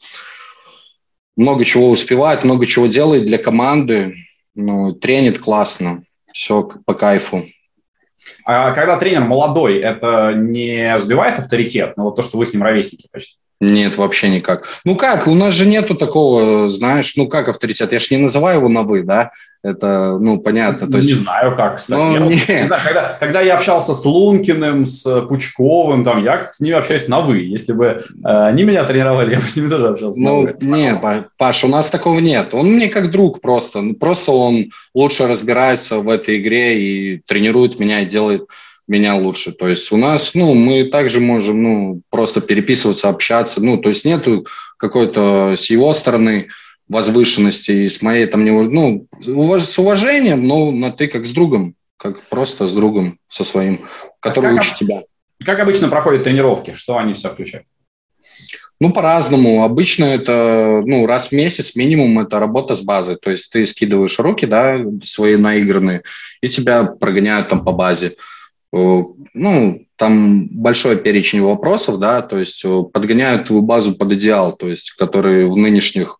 Много 1.35 1.65
чего 1.65 1.89
успевает, 1.89 2.43
много 2.43 2.65
чего 2.65 2.87
делает 2.87 3.25
для 3.25 3.37
команды, 3.37 4.15
ну, 4.55 4.93
тренит 4.93 5.39
классно, 5.39 6.03
все 6.33 6.69
по 6.85 6.93
кайфу. 6.93 7.45
А 8.45 8.71
когда 8.71 8.97
тренер 8.97 9.21
молодой, 9.21 9.79
это 9.79 10.33
не 10.33 10.97
сбивает 10.99 11.39
авторитет? 11.39 11.93
Ну, 11.97 12.03
вот 12.03 12.15
то, 12.15 12.21
что 12.21 12.37
вы 12.37 12.45
с 12.45 12.53
ним 12.53 12.63
ровесники 12.63 13.07
почти. 13.11 13.37
Нет, 13.59 13.97
вообще 13.97 14.29
никак. 14.29 14.67
Ну 14.85 14.95
как, 14.95 15.27
у 15.27 15.33
нас 15.33 15.53
же 15.53 15.65
нету 15.65 15.95
такого, 15.95 16.69
знаешь, 16.69 17.15
ну 17.15 17.27
как 17.27 17.47
авторитет? 17.47 17.91
Я 17.91 17.99
ж 17.99 18.11
не 18.11 18.17
называю 18.17 18.59
его 18.59 18.69
на 18.69 18.83
«вы», 18.83 19.01
да? 19.03 19.31
Это, 19.63 20.17
ну, 20.19 20.39
понятно. 20.39 20.87
То 20.89 20.97
есть... 20.97 21.09
Не 21.09 21.15
знаю 21.15 21.55
как, 21.55 21.77
кстати. 21.77 21.99
Ну, 21.99 22.13
я, 22.13 22.19
не... 22.19 22.61
не 22.61 22.67
знаю, 22.67 22.81
когда, 22.85 23.17
когда 23.19 23.41
я 23.41 23.55
общался 23.55 23.95
с 23.95 24.05
Лункиным, 24.05 24.85
с 24.85 25.21
Пучковым, 25.21 26.03
там, 26.03 26.23
я 26.23 26.49
с 26.51 26.59
ними 26.59 26.77
общаюсь 26.77 27.07
на 27.07 27.21
«вы». 27.21 27.39
Если 27.39 27.73
бы 27.73 27.85
э, 27.85 27.99
они 28.23 28.63
меня 28.63 28.83
тренировали, 28.83 29.31
я 29.33 29.39
бы 29.39 29.45
с 29.45 29.55
ними 29.55 29.69
тоже 29.69 29.87
общался 29.87 30.21
ну, 30.21 30.41
на 30.41 30.51
«вы». 30.51 30.55
Нет, 30.61 31.01
Паш, 31.37 31.63
у 31.63 31.67
нас 31.67 31.89
такого 31.89 32.19
нет. 32.19 32.53
Он 32.53 32.67
мне 32.67 32.87
как 32.89 33.09
друг 33.09 33.41
просто. 33.41 33.81
Ну, 33.81 33.95
просто 33.95 34.31
он 34.31 34.71
лучше 34.93 35.27
разбирается 35.27 35.97
в 35.97 36.09
этой 36.09 36.39
игре 36.39 36.79
и 36.79 37.21
тренирует 37.25 37.79
меня, 37.79 38.01
и 38.01 38.05
делает 38.05 38.43
меня 38.87 39.15
лучше. 39.15 39.51
То 39.51 39.67
есть 39.67 39.91
у 39.91 39.97
нас, 39.97 40.33
ну, 40.33 40.53
мы 40.53 40.85
также 40.85 41.19
можем, 41.19 41.63
ну, 41.63 42.01
просто 42.09 42.41
переписываться, 42.41 43.09
общаться. 43.09 43.61
Ну, 43.61 43.77
то 43.77 43.89
есть 43.89 44.05
нету 44.05 44.47
какой-то 44.77 45.55
с 45.57 45.69
его 45.69 45.93
стороны 45.93 46.47
возвышенности 46.87 47.71
и 47.71 47.89
с 47.89 48.01
моей 48.01 48.27
там 48.27 48.45
не 48.45 48.51
ну, 48.51 49.07
уваж, 49.25 49.63
с 49.63 49.77
уважением, 49.77 50.47
но 50.47 50.71
на 50.71 50.91
ты 50.91 51.07
как 51.07 51.25
с 51.25 51.31
другом, 51.31 51.75
как 51.97 52.21
просто 52.21 52.67
с 52.69 52.73
другом 52.73 53.17
со 53.27 53.43
своим, 53.43 53.85
который 54.21 54.51
а 54.51 54.53
учит 54.53 54.73
об... 54.73 54.77
тебя. 54.77 55.01
Как 55.43 55.59
обычно 55.59 55.89
проходят 55.89 56.23
тренировки? 56.23 56.73
Что 56.73 56.97
они 56.97 57.13
все 57.13 57.29
включают? 57.29 57.67
Ну, 58.79 58.91
по-разному. 58.93 59.63
Обычно 59.63 60.05
это, 60.05 60.83
ну, 60.85 61.07
раз 61.07 61.29
в 61.29 61.31
месяц 61.31 61.75
минимум 61.75 62.19
это 62.19 62.39
работа 62.39 62.75
с 62.75 62.81
базой. 62.81 63.17
То 63.17 63.31
есть 63.31 63.51
ты 63.51 63.65
скидываешь 63.65 64.19
руки, 64.19 64.45
да, 64.45 64.79
свои 65.03 65.35
наигранные, 65.35 66.03
и 66.41 66.47
тебя 66.47 66.83
прогоняют 66.83 67.49
там 67.49 67.63
по 67.63 67.71
базе. 67.71 68.13
Ну, 68.71 69.85
там 69.95 70.47
большой 70.49 70.97
перечень 70.97 71.41
вопросов, 71.41 71.99
да, 71.99 72.21
то 72.21 72.37
есть 72.37 72.63
подгоняют 72.93 73.47
твою 73.47 73.61
базу 73.61 73.95
под 73.95 74.11
идеал, 74.13 74.55
то 74.55 74.67
есть 74.67 74.91
который 74.91 75.47
в 75.47 75.55
нынешних 75.55 76.19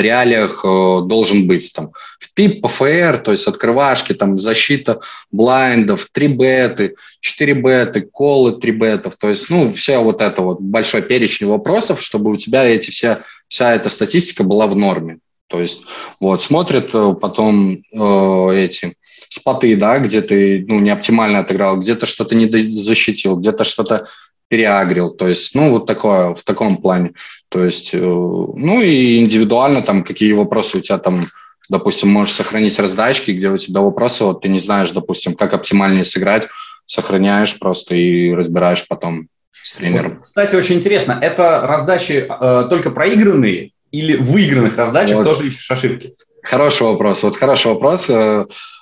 реалиях 0.00 0.64
э, 0.64 1.00
должен 1.06 1.46
быть. 1.46 1.72
Там, 1.72 1.92
в 2.18 2.34
ПИП, 2.34 2.62
ПФР, 2.62 3.18
то 3.24 3.32
есть 3.32 3.46
открывашки, 3.46 4.12
там, 4.12 4.38
защита 4.38 5.00
блайндов, 5.30 6.08
3 6.12 6.28
беты, 6.28 6.96
4 7.20 7.54
беты, 7.54 8.00
колы 8.02 8.58
3 8.60 8.72
бетов. 8.72 9.16
То 9.16 9.28
есть, 9.28 9.50
ну, 9.50 9.72
все 9.72 9.98
вот 9.98 10.20
это 10.20 10.42
вот 10.42 10.60
большой 10.60 11.02
перечень 11.02 11.46
вопросов, 11.46 12.02
чтобы 12.02 12.30
у 12.30 12.36
тебя 12.36 12.64
эти 12.64 12.90
все, 12.90 13.22
вся 13.48 13.74
эта 13.74 13.88
статистика 13.88 14.44
была 14.44 14.66
в 14.66 14.76
норме. 14.76 15.18
То 15.48 15.60
есть, 15.60 15.82
вот, 16.20 16.42
смотрят 16.42 16.90
э, 16.94 17.14
потом 17.20 17.72
э, 17.92 18.56
эти 18.56 18.94
споты, 19.28 19.76
да, 19.76 19.98
где 19.98 20.20
ты, 20.20 20.64
ну, 20.68 20.80
не 20.80 20.90
оптимально 20.90 21.40
отыграл, 21.40 21.78
где-то 21.78 22.06
что-то 22.06 22.34
не 22.34 22.78
защитил, 22.78 23.36
где-то 23.36 23.64
что-то 23.64 24.06
переагрил. 24.48 25.10
То 25.10 25.28
есть, 25.28 25.54
ну, 25.54 25.70
вот 25.70 25.86
такое, 25.86 26.34
в 26.34 26.42
таком 26.44 26.76
плане. 26.76 27.12
То 27.48 27.64
есть, 27.64 27.94
э, 27.94 27.98
ну 27.98 28.80
и 28.80 29.18
индивидуально 29.18 29.82
там 29.82 30.04
какие 30.04 30.32
вопросы 30.32 30.78
у 30.78 30.80
тебя 30.80 30.98
там, 30.98 31.26
допустим, 31.68 32.08
можешь 32.10 32.34
сохранить 32.34 32.78
раздачки, 32.78 33.30
где 33.32 33.48
у 33.48 33.56
тебя 33.56 33.80
вопросы, 33.80 34.24
вот 34.24 34.42
ты 34.42 34.48
не 34.48 34.60
знаешь, 34.60 34.90
допустим, 34.90 35.34
как 35.34 35.54
оптимальнее 35.54 36.04
сыграть, 36.04 36.48
сохраняешь 36.86 37.58
просто 37.58 37.94
и 37.94 38.32
разбираешь 38.32 38.86
потом 38.88 39.28
с 39.52 39.72
тренером. 39.74 40.14
Вот, 40.14 40.20
кстати, 40.22 40.54
очень 40.54 40.76
интересно, 40.76 41.18
это 41.20 41.60
раздачи 41.62 42.26
э, 42.28 42.66
только 42.70 42.90
проигранные 42.90 43.72
или 43.90 44.16
выигранных 44.16 44.76
раздачах 44.76 45.16
вот. 45.16 45.24
тоже 45.24 45.48
ищешь 45.48 45.70
ошибки? 45.70 46.14
Хороший 46.42 46.84
вопрос. 46.84 47.22
Вот 47.22 47.36
хороший 47.36 47.68
вопрос. 47.68 48.08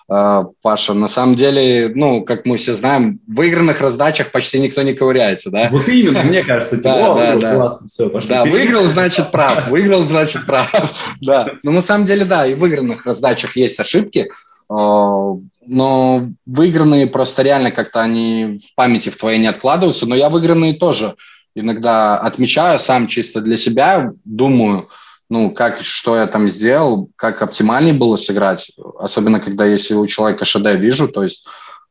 А, 0.07 0.45
Паша, 0.61 0.93
на 0.93 1.09
самом 1.09 1.35
деле, 1.35 1.91
ну, 1.95 2.23
как 2.23 2.45
мы 2.45 2.59
все 2.59 2.75
знаем, 2.75 3.21
в 3.27 3.37
выигранных 3.37 3.81
раздачах 3.81 4.33
почти 4.33 4.61
никто 4.61 4.83
не 4.83 4.93
ковыряется, 4.93 5.51
да? 5.51 5.69
Вот 5.71 5.89
именно, 5.89 6.23
мне 6.25 6.43
кажется, 6.43 6.77
типа, 6.77 6.95
да, 6.95 7.15
да, 7.15 7.37
да. 7.37 7.55
классно, 7.57 7.89
все, 7.89 8.11
пошли. 8.11 8.29
Да, 8.29 8.45
выиграл, 8.45 8.85
значит, 8.85 9.31
прав, 9.31 9.69
выиграл, 9.71 10.05
значит, 10.05 10.45
прав, 10.45 11.17
да. 11.23 11.53
Но 11.63 11.73
на 11.73 11.81
самом 11.81 12.07
деле, 12.07 12.25
да, 12.25 12.47
и 12.47 12.55
в 12.55 12.59
выигранных 12.59 13.07
раздачах 13.07 13.57
есть 13.57 13.81
ошибки, 13.81 14.31
а, 14.69 15.37
но 15.67 16.29
выигранные 16.45 17.07
просто 17.07 17.43
реально 17.43 17.71
как-то 17.71 18.03
они 18.03 18.61
в 18.63 18.75
памяти 18.75 19.09
в 19.09 19.17
твоей 19.17 19.39
не 19.39 19.47
откладываются, 19.47 20.07
но 20.07 20.15
я 20.15 20.29
выигранные 20.29 20.75
тоже 20.75 21.15
иногда 21.55 22.19
отмечаю 22.19 22.79
сам 22.79 23.07
чисто 23.07 23.41
для 23.41 23.57
себя, 23.57 24.13
думаю– 24.25 24.89
ну, 25.35 25.51
как, 25.51 25.81
что 25.81 26.17
я 26.17 26.29
там 26.29 26.47
сделал, 26.47 27.11
как 27.17 27.43
оптимальнее 27.43 27.93
было 27.93 28.17
сыграть, 28.17 28.71
особенно 29.01 29.41
когда 29.41 29.67
если 29.67 29.95
у 29.95 30.07
человека 30.07 30.45
ШД 30.45 30.77
вижу, 30.77 31.09
то 31.09 31.25
есть, 31.25 31.45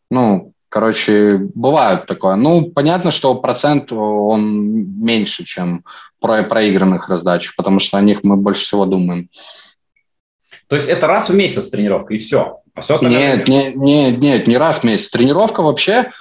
ну, 0.10 0.53
короче, 0.69 1.39
бывает 1.53 2.06
такое. 2.06 2.36
Ну, 2.36 2.71
понятно, 2.71 3.12
что 3.12 3.36
процент, 3.36 3.91
он 3.91 5.03
меньше, 5.03 5.43
чем 5.43 5.84
про 6.21 6.43
проигранных 6.43 7.10
раздач, 7.10 7.53
потому 7.58 7.79
что 7.79 7.97
о 7.97 8.01
них 8.01 8.23
мы 8.23 8.38
больше 8.38 8.62
всего 8.62 8.86
думаем. 8.86 9.27
То 10.69 10.77
есть 10.77 10.88
это 10.88 11.06
раз 11.08 11.29
в 11.29 11.36
месяц 11.36 11.69
тренировка, 11.69 12.13
и 12.13 12.17
все? 12.17 12.62
А 12.73 12.79
все 12.79 12.97
нет, 13.01 13.45
нет, 13.49 13.75
нет, 13.75 14.19
нет, 14.19 14.47
не 14.47 14.56
раз 14.56 14.79
в 14.79 14.84
месяц. 14.86 15.10
Тренировка 15.10 15.62
вообще 15.62 16.12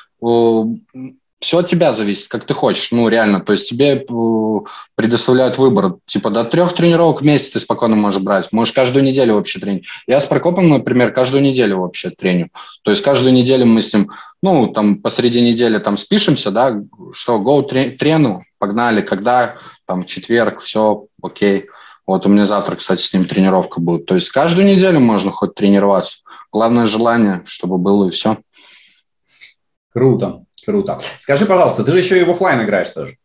все 1.43 1.59
от 1.59 1.67
тебя 1.67 1.93
зависит, 1.93 2.29
как 2.29 2.47
ты 2.47 2.55
хочешь. 2.55 2.93
Ну, 2.93 3.09
реально. 3.09 3.41
То 3.41 3.53
есть 3.53 3.69
тебе 3.69 3.97
э, 3.97 4.59
предоставляют 4.95 5.59
выбор. 5.59 5.97
Типа 6.07 6.31
до 6.31 6.45
трех 6.45 6.73
тренировок 6.73 7.21
в 7.21 7.25
месяц 7.25 7.51
ты 7.51 7.59
спокойно 7.59 7.97
можешь 7.97 8.23
брать. 8.23 8.53
Можешь 8.53 8.73
каждую 8.73 9.05
неделю 9.05 9.35
вообще 9.35 9.59
тренить. 9.59 9.87
Я 10.07 10.21
с 10.21 10.27
Прокопом, 10.27 10.69
например, 10.69 11.13
каждую 11.13 11.43
неделю 11.43 11.81
вообще 11.81 12.11
треню. 12.11 12.51
То 12.85 12.93
есть 12.93 13.03
каждую 13.03 13.33
неделю 13.33 13.67
мы 13.67 13.83
с 13.83 13.93
ним, 13.93 14.11
ну, 14.41 14.69
там, 14.69 15.03
посреди 15.03 15.41
недели 15.41 15.79
там 15.79 15.97
спишемся, 15.97 16.53
да, 16.53 16.81
что, 17.13 17.39
go 17.39 17.63
трену, 17.97 18.43
погнали, 18.59 19.03
когда, 19.03 19.57
там, 19.85 20.05
четверг, 20.05 20.61
все, 20.61 21.07
окей. 21.21 21.67
Вот 22.07 22.25
у 22.25 22.29
меня 22.29 22.47
завтра, 22.47 22.77
кстати, 22.77 23.03
с 23.03 23.13
ним 23.13 23.25
тренировка 23.25 23.81
будет. 23.81 24.07
То 24.07 24.15
есть 24.15 24.29
каждую 24.29 24.67
неделю 24.67 25.01
можно 25.01 25.33
хоть 25.33 25.57
тренироваться. 25.57 26.19
Главное 26.53 26.87
желание, 26.87 27.43
чтобы 27.47 27.79
было 27.79 28.07
и 28.07 28.11
все. 28.11 28.39
Круто. 29.93 30.45
Круто. 30.64 30.98
Скажи, 31.18 31.46
пожалуйста, 31.46 31.85
ты 31.85 31.92
же 31.92 31.98
еще 31.98 32.20
и 32.20 32.25
в 32.25 32.31
офлайн 32.31 32.62
играешь 32.62 32.90
тоже. 32.90 33.16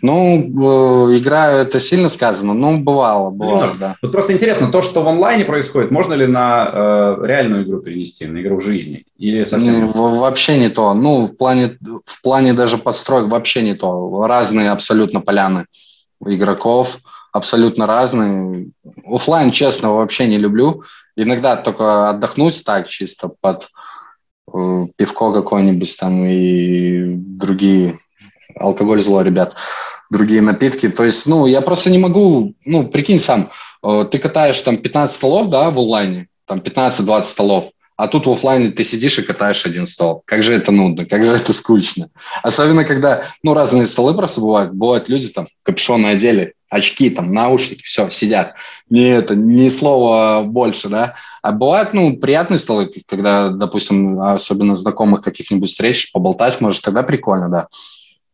Ну, 0.00 1.08
э, 1.10 1.18
играю, 1.18 1.58
это 1.58 1.80
сильно 1.80 2.08
сказано, 2.08 2.54
но 2.54 2.78
бывало, 2.78 3.30
бывало, 3.30 3.74
да. 3.80 3.96
Вот 4.00 4.12
просто 4.12 4.32
интересно, 4.32 4.70
то, 4.70 4.80
что 4.80 5.02
в 5.02 5.08
онлайне 5.08 5.44
происходит, 5.44 5.90
можно 5.90 6.14
ли 6.14 6.26
на 6.26 6.70
э, 6.72 7.26
реальную 7.26 7.64
игру 7.64 7.80
перенести, 7.80 8.26
на 8.26 8.40
игру 8.40 8.58
в 8.58 8.62
жизни? 8.62 9.06
Или 9.16 9.42
совсем 9.42 9.86
не, 9.86 9.92
Вообще 9.92 10.56
не 10.58 10.68
то. 10.68 10.94
Ну, 10.94 11.26
в 11.26 11.36
плане, 11.36 11.78
в 12.04 12.22
плане 12.22 12.52
даже 12.52 12.78
подстроек 12.78 13.28
вообще 13.28 13.62
не 13.62 13.74
то. 13.74 14.24
Разные 14.26 14.70
абсолютно 14.70 15.20
поляны 15.20 15.66
игроков, 16.24 16.98
абсолютно 17.32 17.86
разные. 17.86 18.68
Офлайн, 19.04 19.50
честно, 19.50 19.94
вообще 19.94 20.28
не 20.28 20.38
люблю. 20.38 20.84
Иногда 21.16 21.56
только 21.56 22.10
отдохнуть 22.10 22.64
так 22.64 22.86
чисто 22.88 23.30
под 23.40 23.66
пивко 24.96 25.32
какое-нибудь 25.32 25.96
там 25.98 26.24
и 26.24 27.14
другие, 27.16 27.98
алкоголь 28.56 29.00
зло, 29.00 29.22
ребят, 29.22 29.54
другие 30.10 30.42
напитки. 30.42 30.88
То 30.88 31.04
есть, 31.04 31.26
ну, 31.26 31.46
я 31.46 31.60
просто 31.60 31.90
не 31.90 31.98
могу, 31.98 32.54
ну, 32.64 32.86
прикинь 32.88 33.20
сам, 33.20 33.50
э, 33.82 34.06
ты 34.10 34.18
катаешь 34.18 34.60
там 34.60 34.78
15 34.78 35.16
столов, 35.16 35.48
да, 35.48 35.70
в 35.70 35.78
онлайне, 35.78 36.28
там 36.46 36.60
15-20 36.60 37.22
столов, 37.22 37.70
а 37.98 38.06
тут 38.06 38.26
в 38.26 38.30
офлайне 38.30 38.70
ты 38.70 38.84
сидишь 38.84 39.18
и 39.18 39.22
катаешь 39.22 39.66
один 39.66 39.84
стол. 39.84 40.22
Как 40.24 40.44
же 40.44 40.54
это 40.54 40.70
нудно, 40.70 41.04
как 41.04 41.24
же 41.24 41.32
это 41.32 41.52
скучно. 41.52 42.10
Особенно, 42.44 42.84
когда, 42.84 43.24
ну, 43.42 43.54
разные 43.54 43.88
столы 43.88 44.14
просто 44.14 44.40
бывают. 44.40 44.72
Бывают 44.72 45.08
люди 45.08 45.28
там 45.30 45.48
капюшоны 45.64 46.06
одели, 46.06 46.54
очки, 46.70 47.10
там, 47.10 47.34
наушники, 47.34 47.82
все, 47.82 48.08
сидят. 48.10 48.54
Не 48.88 49.10
это, 49.10 49.34
ни 49.34 49.68
слова 49.68 50.44
больше, 50.44 50.88
да. 50.88 51.16
А 51.42 51.50
бывают, 51.50 51.92
ну, 51.92 52.16
приятные 52.16 52.60
столы, 52.60 52.88
когда, 53.04 53.48
допустим, 53.48 54.20
особенно 54.20 54.76
знакомых 54.76 55.22
каких-нибудь 55.22 55.68
встреч, 55.68 56.12
поболтать 56.12 56.60
может, 56.60 56.82
тогда 56.82 57.02
прикольно, 57.02 57.48
да. 57.48 57.66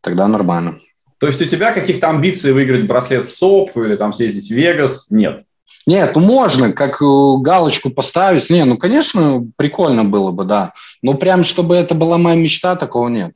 Тогда 0.01 0.27
нормально. 0.27 0.77
То 1.17 1.25
есть 1.25 1.41
у 1.41 1.45
тебя 1.45 1.71
каких-то 1.71 2.11
амбиций 2.11 2.53
выиграть 2.53 2.85
браслет 2.85 3.25
в 3.25 3.35
СОП 3.35 3.75
или 3.77 3.95
там 3.95 4.13
съездить 4.13 4.47
в 4.47 4.53
Вегас 4.53 5.09
нет? 5.09 5.43
Нет, 5.85 6.15
ну 6.15 6.21
можно, 6.21 6.71
как 6.71 7.01
э, 7.01 7.05
галочку 7.41 7.89
поставить. 7.89 8.49
Не, 8.49 8.65
ну, 8.65 8.77
конечно, 8.77 9.45
прикольно 9.55 10.03
было 10.03 10.31
бы, 10.31 10.43
да. 10.43 10.73
Но 11.01 11.13
прям, 11.13 11.43
чтобы 11.43 11.75
это 11.75 11.93
была 11.93 12.17
моя 12.17 12.35
мечта, 12.35 12.75
такого 12.75 13.07
нет. 13.09 13.33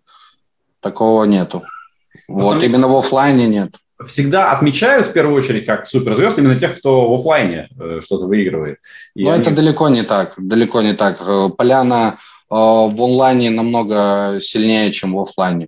Такого 0.79 1.25
нету. 1.25 1.63
Вот, 2.27 2.63
именно 2.63 2.87
в 2.87 2.97
офлайне 2.97 3.47
нет 3.47 3.75
всегда 4.05 4.51
отмечают 4.51 5.07
в 5.07 5.13
первую 5.13 5.35
очередь 5.35 5.65
как 5.65 5.87
суперзвезд 5.87 6.37
именно 6.37 6.57
тех, 6.57 6.77
кто 6.77 7.09
в 7.09 7.13
офлайне 7.15 7.69
э, 7.77 7.99
что-то 8.01 8.25
выигрывает. 8.25 8.77
И 9.15 9.23
Но 9.23 9.31
они... 9.31 9.41
это 9.41 9.51
далеко 9.51 9.89
не 9.89 10.03
так, 10.03 10.33
далеко 10.37 10.81
не 10.81 10.93
так. 10.93 11.19
Э, 11.21 11.49
поляна 11.55 12.17
э, 12.49 12.55
в 12.55 13.01
онлайне 13.01 13.49
намного 13.49 14.39
сильнее, 14.41 14.91
чем 14.91 15.13
в 15.13 15.19
офлайне. 15.19 15.67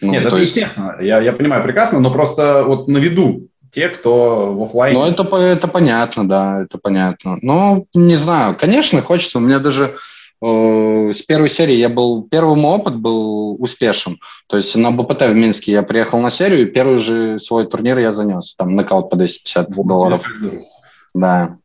Ну, 0.00 0.12
Нет, 0.12 0.26
это 0.26 0.36
есть... 0.36 0.54
естественно, 0.54 0.96
я, 1.00 1.20
я 1.20 1.32
понимаю 1.32 1.62
прекрасно, 1.62 2.00
но 2.00 2.10
просто 2.10 2.64
вот 2.64 2.88
на 2.88 2.98
виду 2.98 3.48
те, 3.74 3.88
кто 3.88 4.54
в 4.54 4.62
офлайне. 4.62 4.98
Ну, 4.98 5.06
это, 5.06 5.36
это 5.36 5.68
понятно, 5.68 6.28
да, 6.28 6.62
это 6.62 6.78
понятно. 6.78 7.38
Ну, 7.42 7.86
не 7.94 8.16
знаю, 8.16 8.56
конечно, 8.58 9.02
хочется. 9.02 9.38
У 9.38 9.42
меня 9.42 9.58
даже 9.58 9.96
Э, 10.46 11.12
с 11.14 11.22
первой 11.22 11.48
серии 11.48 11.76
я 11.76 11.88
был, 11.88 12.28
первый 12.28 12.56
мой 12.56 12.76
опыт 12.76 12.96
был 12.96 13.56
успешен. 13.62 14.18
То 14.46 14.58
есть 14.58 14.76
на 14.76 14.90
БПТ 14.90 15.22
в 15.22 15.34
Минске 15.34 15.72
я 15.72 15.82
приехал 15.82 16.20
на 16.20 16.30
серию, 16.30 16.62
и 16.62 16.70
первый 16.70 16.98
же 16.98 17.38
свой 17.38 17.66
турнир 17.66 17.98
я 17.98 18.12
занес. 18.12 18.54
Там 18.54 18.74
нокаут 18.76 19.08
по 19.08 19.16
250 19.16 19.70
долларов. 19.70 20.22
Да. 21.14 21.56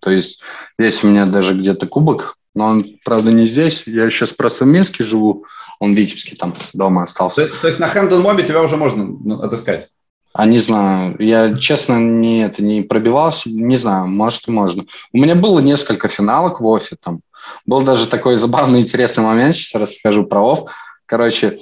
То 0.00 0.10
есть 0.10 0.42
здесь 0.76 1.04
у 1.04 1.06
меня 1.06 1.26
даже 1.26 1.54
где-то 1.54 1.86
кубок, 1.86 2.36
но 2.54 2.66
он, 2.66 2.84
правда, 3.04 3.30
не 3.30 3.46
здесь. 3.46 3.84
Я 3.86 4.10
сейчас 4.10 4.32
просто 4.32 4.64
в 4.64 4.68
Минске 4.68 5.04
живу, 5.04 5.44
он 5.78 5.94
в 5.94 5.96
Витебске 5.96 6.34
там 6.34 6.54
дома 6.72 7.04
остался. 7.04 7.46
То, 7.46 7.60
то 7.60 7.68
есть 7.68 7.78
на 7.78 7.86
Хэндон 7.86 8.22
Мобе 8.22 8.42
тебя 8.42 8.62
уже 8.62 8.76
можно 8.76 9.04
ну, 9.04 9.40
отыскать? 9.40 9.90
А 10.34 10.46
не 10.46 10.58
знаю, 10.58 11.14
я 11.20 11.56
честно 11.56 12.00
не, 12.00 12.44
это, 12.44 12.60
не 12.60 12.82
пробивался, 12.82 13.48
не 13.48 13.76
знаю, 13.76 14.08
может 14.08 14.48
и 14.48 14.50
можно. 14.50 14.84
У 15.12 15.18
меня 15.18 15.36
было 15.36 15.60
несколько 15.60 16.08
финалок 16.08 16.60
в 16.60 16.66
офе 16.66 16.96
там, 17.00 17.20
Был 17.66 17.82
даже 17.82 18.08
такой 18.08 18.36
забавный, 18.44 18.80
интересный 18.80 19.22
момент, 19.22 19.54
сейчас 19.54 19.80
расскажу 19.80 20.26
про 20.26 20.40
ОФ. 20.40 20.70
Короче, 21.06 21.60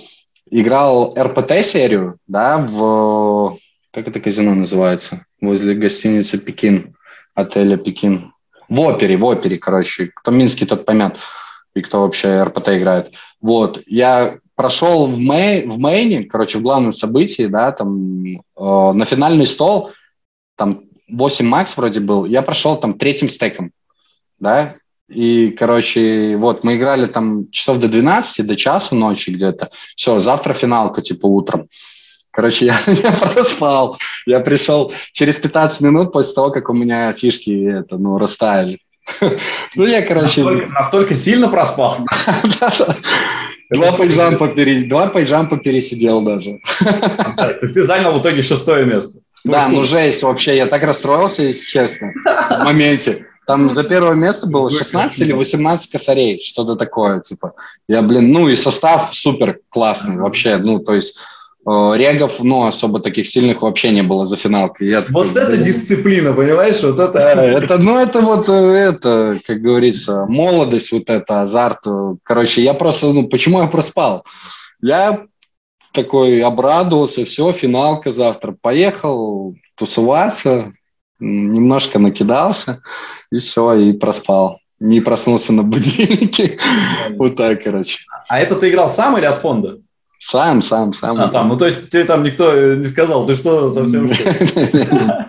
играл 0.50 1.14
РПТ-серию, 1.14 2.16
да, 2.26 2.58
в... 2.66 3.58
Как 3.92 4.08
это 4.08 4.20
казино 4.20 4.54
называется? 4.54 5.26
Возле 5.38 5.74
гостиницы 5.74 6.38
«Пекин», 6.38 6.96
отеля 7.34 7.76
«Пекин». 7.76 8.32
В 8.70 8.80
опере, 8.80 9.18
в 9.18 9.24
опере, 9.26 9.58
короче. 9.58 10.10
Кто 10.14 10.30
Минский, 10.30 10.64
тот 10.64 10.86
поймет. 10.86 11.18
И 11.74 11.82
кто 11.82 12.00
вообще 12.00 12.42
РПТ 12.42 12.68
играет. 12.68 13.12
Вот. 13.42 13.82
Я 13.86 14.38
прошел 14.54 15.06
в, 15.06 15.18
мей, 15.18 15.66
в 15.66 15.78
мейне, 15.78 16.24
короче, 16.24 16.58
в 16.58 16.62
главном 16.62 16.92
событии, 16.92 17.46
да, 17.46 17.72
там 17.72 18.24
э, 18.24 18.38
на 18.56 19.04
финальный 19.04 19.46
стол, 19.46 19.90
там 20.56 20.84
8 21.08 21.46
макс 21.46 21.76
вроде 21.76 22.00
был, 22.00 22.24
я 22.24 22.42
прошел 22.42 22.76
там 22.76 22.94
третьим 22.94 23.28
стеком, 23.28 23.72
да, 24.38 24.76
и, 25.08 25.54
короче, 25.58 26.36
вот, 26.36 26.64
мы 26.64 26.76
играли 26.76 27.06
там 27.06 27.50
часов 27.50 27.78
до 27.78 27.88
12, 27.88 28.46
до 28.46 28.56
часу 28.56 28.94
ночи 28.94 29.30
где-то. 29.30 29.70
Все, 29.94 30.18
завтра 30.18 30.54
финалка, 30.54 31.02
типа, 31.02 31.26
утром. 31.26 31.68
Короче, 32.30 32.66
я, 32.66 32.78
я 32.86 33.12
проспал. 33.12 33.98
Я 34.26 34.40
пришел 34.40 34.92
через 35.12 35.36
15 35.36 35.80
минут 35.82 36.12
после 36.12 36.34
того, 36.34 36.50
как 36.50 36.68
у 36.70 36.72
меня 36.72 37.12
фишки 37.12 37.64
это, 37.66 37.98
ну, 37.98 38.18
растаяли. 38.18 38.78
Ну, 39.74 39.86
я, 39.86 40.02
короче... 40.02 40.42
Настолько, 40.42 40.72
настолько 40.72 41.14
сильно 41.14 41.48
проспал? 41.48 41.98
Два 43.72 43.92
пайджампа, 43.92 44.48
перес... 44.48 44.84
Два 44.84 45.06
пайджампа 45.06 45.56
пересидел 45.56 46.20
даже. 46.20 46.60
То 47.36 47.48
есть 47.62 47.74
ты 47.74 47.82
занял 47.82 48.12
в 48.12 48.22
итоге 48.22 48.42
шестое 48.42 48.84
место? 48.84 49.18
Да, 49.44 49.68
ну 49.68 49.82
жесть 49.82 50.22
вообще. 50.22 50.56
Я 50.56 50.66
так 50.66 50.82
расстроился, 50.82 51.42
если 51.42 51.64
честно, 51.64 52.12
в 52.24 52.64
моменте. 52.64 53.26
Там 53.46 53.70
за 53.70 53.82
первое 53.82 54.14
место 54.14 54.46
было 54.46 54.70
16 54.70 55.18
или 55.20 55.32
18 55.32 55.90
косарей, 55.90 56.40
что-то 56.40 56.76
такое, 56.76 57.20
типа. 57.20 57.54
Я, 57.88 58.02
блин, 58.02 58.30
ну 58.30 58.48
и 58.48 58.56
состав 58.56 59.12
супер 59.12 59.58
классный 59.68 60.16
вообще, 60.16 60.58
ну, 60.58 60.78
то 60.78 60.94
есть 60.94 61.18
регов, 61.64 62.42
ну, 62.42 62.66
особо 62.66 62.98
таких 63.00 63.28
сильных 63.28 63.62
вообще 63.62 63.90
не 63.90 64.02
было 64.02 64.26
за 64.26 64.36
финалкой. 64.36 64.88
Я 64.88 65.02
такой, 65.02 65.28
вот 65.28 65.36
это 65.36 65.56
дисциплина, 65.56 66.32
понимаешь? 66.32 66.82
Вот 66.82 66.98
это... 66.98 67.18
это, 67.18 67.78
ну, 67.78 67.98
это 67.98 68.20
вот, 68.20 68.48
э, 68.48 68.52
это, 68.52 69.38
как 69.46 69.60
говорится, 69.60 70.26
молодость, 70.26 70.90
вот 70.90 71.08
это, 71.08 71.42
азарт. 71.42 71.84
Короче, 72.24 72.62
я 72.62 72.74
просто, 72.74 73.12
ну, 73.12 73.28
почему 73.28 73.60
я 73.60 73.68
проспал? 73.68 74.24
Я 74.80 75.26
такой 75.92 76.40
обрадовался, 76.42 77.24
все, 77.24 77.52
финалка 77.52 78.10
завтра. 78.10 78.56
Поехал 78.60 79.54
тусоваться, 79.76 80.72
немножко 81.20 81.98
накидался, 81.98 82.82
и 83.30 83.38
все, 83.38 83.74
и 83.74 83.92
проспал. 83.92 84.58
Не 84.80 85.00
проснулся 85.00 85.52
на 85.52 85.62
будильнике. 85.62 86.58
Вот 87.16 87.36
так, 87.36 87.62
короче. 87.62 88.00
А 88.28 88.40
это 88.40 88.56
ты 88.56 88.70
играл 88.70 88.88
сам 88.88 89.16
или 89.16 89.26
от 89.26 89.38
фонда? 89.38 89.78
Сам, 90.24 90.62
сам, 90.62 90.92
сам. 90.92 91.20
А, 91.20 91.26
сам. 91.26 91.48
Ну, 91.48 91.56
то 91.56 91.66
есть 91.66 91.90
тебе 91.90 92.04
там 92.04 92.22
никто 92.22 92.54
э, 92.54 92.76
не 92.76 92.84
сказал, 92.84 93.26
ты 93.26 93.34
что, 93.34 93.72
совсем 93.72 94.12
что 94.14 95.28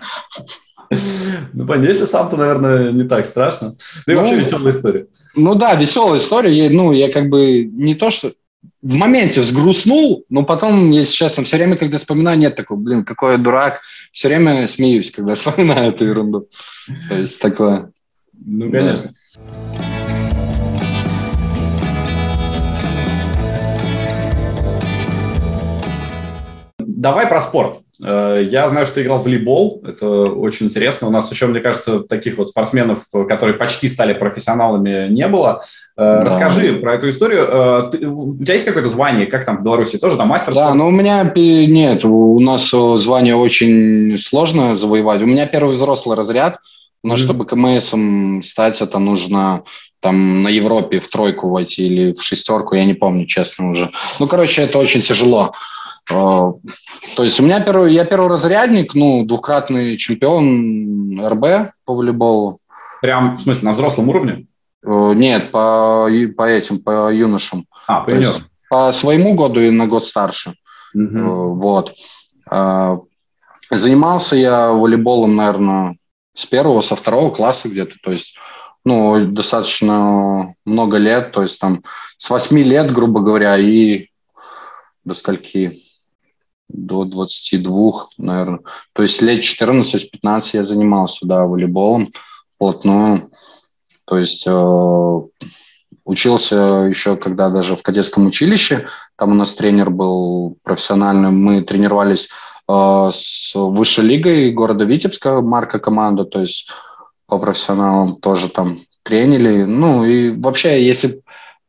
Ну, 1.52 1.66
понятно, 1.66 1.88
если 1.88 2.04
сам, 2.04 2.30
то, 2.30 2.36
наверное, 2.36 2.92
не 2.92 3.02
так 3.02 3.26
страшно. 3.26 3.74
Да 4.06 4.12
и 4.12 4.16
вообще 4.16 4.34
ну, 4.34 4.38
веселая 4.38 4.70
история. 4.70 5.06
Ну 5.34 5.56
да, 5.56 5.74
веселая 5.74 6.20
история. 6.20 6.70
Ну, 6.70 6.92
я 6.92 7.12
как 7.12 7.28
бы 7.28 7.64
не 7.64 7.96
то, 7.96 8.10
что 8.10 8.34
в 8.82 8.94
моменте 8.94 9.40
взгрустнул, 9.40 10.24
но 10.28 10.44
потом, 10.44 10.92
если 10.92 11.12
честно, 11.12 11.42
все 11.42 11.56
время, 11.56 11.74
когда 11.74 11.98
вспоминаю, 11.98 12.38
нет 12.38 12.54
такого, 12.54 12.78
блин, 12.78 13.04
какой 13.04 13.32
я 13.32 13.38
дурак. 13.38 13.80
Все 14.12 14.28
время 14.28 14.68
смеюсь, 14.68 15.10
когда 15.10 15.34
вспоминаю 15.34 15.90
эту 15.90 16.04
ерунду. 16.04 16.48
То 17.08 17.16
есть 17.16 17.40
такое. 17.40 17.90
Ну, 18.32 18.70
конечно. 18.70 19.10
Да. 19.44 20.03
Давай 27.04 27.26
про 27.26 27.38
спорт. 27.38 27.80
Э, 28.02 28.42
я 28.48 28.66
знаю, 28.66 28.86
что 28.86 28.94
ты 28.94 29.02
играл 29.02 29.18
в 29.18 29.24
волейбол, 29.24 29.82
это 29.86 30.08
очень 30.08 30.66
интересно. 30.66 31.06
У 31.06 31.10
нас 31.10 31.30
еще, 31.30 31.46
мне 31.46 31.60
кажется, 31.60 32.00
таких 32.00 32.38
вот 32.38 32.48
спортсменов, 32.48 33.04
которые 33.28 33.58
почти 33.58 33.88
стали 33.88 34.14
профессионалами, 34.14 35.08
не 35.10 35.28
было. 35.28 35.60
Э, 35.98 36.00
да. 36.00 36.24
Расскажи 36.24 36.76
про 36.76 36.94
эту 36.94 37.10
историю. 37.10 37.46
Э, 37.46 37.90
ты, 37.92 38.06
у 38.06 38.38
тебя 38.42 38.54
есть 38.54 38.64
какое-то 38.64 38.88
звание, 38.88 39.26
как 39.26 39.44
там 39.44 39.58
в 39.58 39.62
Беларуси 39.62 39.98
тоже, 39.98 40.16
там 40.16 40.28
мастер? 40.28 40.54
Да, 40.54 40.72
но 40.72 40.88
у 40.88 40.90
меня 40.90 41.30
нет, 41.36 42.06
у 42.06 42.40
нас 42.40 42.70
звание 42.70 43.36
очень 43.36 44.16
сложно 44.16 44.74
завоевать. 44.74 45.20
У 45.22 45.26
меня 45.26 45.46
первый 45.46 45.72
взрослый 45.72 46.16
разряд, 46.16 46.56
но 47.02 47.16
mm-hmm. 47.16 47.18
чтобы 47.18 47.44
КМСом 47.44 48.42
стать, 48.42 48.80
это 48.80 48.98
нужно 48.98 49.64
там 50.00 50.42
на 50.42 50.48
Европе 50.48 51.00
в 51.00 51.08
тройку 51.08 51.50
войти 51.50 51.86
или 51.86 52.12
в 52.14 52.22
шестерку, 52.22 52.76
я 52.76 52.86
не 52.86 52.94
помню, 52.94 53.26
честно 53.26 53.70
уже. 53.70 53.90
Ну, 54.20 54.26
короче, 54.26 54.62
это 54.62 54.78
очень 54.78 55.02
тяжело. 55.02 55.52
А, 56.10 56.52
то 57.16 57.24
есть 57.24 57.40
у 57.40 57.42
меня 57.42 57.60
первый, 57.60 57.92
я 57.92 58.04
первый 58.04 58.28
разрядник, 58.28 58.94
ну, 58.94 59.24
двукратный 59.24 59.96
чемпион 59.96 61.24
РБ 61.26 61.72
по 61.84 61.94
волейболу. 61.94 62.58
Прям, 63.00 63.36
в 63.36 63.40
смысле, 63.40 63.66
на 63.66 63.72
взрослом 63.72 64.08
уровне? 64.08 64.46
Э, 64.84 65.12
нет, 65.14 65.50
по, 65.50 66.08
по 66.36 66.42
этим, 66.48 66.78
по 66.78 67.12
юношам. 67.12 67.66
А, 67.86 68.00
по 68.00 68.10
юношам. 68.10 68.44
По 68.68 68.92
своему 68.92 69.34
году 69.34 69.60
и 69.60 69.70
на 69.70 69.86
год 69.86 70.04
старше. 70.04 70.54
Угу. 70.94 71.54
Вот. 71.54 71.94
А, 72.50 72.98
занимался 73.70 74.36
я 74.36 74.72
волейболом, 74.72 75.36
наверное, 75.36 75.96
с 76.34 76.46
первого, 76.46 76.82
со 76.82 76.96
второго 76.96 77.30
класса 77.30 77.68
где-то. 77.68 77.94
То 78.02 78.10
есть, 78.10 78.36
ну, 78.84 79.24
достаточно 79.26 80.54
много 80.64 80.98
лет. 80.98 81.32
То 81.32 81.42
есть, 81.42 81.60
там, 81.60 81.82
с 82.16 82.28
восьми 82.28 82.62
лет, 82.62 82.92
грубо 82.92 83.20
говоря, 83.20 83.56
и 83.56 84.08
до 85.04 85.14
скольки? 85.14 85.83
До 86.68 87.04
22, 87.04 87.92
наверное. 88.18 88.60
То 88.92 89.02
есть 89.02 89.22
лет 89.22 89.42
14-15 89.42 90.50
я 90.52 90.64
занимался, 90.64 91.26
да, 91.26 91.44
волейболом 91.44 92.08
плотно. 92.58 93.28
То 94.06 94.18
есть 94.18 94.44
э, 94.46 95.20
учился 96.04 96.56
еще, 96.88 97.16
когда 97.16 97.50
даже 97.50 97.76
в 97.76 97.82
кадетском 97.82 98.26
училище, 98.26 98.86
там 99.16 99.32
у 99.32 99.34
нас 99.34 99.54
тренер 99.54 99.90
был 99.90 100.56
профессиональный, 100.62 101.30
мы 101.30 101.62
тренировались 101.62 102.28
э, 102.68 103.10
с 103.12 103.52
высшей 103.54 104.04
лигой 104.04 104.50
города 104.50 104.84
Витебска, 104.84 105.40
марка 105.40 105.78
команда, 105.78 106.24
то 106.24 106.40
есть 106.40 106.70
по 107.26 107.38
профессионалам 107.38 108.16
тоже 108.16 108.48
там 108.48 108.80
тренили. 109.02 109.64
Ну 109.64 110.04
и 110.04 110.30
вообще, 110.30 110.84
если 110.84 111.22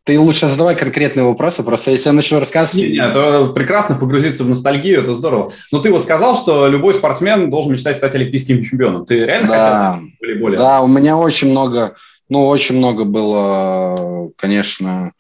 ты 0.05 0.19
лучше 0.19 0.47
задавай 0.47 0.75
конкретные 0.75 1.23
вопросы, 1.23 1.63
просто 1.63 1.89
если 1.89 2.09
я 2.09 2.13
начну 2.13 2.39
рассказывать... 2.39 2.75
Нет, 2.75 2.91
нет, 2.91 3.09
это 3.09 3.47
прекрасно 3.47 3.95
погрузиться 3.95 4.43
в 4.43 4.49
ностальгию, 4.49 5.01
это 5.01 5.15
здорово. 5.15 5.51
Но 5.71 5.79
ты 5.79 5.91
вот 5.91 6.03
сказал, 6.03 6.35
что 6.35 6.67
любой 6.67 6.93
спортсмен 6.93 7.49
должен 7.49 7.73
мечтать 7.73 7.97
стать 7.97 8.13
олимпийским 8.13 8.61
чемпионом. 8.61 9.07
Ты 9.07 9.25
реально 9.25 9.47
да, 9.47 9.93
хотел 9.93 10.07
в 10.07 10.21
волейболе? 10.21 10.57
Да, 10.59 10.81
у 10.81 10.87
меня 10.87 11.17
очень 11.17 11.49
много, 11.49 11.95
ну, 12.29 12.45
очень 12.45 12.77
много 12.77 13.03
было, 13.03 14.29
конечно, 14.37 15.13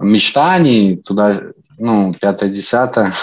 мечтаний 0.00 0.96
туда, 0.96 1.40
ну, 1.78 2.12
пятое, 2.20 2.50
десятое. 2.50 3.12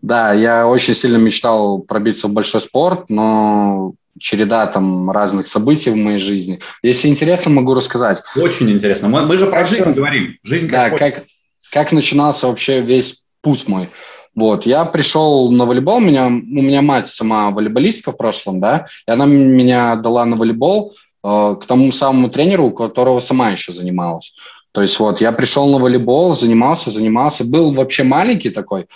Да, 0.00 0.32
я 0.32 0.66
очень 0.66 0.96
сильно 0.96 1.16
мечтал 1.16 1.78
пробиться 1.78 2.26
в 2.26 2.32
большой 2.32 2.60
спорт, 2.60 3.08
но 3.08 3.92
череда 4.18 4.66
там 4.66 5.10
разных 5.10 5.48
событий 5.48 5.90
в 5.90 5.96
моей 5.96 6.18
жизни. 6.18 6.60
Если 6.82 7.08
интересно, 7.08 7.50
могу 7.50 7.74
рассказать. 7.74 8.22
Очень 8.36 8.70
интересно. 8.70 9.08
Мы, 9.08 9.26
мы 9.26 9.36
же 9.36 9.46
про 9.46 9.64
жизнь 9.64 9.82
все... 9.82 9.92
говорим. 9.92 10.36
Жизнь 10.42 10.68
да, 10.68 10.90
как, 10.90 10.98
как, 10.98 11.24
как 11.72 11.92
начинался 11.92 12.46
вообще 12.46 12.80
весь 12.80 13.24
путь 13.40 13.68
мой. 13.68 13.88
Вот, 14.34 14.64
я 14.64 14.86
пришел 14.86 15.50
на 15.52 15.66
волейбол, 15.66 16.00
меня, 16.00 16.26
у 16.26 16.30
меня 16.30 16.80
мать 16.80 17.08
сама 17.08 17.50
волейболистка 17.50 18.12
в 18.12 18.16
прошлом, 18.16 18.60
да, 18.60 18.86
и 19.06 19.10
она 19.10 19.26
меня 19.26 19.96
дала 19.96 20.24
на 20.24 20.36
волейбол 20.36 20.94
э, 21.22 21.56
к 21.60 21.66
тому 21.66 21.92
самому 21.92 22.30
тренеру, 22.30 22.68
у 22.68 22.70
которого 22.70 23.20
сама 23.20 23.50
еще 23.50 23.74
занималась. 23.74 24.32
То 24.72 24.80
есть 24.80 24.98
вот, 24.98 25.20
я 25.20 25.32
пришел 25.32 25.70
на 25.70 25.78
волейбол, 25.78 26.34
занимался, 26.34 26.90
занимался, 26.90 27.44
был 27.44 27.72
вообще 27.72 28.04
маленький 28.04 28.48
такой, 28.48 28.86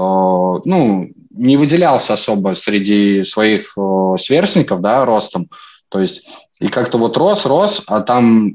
ну, 0.00 1.10
не 1.30 1.56
выделялся 1.56 2.14
особо 2.14 2.54
среди 2.54 3.22
своих 3.22 3.72
э, 3.76 4.14
сверстников, 4.18 4.80
да, 4.80 5.04
ростом. 5.04 5.48
То 5.88 6.00
есть 6.00 6.28
и 6.60 6.68
как-то 6.68 6.98
вот 6.98 7.16
рос, 7.16 7.46
рос, 7.46 7.84
а 7.86 8.00
там 8.00 8.48
э, 8.48 8.52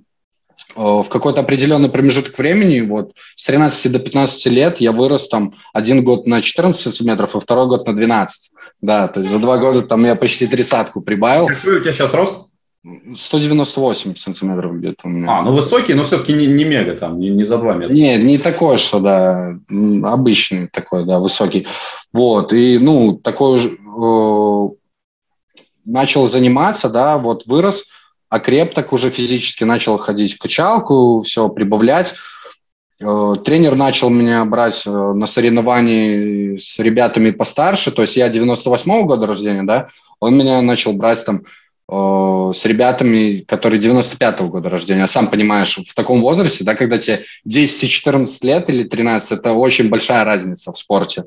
в 0.75 1.05
какой-то 1.09 1.39
определенный 1.39 1.89
промежуток 1.89 2.37
времени, 2.37 2.81
вот 2.81 3.13
с 3.35 3.45
13 3.45 3.91
до 3.91 3.99
15 3.99 4.45
лет 4.47 4.81
я 4.81 4.91
вырос 4.91 5.27
там 5.27 5.55
один 5.73 6.03
год 6.03 6.27
на 6.27 6.41
14 6.41 6.81
сантиметров, 6.81 7.35
а 7.35 7.39
второй 7.39 7.67
год 7.67 7.87
на 7.87 7.95
12. 7.95 8.51
Да, 8.81 9.07
то 9.07 9.21
есть 9.21 9.31
за 9.31 9.39
два 9.39 9.57
года 9.57 9.81
там 9.81 10.03
я 10.03 10.15
почти 10.15 10.45
тридцатку 10.45 11.01
прибавил. 11.01 11.47
Какой 11.47 11.77
у 11.77 11.79
тебя 11.79 11.93
сейчас 11.93 12.13
рост? 12.13 12.47
198 12.83 14.15
сантиметров 14.15 14.75
где-то. 14.75 15.07
А, 15.07 15.41
ну 15.41 15.53
высокий, 15.53 15.93
но 15.93 16.03
все-таки 16.03 16.33
не, 16.33 16.47
не 16.47 16.65
мега 16.65 16.97
там, 16.97 17.17
не, 17.17 17.29
не 17.29 17.45
за 17.45 17.57
2 17.57 17.73
метра. 17.75 17.93
Нет, 17.93 18.23
не 18.23 18.37
такой, 18.37 18.77
что, 18.77 18.99
да, 18.99 19.57
обычный 20.03 20.67
такой, 20.67 21.05
да, 21.05 21.19
высокий. 21.19 21.65
Вот, 22.11 22.51
и, 22.51 22.77
ну, 22.77 23.13
такой 23.13 23.57
же, 23.57 23.69
э, 23.69 24.69
начал 25.85 26.27
заниматься, 26.27 26.89
да, 26.89 27.17
вот 27.17 27.45
вырос, 27.45 27.85
окреп 28.27 28.73
так 28.73 28.91
уже 28.91 29.09
физически, 29.09 29.63
начал 29.63 29.97
ходить 29.97 30.33
в 30.33 30.39
качалку, 30.39 31.21
все 31.21 31.47
прибавлять. 31.47 32.15
Э, 32.99 33.35
тренер 33.45 33.75
начал 33.75 34.09
меня 34.09 34.43
брать 34.43 34.83
э, 34.85 34.89
на 34.89 35.25
соревнования 35.25 36.57
с 36.57 36.77
ребятами 36.79 37.31
постарше, 37.31 37.91
то 37.91 38.01
есть 38.01 38.17
я 38.17 38.29
98-го 38.29 39.05
года 39.05 39.25
рождения, 39.25 39.63
да, 39.63 39.87
он 40.19 40.37
меня 40.37 40.61
начал 40.61 40.91
брать 40.91 41.23
там 41.23 41.43
с 41.89 42.65
ребятами, 42.65 43.43
которые 43.47 43.81
95-го 43.81 44.47
года 44.47 44.69
рождения. 44.69 45.05
Сам 45.07 45.27
понимаешь, 45.27 45.77
в 45.77 45.93
таком 45.93 46.21
возрасте, 46.21 46.63
да, 46.63 46.75
когда 46.75 46.97
тебе 46.97 47.23
10-14 47.47 48.25
лет 48.43 48.69
или 48.69 48.83
13, 48.83 49.31
это 49.31 49.53
очень 49.53 49.89
большая 49.89 50.23
разница 50.23 50.71
в 50.71 50.77
спорте 50.77 51.25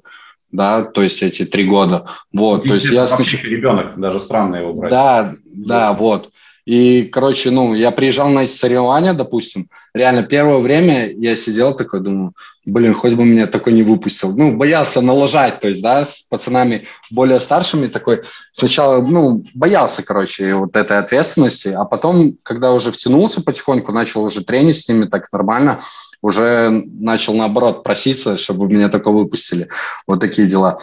да, 0.53 0.85
то 0.85 1.03
есть 1.03 1.23
эти 1.23 1.45
три 1.45 1.64
года. 1.64 2.07
Вот, 2.33 2.62
то 2.62 2.75
есть 2.75 2.87
я 2.87 3.07
снач... 3.07 3.45
ребенок, 3.45 3.99
даже 3.99 4.21
странно 4.21 4.57
его 4.57 4.73
брать. 4.73 4.90
Да, 4.90 5.35
да, 5.45 5.92
вот. 5.92 6.31
И, 6.66 7.05
короче, 7.05 7.50
ну, 7.50 7.74
я 7.74 7.92
приезжал 7.92 8.29
на 8.29 8.40
эти 8.40 8.50
соревнования, 8.50 9.14
допустим, 9.14 9.70
реально 9.94 10.24
первое 10.24 10.59
время 10.59 11.12
я 11.12 11.37
сидел 11.37 11.76
такой, 11.76 12.00
думаю, 12.00 12.33
блин, 12.64 12.92
хоть 12.92 13.14
бы 13.14 13.24
меня 13.24 13.46
такой 13.46 13.72
не 13.72 13.85
выпустил. 13.85 14.37
Ну, 14.37 14.57
боялся 14.57 15.00
налажать, 15.00 15.61
то 15.61 15.68
есть, 15.68 15.81
да, 15.81 16.05
с 16.05 16.22
пацанами 16.22 16.88
более 17.12 17.38
старшими 17.38 17.87
такой. 17.87 18.22
Сначала, 18.50 19.00
ну, 19.00 19.44
боялся, 19.55 20.02
короче, 20.02 20.55
вот 20.55 20.74
этой 20.74 20.98
ответственности, 20.98 21.68
а 21.68 21.85
потом, 21.85 22.37
когда 22.42 22.72
уже 22.72 22.90
втянулся 22.90 23.42
потихоньку, 23.42 23.92
начал 23.92 24.24
уже 24.24 24.44
тренить 24.44 24.81
с 24.81 24.88
ними 24.88 25.07
так 25.07 25.31
нормально, 25.31 25.79
уже 26.20 26.70
начал, 26.70 27.35
наоборот, 27.35 27.85
проситься, 27.85 28.37
чтобы 28.37 28.66
меня 28.66 28.88
только 28.88 29.12
выпустили. 29.12 29.68
Вот 30.09 30.18
такие 30.18 30.48
дела. 30.48 30.79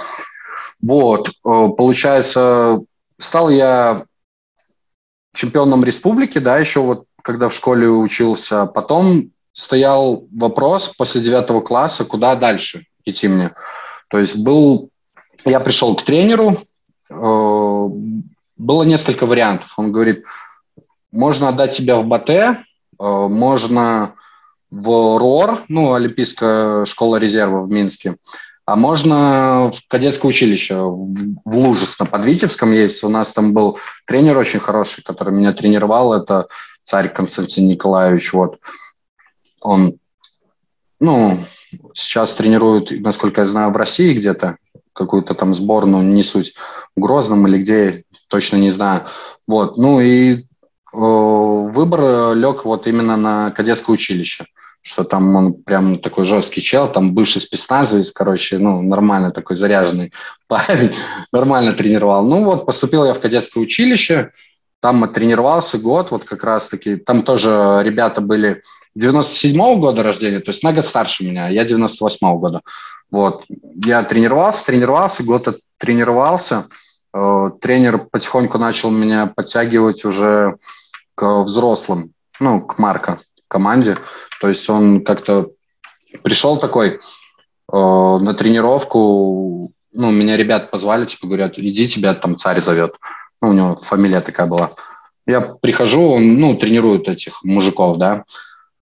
Вот, 0.81 1.27
э, 1.27 1.31
получается, 1.43 2.79
стал 3.17 3.49
я 3.49 4.03
чемпионом 5.33 5.83
республики, 5.83 6.37
да, 6.37 6.57
еще 6.57 6.81
вот 6.81 7.05
когда 7.21 7.49
в 7.49 7.53
школе 7.53 7.87
учился. 7.87 8.65
Потом 8.65 9.31
стоял 9.53 10.27
вопрос 10.31 10.89
после 10.89 11.21
девятого 11.21 11.61
класса, 11.61 12.05
куда 12.05 12.35
дальше 12.35 12.85
идти 13.05 13.27
мне. 13.27 13.53
То 14.09 14.19
есть 14.19 14.37
был, 14.37 14.89
я 15.45 15.59
пришел 15.59 15.95
к 15.95 16.03
тренеру, 16.03 16.57
э, 17.09 17.87
было 18.57 18.83
несколько 18.83 19.25
вариантов. 19.25 19.73
Он 19.77 19.91
говорит, 19.91 20.25
можно 21.11 21.49
отдать 21.49 21.75
тебя 21.75 21.97
в 21.97 22.05
БТ, 22.05 22.29
э, 22.29 22.55
можно 22.99 24.15
в 24.69 25.19
РОР, 25.19 25.63
ну, 25.67 25.93
Олимпийская 25.93 26.85
школа 26.85 27.17
резерва 27.17 27.61
в 27.61 27.69
Минске, 27.69 28.17
а 28.65 28.76
можно 28.76 29.71
в 29.71 29.88
кадетское 29.88 30.30
училище 30.30 30.76
в, 30.76 31.13
в 31.43 31.58
Лужесно 31.58 32.06
под 32.06 32.23
Витебском 32.23 32.71
есть. 32.71 33.04
У 33.04 33.10
нас 33.10 33.34
там 33.34 33.54
был 33.54 33.78
тренер 34.06 34.38
очень 34.38 34.60
хороший, 34.60 35.04
который 35.04 35.34
меня 35.34 35.52
тренировал. 35.54 36.13
Это 36.13 36.47
царь 36.82 37.10
Константин 37.10 37.67
Николаевич. 37.67 38.32
Вот. 38.32 38.60
Он, 39.62 39.97
ну, 40.99 41.39
сейчас 41.93 42.34
тренирует, 42.34 42.91
насколько 43.02 43.41
я 43.41 43.47
знаю, 43.47 43.71
в 43.71 43.78
России 43.78 44.13
где-то 44.13 44.58
какую-то 44.93 45.34
там 45.34 45.54
сборную, 45.54 46.04
не 46.04 46.23
суть, 46.23 46.54
в 46.95 47.02
Грозном 47.02 47.47
или 47.47 47.62
где, 47.62 48.04
точно 48.28 48.58
не 48.58 48.71
знаю. 48.71 49.08
Вот, 49.47 49.78
ну 49.78 49.99
и 49.99 50.45
выбор 50.93 52.36
лег 52.36 52.65
вот 52.65 52.86
именно 52.88 53.17
на 53.17 53.52
кадетское 53.52 53.93
училище 53.95 54.45
что 54.83 55.05
там 55.05 55.35
он 55.35 55.53
прям 55.53 55.97
такой 55.97 56.25
жесткий 56.25 56.61
чел, 56.61 56.91
там 56.91 57.13
бывший 57.13 57.41
спецназовец, 57.41 58.11
короче, 58.11 58.57
ну, 58.59 58.81
нормально 58.81 59.31
такой 59.31 59.55
заряженный 59.55 60.11
парень, 60.47 60.93
нормально 61.31 61.73
тренировал. 61.73 62.25
Ну 62.25 62.43
вот, 62.43 62.65
поступил 62.65 63.05
я 63.05 63.13
в 63.13 63.19
кадетское 63.19 63.63
училище, 63.63 64.31
там 64.81 65.11
тренировался 65.13 65.77
год, 65.77 66.11
вот 66.11 66.25
как 66.25 66.43
раз-таки, 66.43 66.97
там 66.97 67.23
тоже 67.23 67.79
ребята 67.81 68.19
были 68.19 68.61
97-го 68.99 69.77
года 69.77 70.03
рождения, 70.03 70.41
то 70.41 70.51
есть 70.51 70.63
на 70.63 70.73
год 70.73 70.85
старше 70.85 71.25
меня, 71.25 71.47
я 71.47 71.65
98-го 71.65 72.37
года. 72.37 72.61
Вот, 73.09 73.45
я 73.85 74.03
тренировался, 74.03 74.65
тренировался, 74.65 75.23
год 75.23 75.59
тренировался, 75.77 76.67
э, 77.13 77.51
тренер 77.61 77.99
потихоньку 78.11 78.57
начал 78.57 78.91
меня 78.91 79.27
подтягивать 79.27 80.03
уже 80.03 80.57
к 81.15 81.43
взрослым, 81.43 82.11
ну, 82.41 82.59
к 82.59 82.77
Марко 82.79 83.19
команде. 83.53 83.97
То 84.41 84.47
есть 84.49 84.69
он 84.69 85.03
как-то 85.03 85.51
пришел 86.23 86.57
такой 86.57 86.89
э, 86.89 86.97
на 87.71 88.33
тренировку, 88.33 89.71
ну, 89.93 90.11
меня 90.11 90.35
ребят 90.37 90.71
позвали, 90.71 91.05
типа, 91.05 91.27
говорят, 91.27 91.57
иди, 91.57 91.87
тебя 91.87 92.13
там 92.15 92.35
царь 92.35 92.59
зовет. 92.59 92.95
Ну, 93.41 93.49
у 93.49 93.53
него 93.53 93.75
фамилия 93.75 94.21
такая 94.21 94.47
была. 94.47 94.71
Я 95.25 95.41
прихожу, 95.41 96.01
он, 96.13 96.39
ну, 96.39 96.55
тренирует 96.55 97.07
этих 97.07 97.43
мужиков, 97.43 97.97
да. 97.97 98.23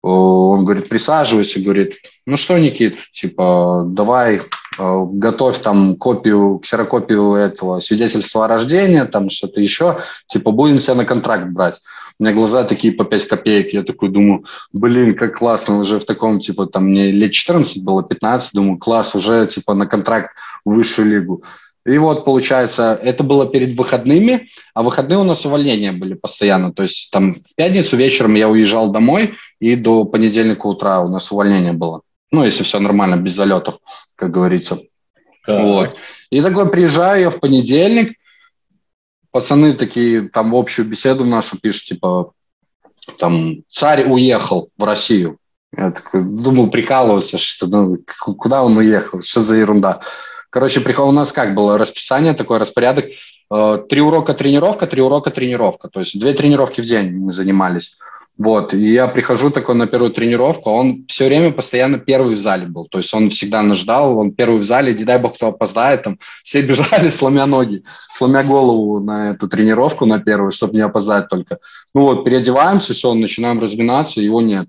Он 0.01 0.63
говорит, 0.65 0.89
присаживайся, 0.89 1.59
говорит, 1.59 1.95
ну 2.25 2.37
что, 2.37 2.57
Никит, 2.57 2.97
типа, 3.11 3.83
давай, 3.87 4.37
э, 4.37 4.41
готовь 4.79 5.59
там 5.59 5.95
копию, 5.95 6.59
ксерокопию 6.59 7.33
этого 7.33 7.79
свидетельства 7.79 8.45
о 8.45 8.47
рождении, 8.47 9.01
там 9.01 9.29
что-то 9.29 9.59
еще, 9.61 9.99
типа, 10.27 10.51
будем 10.51 10.79
тебя 10.79 10.95
на 10.95 11.05
контракт 11.05 11.47
брать. 11.47 11.79
У 12.19 12.23
меня 12.23 12.33
глаза 12.33 12.63
такие 12.63 12.93
по 12.93 13.03
5 13.05 13.27
копеек. 13.27 13.73
Я 13.73 13.83
такой 13.83 14.09
думаю, 14.09 14.45
блин, 14.73 15.13
как 15.15 15.37
классно. 15.37 15.79
Уже 15.79 15.99
в 15.99 16.05
таком, 16.05 16.39
типа, 16.39 16.65
там, 16.65 16.85
мне 16.85 17.11
лет 17.11 17.31
14 17.31 17.83
было, 17.83 18.03
15. 18.03 18.53
Думаю, 18.53 18.77
класс, 18.77 19.15
уже, 19.15 19.45
типа, 19.45 19.73
на 19.73 19.85
контракт 19.85 20.31
в 20.65 20.73
высшую 20.73 21.09
лигу. 21.09 21.43
И 21.85 21.97
вот, 21.99 22.25
получается, 22.25 22.99
это 23.01 23.23
было 23.23 23.47
перед 23.47 23.73
выходными, 23.77 24.49
а 24.73 24.83
выходные 24.83 25.19
у 25.19 25.23
нас 25.23 25.45
увольнения 25.45 25.93
были 25.93 26.15
постоянно. 26.15 26.73
То 26.73 26.83
есть 26.83 27.11
там 27.11 27.31
в 27.31 27.55
пятницу 27.55 27.95
вечером 27.95 28.35
я 28.35 28.49
уезжал 28.49 28.91
домой, 28.91 29.35
и 29.61 29.75
до 29.75 30.03
понедельника 30.03 30.67
утра 30.67 31.01
у 31.01 31.07
нас 31.07 31.31
увольнение 31.31 31.71
было. 31.71 32.01
Ну, 32.29 32.43
если 32.43 32.63
все 32.63 32.79
нормально, 32.79 33.15
без 33.15 33.35
залетов, 33.35 33.77
как 34.15 34.31
говорится. 34.31 34.79
Так. 35.45 35.63
Вот. 35.63 35.95
И 36.29 36.41
такой 36.41 36.69
приезжаю 36.69 37.21
я 37.21 37.29
в 37.29 37.39
понедельник, 37.39 38.17
пацаны 39.31 39.73
такие 39.73 40.29
там 40.29 40.55
общую 40.55 40.87
беседу 40.87 41.25
нашу 41.25 41.59
пишут, 41.59 41.83
типа, 41.83 42.31
там, 43.17 43.63
царь 43.69 44.03
уехал 44.03 44.69
в 44.77 44.83
Россию. 44.83 45.37
Я 45.75 45.91
такой, 45.91 46.23
думал, 46.23 46.69
прикалываться, 46.69 47.37
что 47.37 47.67
ну, 47.67 47.97
куда 48.19 48.63
он 48.63 48.77
уехал, 48.77 49.21
что 49.21 49.43
за 49.43 49.55
ерунда. 49.55 50.01
Короче, 50.49 50.79
у 50.79 51.11
нас 51.11 51.33
как 51.33 51.55
было 51.55 51.77
расписание, 51.77 52.33
такой 52.33 52.57
распорядок. 52.57 53.05
Э, 53.51 53.83
три 53.89 54.01
урока 54.01 54.33
тренировка, 54.33 54.87
три 54.87 55.01
урока 55.01 55.29
тренировка. 55.29 55.89
То 55.89 55.99
есть 55.99 56.19
две 56.19 56.33
тренировки 56.33 56.81
в 56.81 56.85
день 56.85 57.11
мы 57.11 57.31
занимались. 57.31 57.97
Вот, 58.37 58.75
и 58.75 58.93
я 58.93 59.07
прихожу 59.07 59.49
такой 59.49 59.73
на 59.73 59.87
первую 59.87 60.11
тренировку, 60.11 60.69
он 60.69 61.05
все 61.07 61.25
время 61.25 61.51
постоянно 61.51 61.97
первый 61.97 62.35
в 62.35 62.39
зале 62.39 62.67
был, 62.67 62.85
то 62.85 62.99
есть 62.99 63.11
он 63.11 63.31
всегда 63.31 63.63
нас 63.63 63.79
ждал, 63.79 64.19
он 64.19 64.31
первый 64.31 64.59
в 64.59 64.63
зале, 64.63 64.93
не 64.93 65.05
дай 65.05 65.17
бог, 65.17 65.33
кто 65.33 65.47
опоздает, 65.47 66.03
там 66.03 66.19
все 66.43 66.61
бежали, 66.67 67.09
сломя 67.09 67.47
ноги, 67.47 67.83
сломя 68.11 68.43
голову 68.43 68.99
на 68.99 69.31
эту 69.31 69.47
тренировку, 69.47 70.05
на 70.05 70.19
первую, 70.19 70.51
чтобы 70.51 70.75
не 70.75 70.81
опоздать 70.81 71.29
только. 71.29 71.57
Ну 71.95 72.01
вот, 72.01 72.25
переодеваемся, 72.25 72.93
все, 72.93 73.11
начинаем 73.15 73.59
разминаться, 73.59 74.21
его 74.21 74.39
нет, 74.39 74.67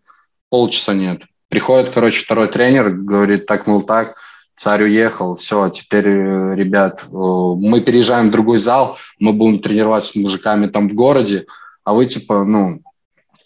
полчаса 0.48 0.94
нет. 0.94 1.22
Приходит, 1.50 1.90
короче, 1.90 2.24
второй 2.24 2.48
тренер, 2.48 2.90
говорит, 2.90 3.44
так, 3.44 3.66
мол, 3.66 3.82
так, 3.82 4.16
царь 4.56 4.84
уехал, 4.84 5.36
все, 5.36 5.68
теперь, 5.68 6.08
э, 6.08 6.54
ребят, 6.56 7.04
э, 7.04 7.06
мы 7.12 7.82
переезжаем 7.82 8.28
в 8.28 8.30
другой 8.30 8.58
зал, 8.58 8.96
мы 9.18 9.34
будем 9.34 9.60
тренироваться 9.60 10.12
с 10.12 10.16
мужиками 10.16 10.68
там 10.68 10.88
в 10.88 10.94
городе, 10.94 11.44
а 11.84 11.92
вы, 11.92 12.06
типа, 12.06 12.44
ну, 12.44 12.80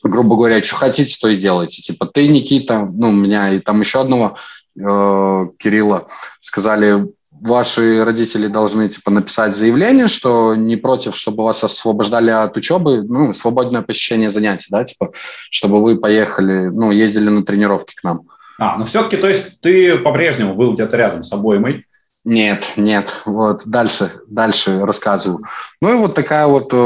грубо 0.03 0.37
говоря, 0.37 0.63
что 0.63 0.77
хотите, 0.77 1.17
то 1.21 1.29
и 1.29 1.37
делайте. 1.37 1.83
Типа 1.83 2.07
ты, 2.07 2.29
Никита, 2.29 2.85
ну, 2.85 3.11
у 3.11 3.13
меня 3.13 3.53
и 3.55 3.59
там 3.59 3.81
еще 3.81 4.01
одного 4.01 4.37
э, 4.77 5.47
Кирилла 5.59 6.07
сказали, 6.41 7.07
ваши 7.43 8.05
родители 8.05 8.47
должны 8.47 8.89
типа 8.89 9.11
написать 9.11 9.57
заявление, 9.57 10.09
что 10.09 10.55
не 10.55 10.77
против, 10.77 11.17
чтобы 11.17 11.45
вас 11.45 11.65
освобождали 11.65 12.31
от 12.31 12.57
учебы, 12.57 13.03
ну, 13.03 13.33
свободное 13.33 13.83
посещение 13.83 14.29
занятий, 14.29 14.67
да, 14.71 14.85
типа, 14.85 15.13
чтобы 15.51 15.83
вы 15.83 15.97
поехали, 15.97 16.69
ну, 16.69 16.93
ездили 16.93 17.29
на 17.29 17.45
тренировки 17.45 17.95
к 17.95 18.05
нам. 18.05 18.23
А, 18.59 18.77
ну 18.79 18.85
все-таки, 18.85 19.17
то 19.17 19.29
есть 19.29 19.61
ты 19.61 19.99
по-прежнему 19.99 20.55
был 20.55 20.75
где-то 20.75 20.97
рядом 20.97 21.23
с 21.23 21.33
обоймой? 21.33 21.87
Нет, 22.25 22.75
нет, 22.77 23.13
вот 23.27 23.63
дальше, 23.67 24.13
дальше 24.29 24.85
рассказываю. 24.85 25.45
Ну 25.81 25.93
и 25.93 25.97
вот 25.97 26.15
такая 26.15 26.47
вот 26.47 26.73
э, 26.73 26.77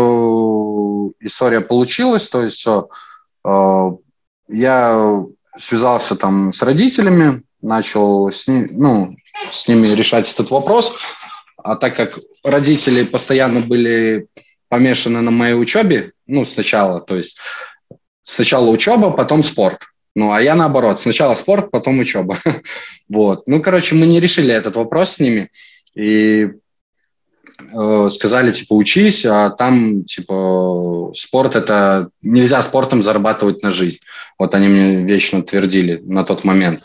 история 1.21 1.61
получилась, 1.61 2.29
то 2.29 2.43
есть 2.43 2.67
Э, 3.47 3.91
я 4.49 5.25
связался 5.57 6.17
там 6.17 6.53
с 6.53 6.63
родителями, 6.63 7.43
начал 7.63 8.31
с, 8.31 8.47
ним, 8.47 8.69
ну, 8.73 9.17
с 9.53 9.69
ними 9.69 9.89
решать 9.89 10.31
этот 10.33 10.51
вопрос. 10.51 10.97
А 11.57 11.77
так 11.77 11.97
как 11.97 12.19
родители 12.45 13.05
постоянно 13.05 13.61
были 13.61 14.27
помешаны 14.69 15.21
на 15.21 15.31
моей 15.31 15.55
учебе, 15.55 16.13
ну, 16.27 16.45
сначала, 16.45 17.01
то 17.01 17.17
есть 17.17 17.39
сначала 18.23 18.69
учеба, 18.69 19.11
потом 19.11 19.43
спорт. 19.43 19.87
Ну, 20.17 20.33
а 20.33 20.41
я 20.41 20.55
наоборот, 20.55 20.99
сначала 20.99 21.35
спорт, 21.35 21.71
потом 21.71 21.99
учеба. 21.99 22.39
вот. 23.09 23.47
Ну, 23.47 23.61
короче, 23.61 23.95
мы 23.95 24.07
не 24.07 24.19
решили 24.19 24.53
этот 24.53 24.75
вопрос 24.77 25.11
с 25.11 25.21
ними. 25.21 25.51
И 25.95 26.49
э, 27.75 28.09
сказали, 28.11 28.51
типа, 28.51 28.73
учись, 28.73 29.27
а 29.27 29.51
там, 29.51 30.05
типа, 30.05 31.13
спорт 31.15 31.55
это... 31.55 32.09
Нельзя 32.23 32.63
спортом 32.63 33.03
зарабатывать 33.03 33.63
на 33.63 33.71
жизнь. 33.71 33.99
Вот 34.39 34.55
они 34.55 34.69
мне 34.69 35.05
вечно 35.05 35.43
твердили 35.43 36.01
на 36.07 36.25
тот 36.25 36.45
момент. 36.45 36.83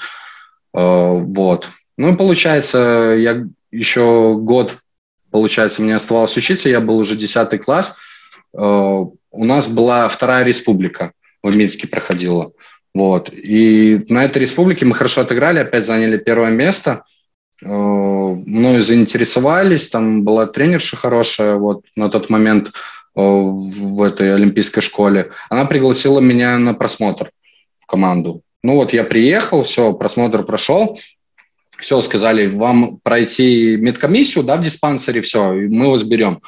Э, 0.74 1.20
вот. 1.22 1.70
Ну, 1.96 2.18
получается, 2.18 3.16
я 3.18 3.46
еще 3.72 4.36
год, 4.42 4.76
получается, 5.32 5.82
мне 5.82 5.96
оставалось 5.96 6.36
учиться, 6.36 6.68
я 6.68 6.82
был 6.82 6.98
уже 6.98 7.16
10 7.16 7.64
класс. 7.64 7.96
Э, 8.54 8.60
у 8.60 9.46
нас 9.46 9.70
была 9.70 10.10
вторая 10.10 10.44
республика 10.44 11.14
в 11.42 11.56
Минске 11.56 11.88
проходила. 11.88 12.52
Вот. 12.94 13.32
И 13.32 14.06
на 14.10 14.26
этой 14.26 14.40
республике 14.40 14.86
мы 14.86 14.96
хорошо 14.96 15.22
отыграли, 15.22 15.60
опять 15.60 15.86
заняли 15.86 16.18
первое 16.18 16.52
место. 16.52 17.04
Э, 17.64 17.68
мною 17.68 18.82
заинтересовались, 18.82 19.90
там 19.90 20.24
была 20.24 20.48
тренерша 20.48 20.98
хорошая 20.98 21.56
вот 21.56 21.86
на 21.96 22.10
тот 22.10 22.30
момент 22.30 22.68
э, 22.68 22.72
в 23.16 24.02
этой 24.04 24.34
олимпийской 24.34 24.82
школе. 24.82 25.32
Она 25.50 25.66
пригласила 25.66 26.20
меня 26.20 26.58
на 26.58 26.74
просмотр 26.74 27.32
в 27.80 27.86
команду. 27.86 28.42
Ну 28.64 28.76
вот 28.76 28.94
я 28.94 29.04
приехал, 29.04 29.64
все, 29.64 29.94
просмотр 29.94 30.44
прошел, 30.44 31.00
все, 31.78 32.02
сказали, 32.02 32.48
вам 32.48 33.00
пройти 33.02 33.78
медкомиссию, 33.78 34.44
да, 34.44 34.58
в 34.58 34.62
диспансере, 34.62 35.22
все, 35.22 35.52
мы 35.52 35.90
вас 35.90 36.04
берем. 36.04 36.42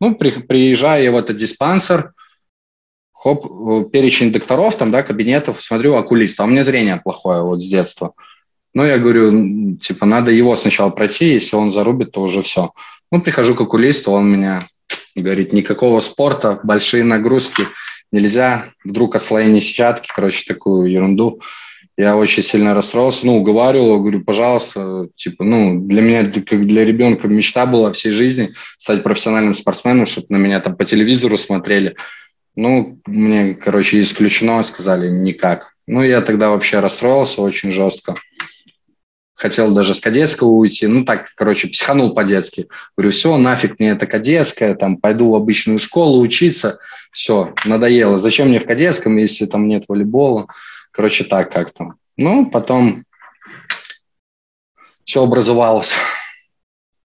Ну, 0.00 0.14
при, 0.14 0.30
приезжаю 0.30 1.12
в 1.12 1.16
этот 1.16 1.36
диспансер, 1.36 2.12
хоп, 3.18 3.44
э, 3.46 3.90
перечень 3.90 4.30
докторов, 4.32 4.76
там, 4.76 4.90
да, 4.90 5.02
кабинетов, 5.02 5.60
смотрю, 5.60 5.96
окулист, 5.96 6.38
а 6.38 6.44
у 6.44 6.46
меня 6.46 6.62
зрение 6.62 7.00
плохое 7.02 7.42
вот 7.42 7.60
с 7.60 7.68
детства. 7.68 8.12
Ну, 8.74 8.84
я 8.84 8.98
говорю, 8.98 9.76
типа, 9.76 10.06
надо 10.06 10.30
его 10.30 10.54
сначала 10.54 10.90
пройти, 10.90 11.32
если 11.32 11.56
он 11.56 11.70
зарубит, 11.70 12.12
то 12.12 12.22
уже 12.22 12.42
все. 12.42 12.70
Ну, 13.10 13.20
прихожу 13.20 13.54
к 13.56 13.60
окулисту, 13.60 14.12
он 14.12 14.30
меня 14.30 14.66
говорит, 15.16 15.52
никакого 15.52 15.98
спорта, 15.98 16.60
большие 16.62 17.02
нагрузки, 17.02 17.64
нельзя, 18.12 18.66
вдруг 18.84 19.16
отслоение 19.16 19.60
сетчатки, 19.60 20.08
короче, 20.14 20.44
такую 20.46 20.88
ерунду. 20.90 21.40
Я 21.96 22.16
очень 22.16 22.44
сильно 22.44 22.74
расстроился, 22.74 23.26
ну, 23.26 23.38
уговаривал, 23.38 23.98
говорю, 23.98 24.22
пожалуйста, 24.22 25.08
типа, 25.16 25.42
ну, 25.42 25.80
для 25.80 26.02
меня, 26.02 26.24
как 26.24 26.64
для 26.64 26.84
ребенка 26.84 27.26
мечта 27.26 27.66
была 27.66 27.90
всей 27.90 28.12
жизни 28.12 28.52
стать 28.76 29.02
профессиональным 29.02 29.54
спортсменом, 29.54 30.06
чтобы 30.06 30.28
на 30.30 30.36
меня 30.36 30.60
там 30.60 30.76
по 30.76 30.84
телевизору 30.84 31.36
смотрели. 31.36 31.96
Ну, 32.60 32.98
мне, 33.06 33.54
короче, 33.54 34.00
исключено, 34.00 34.64
сказали, 34.64 35.08
никак. 35.08 35.76
Ну, 35.86 36.02
я 36.02 36.20
тогда 36.20 36.50
вообще 36.50 36.80
расстроился 36.80 37.40
очень 37.40 37.70
жестко. 37.70 38.16
Хотел 39.32 39.72
даже 39.72 39.94
с 39.94 40.00
кадетского 40.00 40.48
уйти. 40.48 40.88
Ну, 40.88 41.04
так, 41.04 41.28
короче, 41.36 41.68
психанул 41.68 42.16
по-детски. 42.16 42.66
Говорю, 42.96 43.12
все, 43.12 43.36
нафиг 43.36 43.78
мне 43.78 43.90
это 43.90 44.08
кадетское, 44.08 44.74
там, 44.74 44.96
пойду 44.96 45.30
в 45.30 45.36
обычную 45.36 45.78
школу 45.78 46.20
учиться. 46.20 46.80
Все, 47.12 47.54
надоело. 47.64 48.18
Зачем 48.18 48.48
мне 48.48 48.58
в 48.58 48.66
кадетском, 48.66 49.16
если 49.18 49.46
там 49.46 49.68
нет 49.68 49.84
волейбола? 49.86 50.48
Короче, 50.90 51.22
так 51.22 51.52
как-то. 51.52 51.92
Ну, 52.16 52.50
потом 52.50 53.04
все 55.04 55.22
образовалось. 55.22 55.94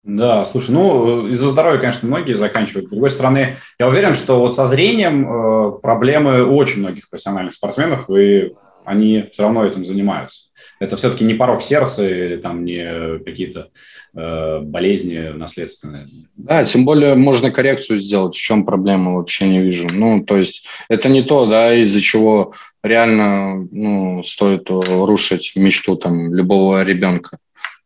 Да, 0.09 0.47
слушай, 0.47 0.71
ну, 0.71 1.29
из-за 1.29 1.49
здоровья, 1.49 1.79
конечно, 1.79 2.09
многие 2.09 2.33
заканчивают. 2.33 2.87
С 2.87 2.91
другой 2.91 3.11
стороны, 3.11 3.57
я 3.79 3.87
уверен, 3.87 4.15
что 4.15 4.41
вот 4.41 4.55
со 4.55 4.67
зрением 4.67 5.29
э, 5.29 5.79
проблемы 5.83 6.45
у 6.47 6.57
очень 6.57 6.79
многих 6.79 7.11
профессиональных 7.11 7.53
спортсменов, 7.53 8.09
и 8.09 8.55
они 8.87 9.27
все 9.31 9.43
равно 9.43 9.67
этим 9.67 9.85
занимаются. 9.85 10.45
Это 10.81 10.97
все-таки 10.97 11.25
не 11.25 11.35
порог 11.35 11.61
сердца 11.61 12.09
или 12.09 12.39
там 12.39 12.65
не 12.65 13.19
какие-то 13.23 13.69
э, 14.17 14.61
болезни 14.61 15.29
наследственные. 15.35 16.09
Да, 16.37 16.65
тем 16.65 16.87
более 16.87 17.15
можно 17.15 17.51
коррекцию 17.51 17.99
сделать, 17.99 18.35
в 18.35 18.41
чем 18.41 18.65
проблема, 18.65 19.17
вообще 19.17 19.47
не 19.47 19.59
вижу. 19.59 19.89
Ну, 19.93 20.25
то 20.25 20.39
есть 20.39 20.67
это 20.89 21.11
не 21.11 21.21
то, 21.21 21.45
да, 21.45 21.75
из-за 21.75 22.01
чего 22.01 22.55
реально 22.83 23.69
ну, 23.71 24.23
стоит 24.25 24.71
рушить 24.71 25.53
мечту 25.55 25.97
там 25.97 26.33
любого 26.33 26.83
ребенка. 26.83 27.37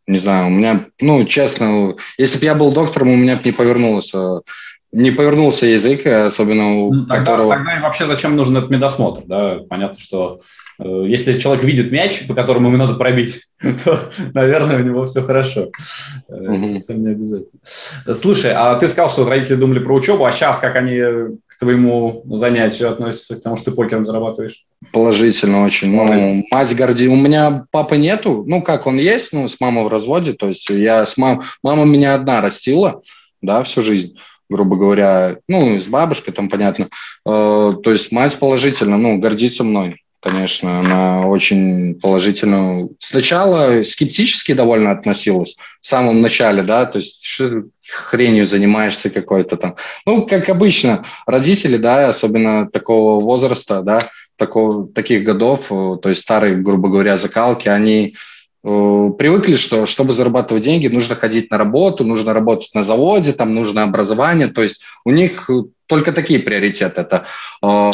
Не 0.06 0.18
знаю, 0.18 0.48
у 0.48 0.50
меня, 0.50 0.86
ну, 1.00 1.24
честно, 1.24 1.94
если 2.18 2.38
бы 2.38 2.44
я 2.44 2.54
был 2.54 2.72
доктором, 2.72 3.10
у 3.10 3.16
меня 3.16 3.36
бы 3.36 3.42
не 3.44 3.52
повернулось 3.52 4.12
не 4.92 5.10
повернулся 5.10 5.66
язык, 5.66 6.06
особенно 6.06 6.74
у 6.74 6.92
ну, 6.92 7.06
тогда, 7.06 7.24
которого... 7.24 7.54
Тогда 7.54 7.80
вообще 7.80 8.06
зачем 8.06 8.36
нужен 8.36 8.58
этот 8.58 8.70
медосмотр, 8.70 9.22
да? 9.24 9.60
Понятно, 9.68 9.98
что 9.98 10.40
э, 10.78 11.04
если 11.08 11.38
человек 11.38 11.64
видит 11.64 11.90
мяч, 11.90 12.26
по 12.26 12.34
которому 12.34 12.68
ему 12.68 12.76
надо 12.76 12.94
пробить, 12.94 13.46
то, 13.84 14.10
наверное, 14.34 14.76
у 14.76 14.82
него 14.82 15.06
все 15.06 15.22
хорошо. 15.22 15.70
Угу. 16.28 16.62
Совсем 16.74 17.00
не 17.00 17.08
обязательно. 17.08 18.14
Слушай, 18.14 18.52
а 18.54 18.74
ты 18.74 18.86
сказал, 18.86 19.08
что 19.08 19.26
родители 19.26 19.56
думали 19.56 19.78
про 19.78 19.94
учебу, 19.94 20.26
а 20.26 20.30
сейчас 20.30 20.58
как 20.58 20.76
они 20.76 20.98
к 20.98 21.38
твоему 21.62 22.24
занятию 22.28 22.90
относятся, 22.90 23.36
к 23.36 23.42
тому, 23.42 23.56
что 23.56 23.70
ты 23.70 23.76
покером 23.76 24.04
зарабатываешь? 24.04 24.64
Положительно 24.92 25.64
очень. 25.64 25.94
Ну, 25.94 26.44
мать 26.50 26.74
горди. 26.74 27.06
У 27.06 27.14
меня 27.14 27.66
папы 27.70 27.96
нету. 27.96 28.42
Ну, 28.44 28.62
как 28.62 28.88
он 28.88 28.96
есть, 28.96 29.32
ну, 29.32 29.46
с 29.46 29.60
мамой 29.60 29.84
в 29.84 29.88
разводе. 29.88 30.32
То 30.32 30.48
есть 30.48 30.68
я 30.68 31.06
с 31.06 31.16
мам... 31.16 31.42
Мама 31.62 31.84
меня 31.84 32.14
одна 32.14 32.40
растила, 32.40 33.02
да, 33.40 33.62
всю 33.62 33.80
жизнь 33.82 34.18
грубо 34.50 34.76
говоря, 34.76 35.38
ну, 35.48 35.80
с 35.80 35.86
бабушкой 35.86 36.34
там, 36.34 36.50
понятно. 36.50 36.90
Э, 37.26 37.72
то 37.82 37.90
есть 37.90 38.12
мать 38.12 38.38
положительно, 38.38 38.98
ну, 38.98 39.16
гордится 39.16 39.64
мной, 39.64 40.01
конечно, 40.22 40.80
она 40.80 41.26
очень 41.26 41.98
положительно. 42.00 42.88
Сначала 42.98 43.82
скептически 43.82 44.52
довольно 44.52 44.92
относилась, 44.92 45.56
в 45.80 45.86
самом 45.86 46.20
начале, 46.20 46.62
да, 46.62 46.86
то 46.86 46.98
есть 46.98 47.22
что 47.24 47.64
хренью 47.90 48.46
занимаешься 48.46 49.10
какой-то 49.10 49.56
там. 49.56 49.76
Ну, 50.06 50.26
как 50.26 50.48
обычно, 50.48 51.04
родители, 51.26 51.76
да, 51.76 52.08
особенно 52.08 52.70
такого 52.70 53.20
возраста, 53.20 53.82
да, 53.82 54.08
такого, 54.36 54.88
таких 54.88 55.24
годов, 55.24 55.66
э, 55.70 55.98
то 56.00 56.08
есть 56.08 56.22
старые, 56.22 56.56
грубо 56.56 56.88
говоря, 56.88 57.16
закалки, 57.16 57.68
они 57.68 58.14
Э, 58.64 59.10
привыкли, 59.18 59.56
что 59.56 59.86
чтобы 59.86 60.12
зарабатывать 60.12 60.62
деньги, 60.62 60.86
нужно 60.86 61.16
ходить 61.16 61.50
на 61.50 61.58
работу, 61.58 62.04
нужно 62.04 62.32
работать 62.32 62.72
на 62.74 62.82
заводе, 62.82 63.32
там 63.32 63.54
нужно 63.54 63.82
образование. 63.82 64.48
То 64.48 64.62
есть 64.62 64.84
у 65.04 65.10
них 65.10 65.50
только 65.86 66.12
такие 66.12 66.38
приоритеты. 66.38 67.00
Это 67.00 67.26
э, 67.62 67.90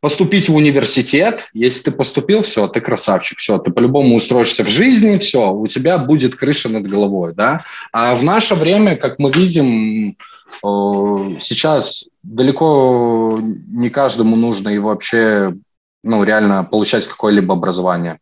поступить 0.00 0.48
в 0.48 0.56
университет. 0.56 1.48
Если 1.52 1.84
ты 1.84 1.90
поступил, 1.92 2.42
все, 2.42 2.66
ты 2.68 2.80
красавчик, 2.80 3.38
все, 3.38 3.58
ты 3.58 3.70
по-любому 3.70 4.16
устроишься 4.16 4.64
в 4.64 4.68
жизни, 4.68 5.18
все, 5.18 5.52
у 5.52 5.66
тебя 5.66 5.98
будет 5.98 6.34
крыша 6.34 6.68
над 6.68 6.86
головой, 6.86 7.32
да. 7.34 7.60
А 7.92 8.14
в 8.14 8.22
наше 8.22 8.54
время, 8.54 8.96
как 8.96 9.18
мы 9.18 9.30
видим, 9.30 10.16
сейчас 11.40 12.04
далеко 12.22 13.38
не 13.40 13.90
каждому 13.90 14.36
нужно 14.36 14.68
и 14.68 14.78
вообще, 14.78 15.54
ну, 16.02 16.24
реально 16.24 16.64
получать 16.64 17.06
какое-либо 17.06 17.54
образование. 17.54 18.18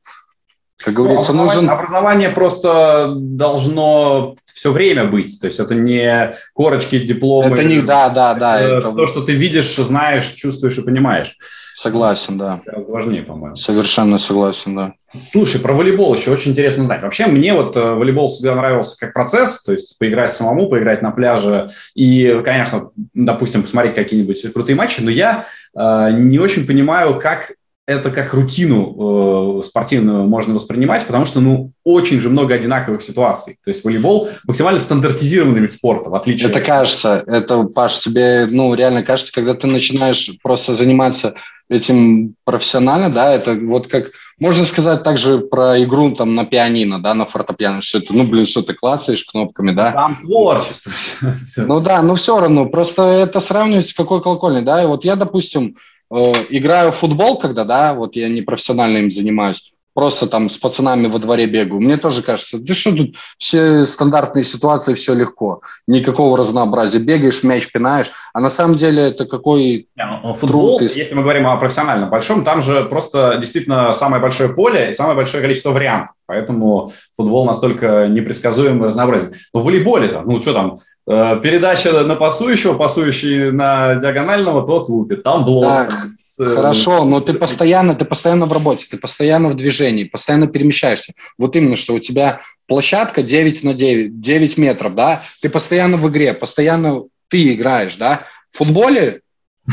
Как 0.77 0.95
говорится, 0.95 1.33
ну, 1.33 1.43
образование, 1.43 1.63
нужен... 1.63 1.71
Образование 1.71 2.29
просто 2.31 3.13
должно 3.17 4.37
все 4.61 4.73
время 4.73 5.07
быть. 5.07 5.41
То 5.41 5.47
есть 5.47 5.59
это 5.59 5.75
не 5.75 6.35
корочки, 6.53 6.99
дипломы. 6.99 7.55
Это 7.55 7.65
не, 7.65 7.81
да, 7.81 8.11
да, 8.11 8.35
да. 8.35 8.61
Это 8.61 8.93
то, 8.93 9.07
что 9.07 9.23
ты 9.23 9.33
видишь, 9.33 9.75
знаешь, 9.77 10.27
чувствуешь 10.33 10.77
и 10.77 10.83
понимаешь. 10.83 11.35
Согласен, 11.79 12.37
да. 12.37 12.61
Гораздо 12.67 12.93
важнее, 12.93 13.23
по-моему. 13.23 13.57
Совершенно 13.57 14.19
согласен, 14.19 14.77
да. 14.77 14.93
Слушай, 15.23 15.63
про 15.63 15.73
волейбол 15.73 16.15
еще 16.15 16.31
очень 16.31 16.51
интересно 16.51 16.85
знать. 16.85 17.01
Вообще 17.01 17.25
мне 17.25 17.55
вот 17.55 17.75
э, 17.75 17.81
волейбол 17.81 18.29
всегда 18.29 18.55
нравился 18.55 18.99
как 19.01 19.15
процесс, 19.15 19.63
то 19.63 19.73
есть 19.73 19.97
поиграть 19.97 20.31
самому, 20.31 20.69
поиграть 20.69 21.01
на 21.01 21.11
пляже 21.11 21.71
и, 21.95 22.43
конечно, 22.45 22.91
допустим, 23.15 23.63
посмотреть 23.63 23.95
какие-нибудь 23.95 24.53
крутые 24.53 24.77
матчи, 24.77 25.01
но 25.01 25.11
я 25.11 25.47
э, 25.75 26.11
не 26.13 26.39
очень 26.39 26.67
понимаю, 26.67 27.19
как 27.19 27.53
это 27.91 28.11
как 28.11 28.33
рутину 28.35 29.59
э, 29.59 29.63
спортивную 29.65 30.27
можно 30.27 30.55
воспринимать, 30.55 31.05
потому 31.07 31.25
что, 31.25 31.41
ну, 31.41 31.73
очень 31.83 32.21
же 32.21 32.31
много 32.31 32.55
одинаковых 32.55 33.03
ситуаций. 33.03 33.57
То 33.65 33.71
есть 33.71 33.85
волейбол 33.85 34.29
максимально 34.45 34.79
стандартизированный 34.79 35.61
вид 35.61 35.73
спорта, 35.73 36.09
в 36.09 36.15
отличие... 36.15 36.51
Это 36.51 36.61
кажется, 36.61 37.25
это, 37.27 37.65
Паш, 37.65 37.99
тебе, 37.99 38.47
ну, 38.49 38.73
реально 38.75 39.03
кажется, 39.03 39.33
когда 39.33 39.55
ты 39.55 39.67
начинаешь 39.67 40.31
просто 40.41 40.75
заниматься 40.75 41.35
этим 41.69 42.35
профессионально, 42.45 43.11
да, 43.11 43.35
это 43.35 43.55
вот 43.55 43.89
как, 43.89 44.11
можно 44.39 44.65
сказать 44.65 45.03
также 45.03 45.39
про 45.39 45.83
игру 45.83 46.13
там 46.13 46.35
на 46.35 46.45
пианино, 46.45 47.03
да, 47.03 47.15
на 47.15 47.25
фортепиано, 47.25 47.81
что 47.81 47.99
это, 47.99 48.15
ну, 48.15 48.25
блин, 48.25 48.47
что 48.47 48.63
ты 48.63 48.75
клацаешь 48.75 49.25
кнопками, 49.25 49.73
да. 49.73 49.93
Там 49.93 50.17
творчество. 50.23 50.93
Ну 51.57 51.81
да, 51.81 52.03
ну 52.03 52.15
все 52.15 52.39
равно, 52.39 52.67
просто 52.67 53.03
это 53.03 53.41
сравнивать 53.41 53.89
с 53.89 53.95
какой 53.95 54.23
колокольней, 54.23 54.63
да, 54.63 54.83
и 54.83 54.87
вот 54.87 55.05
я, 55.05 55.17
допустим, 55.17 55.77
играю 56.11 56.93
в 56.93 56.97
футбол, 56.97 57.39
когда, 57.39 57.65
да, 57.65 57.95
вот 57.95 58.17
я 58.17 58.29
не 58.29 58.43
профессионально 58.43 58.99
им 58.99 59.11
занимаюсь, 59.11 59.73
просто 59.95 60.27
там 60.27 60.49
с 60.49 60.57
пацанами 60.57 61.09
во 61.09 61.19
дворе 61.19 61.47
бегаю, 61.47 61.81
мне 61.81 61.97
тоже 61.97 62.23
кажется, 62.23 62.59
да 62.59 62.75
что 62.75 62.97
тут 62.97 63.17
все 63.39 63.85
стандартные 63.85 64.45
ситуации, 64.45 64.95
все 64.95 65.15
легко, 65.15 65.63
никакого 65.87 66.37
разнообразия, 66.37 66.99
бегаешь, 66.99 67.43
мяч 67.43 67.71
пинаешь, 67.71 68.11
а 68.33 68.41
на 68.41 68.51
самом 68.51 68.77
деле 68.77 69.05
это 69.05 69.27
какой 69.27 69.89
не, 69.97 70.07
ну, 70.23 70.33
футбол, 70.35 70.79
труд, 70.79 70.91
если 70.91 71.15
мы 71.15 71.23
говорим 71.23 71.47
о 71.47 71.57
профессиональном 71.57 72.11
большом, 72.11 72.45
там 72.45 72.61
же 72.63 72.85
просто 72.85 73.37
действительно 73.41 73.93
самое 73.93 74.23
большое 74.23 74.49
поле 74.51 74.91
и 74.91 74.93
самое 74.93 75.17
большое 75.17 75.43
количество 75.43 75.71
вариантов. 75.71 76.15
Поэтому 76.27 76.93
футбол 77.17 77.45
настолько 77.45 78.07
непредсказуемый 78.09 78.85
и 78.85 78.87
разнообразен. 78.87 79.35
Но 79.53 79.61
в 79.61 79.65
волейболе-то, 79.65 80.23
ну 80.23 80.41
что 80.41 80.55
там, 80.55 80.79
э, 81.00 81.00
передача 81.11 82.05
на 82.05 82.15
пасующего, 82.15 82.75
пасующий 82.75 83.51
на 83.51 83.97
диагонального, 83.97 84.65
тот 84.67 84.89
лупит. 84.89 85.25
Там 85.25 85.45
блок. 85.45 85.65
Так, 85.65 85.91
там, 85.91 86.15
с... 86.17 86.39
Э, 86.39 86.55
хорошо, 86.55 87.05
но 87.05 87.21
ты 87.21 87.35
постоянно, 87.35 87.97
ты 87.97 88.05
постоянно 88.05 88.47
в 88.47 88.53
работе, 88.53 88.87
ты 88.89 88.97
постоянно 88.97 89.49
в 89.49 89.55
движении, 89.55 90.05
постоянно 90.05 90.47
перемещаешься. 90.47 91.15
Вот 91.37 91.57
именно, 91.57 91.75
что 91.75 91.95
у 91.95 91.99
тебя 91.99 92.43
площадка 92.69 93.23
9 93.23 93.65
на 93.65 93.75
9, 93.75 94.21
9 94.21 94.59
метров, 94.59 94.95
да, 94.95 95.23
ты 95.43 95.49
постоянно 95.49 95.97
в 95.97 96.09
игре, 96.09 96.33
постоянно 96.33 97.03
ты 97.29 97.55
играешь, 97.55 97.97
да. 97.97 98.23
В 98.53 98.59
футболе 98.59 99.23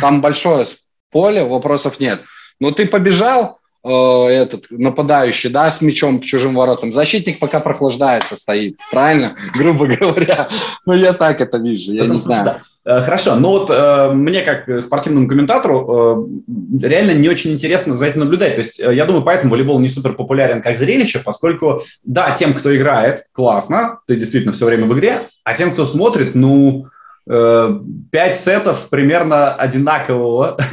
там 0.02 0.22
большое 0.22 0.66
поле, 1.12 1.44
вопросов 1.44 2.00
нет. 2.00 2.22
Но 2.60 2.72
ты 2.72 2.88
побежал, 2.88 3.58
Э, 3.58 3.67
этот 3.88 4.66
нападающий, 4.70 5.50
да, 5.50 5.70
с 5.70 5.82
мячом 5.82 6.20
к 6.20 6.24
чужим 6.26 6.56
воротам. 6.56 6.94
Защитник 6.94 7.40
пока 7.40 7.60
прохлаждается, 7.60 8.36
стоит, 8.36 8.78
правильно, 8.92 9.36
грубо 9.54 9.88
говоря. 9.88 10.50
Ну, 10.86 10.94
я 10.94 11.14
так 11.14 11.42
это 11.42 11.58
вижу, 11.58 11.94
я 11.94 12.06
не 12.06 12.18
знаю. 12.18 12.46
Да. 12.46 12.60
Э, 12.86 13.02
хорошо, 13.02 13.36
но 13.36 13.52
вот 13.52 13.70
э, 13.70 14.12
мне, 14.14 14.42
как 14.42 14.82
спортивному 14.82 15.28
комментатору, 15.28 16.28
э, 16.48 16.88
реально 16.88 17.12
не 17.12 17.30
очень 17.30 17.52
интересно 17.52 17.96
за 17.96 18.08
этим 18.08 18.22
наблюдать. 18.22 18.56
То 18.56 18.62
есть, 18.62 18.80
э, 18.80 18.96
я 18.96 19.06
думаю, 19.06 19.24
поэтому 19.24 19.52
волейбол 19.52 19.80
не 19.80 19.90
супер 19.90 20.14
популярен 20.14 20.62
как 20.62 20.78
зрелище, 20.78 21.20
поскольку, 21.20 21.82
да, 22.04 22.32
тем, 22.32 22.54
кто 22.54 22.76
играет, 22.76 23.26
классно, 23.34 24.00
ты 24.08 24.16
действительно 24.16 24.54
все 24.54 24.66
время 24.66 24.86
в 24.86 24.94
игре, 24.94 25.30
а 25.44 25.54
тем, 25.54 25.72
кто 25.72 25.86
смотрит, 25.86 26.36
ну, 26.36 26.88
Э, 26.88 26.97
пять 27.28 28.36
сетов 28.36 28.88
примерно 28.90 29.54
одинакового. 29.54 30.58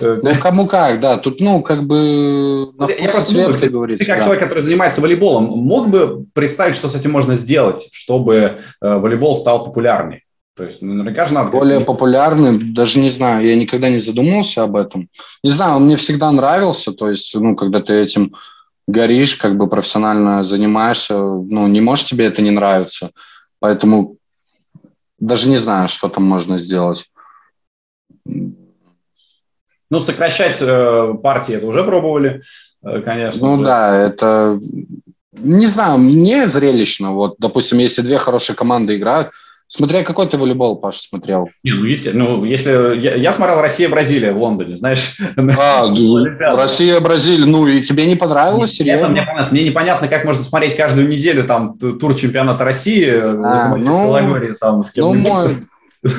Ну, 0.00 0.32
кому 0.40 0.66
как, 0.66 1.00
да. 1.00 1.16
Тут, 1.16 1.40
ну, 1.40 1.62
как 1.62 1.84
бы 1.84 2.70
Я 2.80 3.08
просто 3.08 3.32
цвет, 3.32 3.56
как 3.56 3.70
говорится. 3.70 4.04
Ты 4.04 4.10
как 4.10 4.18
да. 4.18 4.24
человек, 4.24 4.42
который 4.42 4.60
занимается 4.60 5.00
волейболом, 5.00 5.44
мог 5.44 5.88
бы 5.88 6.26
представить, 6.34 6.74
что 6.74 6.88
с 6.88 6.94
этим 6.94 7.12
можно 7.12 7.34
сделать, 7.36 7.88
чтобы 7.92 8.58
э, 8.82 8.96
волейбол 8.98 9.36
стал 9.36 9.64
популярнее? 9.64 10.22
То 10.56 10.64
есть, 10.64 10.82
ну, 10.82 10.92
наверняка 10.94 11.24
же 11.24 11.34
надо... 11.34 11.50
Более 11.50 11.80
популярным, 11.80 12.74
даже 12.74 12.98
не 12.98 13.08
знаю, 13.08 13.46
я 13.46 13.56
никогда 13.56 13.88
не 13.88 13.98
задумывался 13.98 14.64
об 14.64 14.76
этом. 14.76 15.08
Не 15.42 15.50
знаю, 15.50 15.76
он 15.76 15.84
мне 15.84 15.96
всегда 15.96 16.30
нравился, 16.32 16.92
то 16.92 17.08
есть, 17.08 17.34
ну, 17.34 17.54
когда 17.56 17.80
ты 17.80 17.94
этим 17.94 18.34
горишь, 18.88 19.36
как 19.36 19.56
бы 19.56 19.68
профессионально 19.68 20.44
занимаешься, 20.44 21.18
ну, 21.18 21.66
не 21.68 21.80
может 21.80 22.06
тебе 22.06 22.26
это 22.26 22.42
не 22.42 22.50
нравиться. 22.50 23.10
Поэтому 23.60 24.16
даже 25.18 25.48
не 25.48 25.58
знаю, 25.58 25.88
что 25.88 26.08
там 26.08 26.24
можно 26.24 26.58
сделать. 26.58 27.04
Ну, 29.88 30.00
сокращать 30.00 30.56
э, 30.60 31.14
партии 31.22 31.54
это 31.54 31.66
уже 31.66 31.84
пробовали, 31.84 32.42
э, 32.82 33.00
конечно. 33.02 33.46
Ну 33.46 33.54
уже. 33.54 33.64
да, 33.64 33.96
это... 33.96 34.60
Не 35.32 35.66
знаю, 35.66 35.98
мне 35.98 36.48
зрелищно. 36.48 37.12
Вот, 37.12 37.36
допустим, 37.38 37.78
если 37.78 38.02
две 38.02 38.18
хорошие 38.18 38.56
команды 38.56 38.96
играют, 38.96 39.30
Смотря 39.68 40.04
какой 40.04 40.28
ты 40.28 40.36
волейбол, 40.36 40.76
Паша, 40.76 41.00
смотрел. 41.00 41.48
Не, 41.64 41.72
ну, 41.72 41.84
естественно, 41.84 42.24
ну, 42.24 42.44
если... 42.44 43.00
Я, 43.00 43.16
я 43.16 43.32
смотрел 43.32 43.60
«Россия-Бразилия» 43.60 44.32
в 44.32 44.38
Лондоне, 44.38 44.76
знаешь. 44.76 45.16
А, 45.58 45.86
Россия-Бразилия, 46.56 47.46
ну, 47.46 47.66
и 47.66 47.82
тебе 47.82 48.06
не 48.06 48.14
понравилось, 48.14 48.74
серьезно? 48.74 49.08
Мне, 49.08 49.22
понравилось. 49.22 49.50
мне 49.50 49.64
непонятно, 49.64 50.06
как 50.06 50.24
можно 50.24 50.42
смотреть 50.42 50.76
каждую 50.76 51.08
неделю 51.08 51.44
там 51.44 51.76
тур 51.78 52.14
чемпионата 52.14 52.62
России, 52.62 53.10
а, 53.10 53.74
ну, 53.76 54.54
там, 54.60 54.84
с 54.84 54.92
кем 54.92 55.04
ну, 55.04 55.14
мой, 55.14 55.56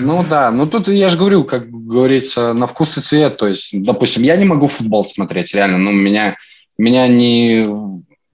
ну 0.01 0.25
да, 0.29 0.51
ну 0.51 0.67
тут 0.67 0.87
я 0.87 1.09
же 1.09 1.17
говорю, 1.17 1.43
как 1.43 1.69
говорится, 1.69 2.53
на 2.53 2.67
вкус 2.67 2.97
и 2.97 3.01
цвет. 3.01 3.37
То 3.37 3.47
есть, 3.47 3.69
допустим, 3.83 4.23
я 4.23 4.35
не 4.35 4.45
могу 4.45 4.67
футбол 4.67 5.05
смотреть, 5.05 5.53
реально. 5.53 5.77
Ну, 5.77 5.91
меня, 5.91 6.35
меня 6.77 7.07
не 7.07 7.67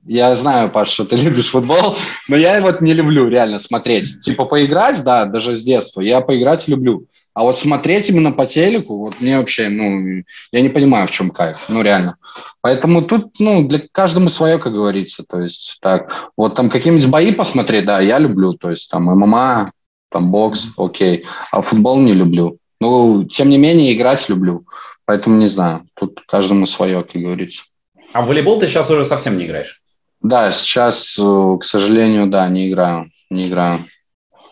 я 0.06 0.36
знаю, 0.36 0.70
Паш, 0.70 0.90
что 0.90 1.06
ты 1.06 1.16
любишь 1.18 1.50
футбол, 1.52 1.98
но 2.28 2.36
я 2.36 2.60
вот 2.62 2.82
не 2.82 2.94
люблю 2.94 3.28
реально 3.28 3.60
смотреть. 3.60 4.22
Типа 4.22 4.46
поиграть, 4.46 5.04
да, 5.04 5.26
даже 5.26 5.56
с 5.58 5.64
детства, 5.64 6.02
я 6.02 6.22
поиграть 6.22 6.68
люблю. 6.68 7.08
А 7.34 7.42
вот 7.42 7.58
смотреть 7.58 8.10
именно 8.10 8.32
по 8.32 8.46
телеку, 8.46 9.00
вот 9.00 9.20
мне 9.20 9.40
вообще, 9.40 9.68
ну, 9.68 10.24
я 10.52 10.62
не 10.62 10.70
понимаю, 10.70 11.08
в 11.08 11.12
чем 11.12 11.32
кайф, 11.32 11.66
ну, 11.68 11.82
реально. 11.82 12.16
Поэтому 12.62 13.02
тут, 13.02 13.40
ну, 13.40 13.68
для 13.68 13.82
каждому 13.92 14.30
свое, 14.30 14.60
как 14.60 14.74
говорится. 14.74 15.24
То 15.28 15.40
есть, 15.40 15.80
так, 15.82 16.32
вот 16.38 16.56
там 16.56 16.70
какие-нибудь 16.70 17.10
бои 17.10 17.32
посмотреть, 17.32 17.86
да, 17.86 18.00
я 18.02 18.20
люблю. 18.20 18.54
То 18.54 18.70
есть, 18.70 18.90
там, 18.92 19.06
ММА, 19.06 19.72
там, 20.10 20.32
бокс, 20.32 20.68
окей. 20.78 21.26
А 21.52 21.62
футбол 21.62 22.00
не 22.00 22.14
люблю. 22.14 22.58
Ну, 22.80 23.24
тем 23.24 23.50
не 23.50 23.58
менее, 23.58 23.94
играть 23.94 24.30
люблю. 24.30 24.66
Поэтому 25.06 25.38
не 25.38 25.48
знаю. 25.48 25.86
Тут 25.96 26.22
каждому 26.28 26.68
свое, 26.68 27.04
как 27.04 27.20
говорится. 27.20 27.64
А 28.14 28.22
в 28.22 28.28
волейбол 28.28 28.60
ты 28.60 28.68
сейчас 28.68 28.90
уже 28.92 29.06
совсем 29.06 29.38
не 29.38 29.46
играешь? 29.46 29.83
Да, 30.24 30.52
сейчас, 30.52 31.20
э, 31.20 31.58
к 31.60 31.64
сожалению, 31.66 32.28
да, 32.28 32.48
не 32.48 32.70
играю, 32.70 33.10
не 33.30 33.48
играю. 33.48 33.80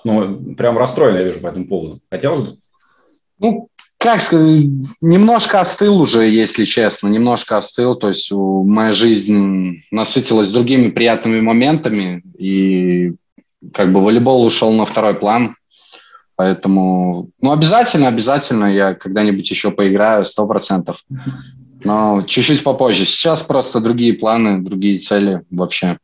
Ну, 0.04 0.56
прям 0.56 0.78
расстроен, 0.78 1.16
я 1.16 1.24
вижу 1.24 1.40
по 1.40 1.48
этому 1.48 1.66
поводу. 1.68 2.02
Хотелось 2.12 2.42
бы? 2.42 2.58
Ну, 3.40 3.70
как 3.98 4.22
сказать, 4.22 4.66
немножко 5.02 5.62
остыл 5.62 6.02
уже, 6.02 6.28
если 6.28 6.66
честно, 6.66 7.08
немножко 7.08 7.58
остыл. 7.58 7.96
То 7.96 8.10
есть 8.10 8.32
моя 8.32 8.92
жизнь 8.94 9.84
насытилась 9.92 10.50
другими 10.50 10.90
приятными 10.90 11.40
моментами, 11.40 12.22
и 12.38 13.14
как 13.74 13.94
бы 13.94 14.02
волейбол 14.02 14.44
ушел 14.44 14.74
на 14.74 14.86
второй 14.86 15.14
план. 15.14 15.56
Поэтому, 16.36 17.30
ну, 17.40 17.52
обязательно, 17.52 18.08
обязательно 18.08 18.66
я 18.66 18.96
когда-нибудь 18.96 19.50
еще 19.50 19.72
поиграю, 19.72 20.26
сто 20.26 20.48
процентов 20.48 21.04
но 21.86 22.24
чуть-чуть 22.24 22.64
попозже. 22.64 23.06
Сейчас 23.06 23.44
просто 23.44 23.80
другие 23.80 24.14
планы, 24.14 24.62
другие 24.62 25.00
цели 25.00 25.42
вообще. 25.50 25.98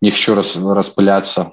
Не 0.00 0.10
хочу 0.10 0.34
рас, 0.34 0.56
распыляться. 0.56 1.52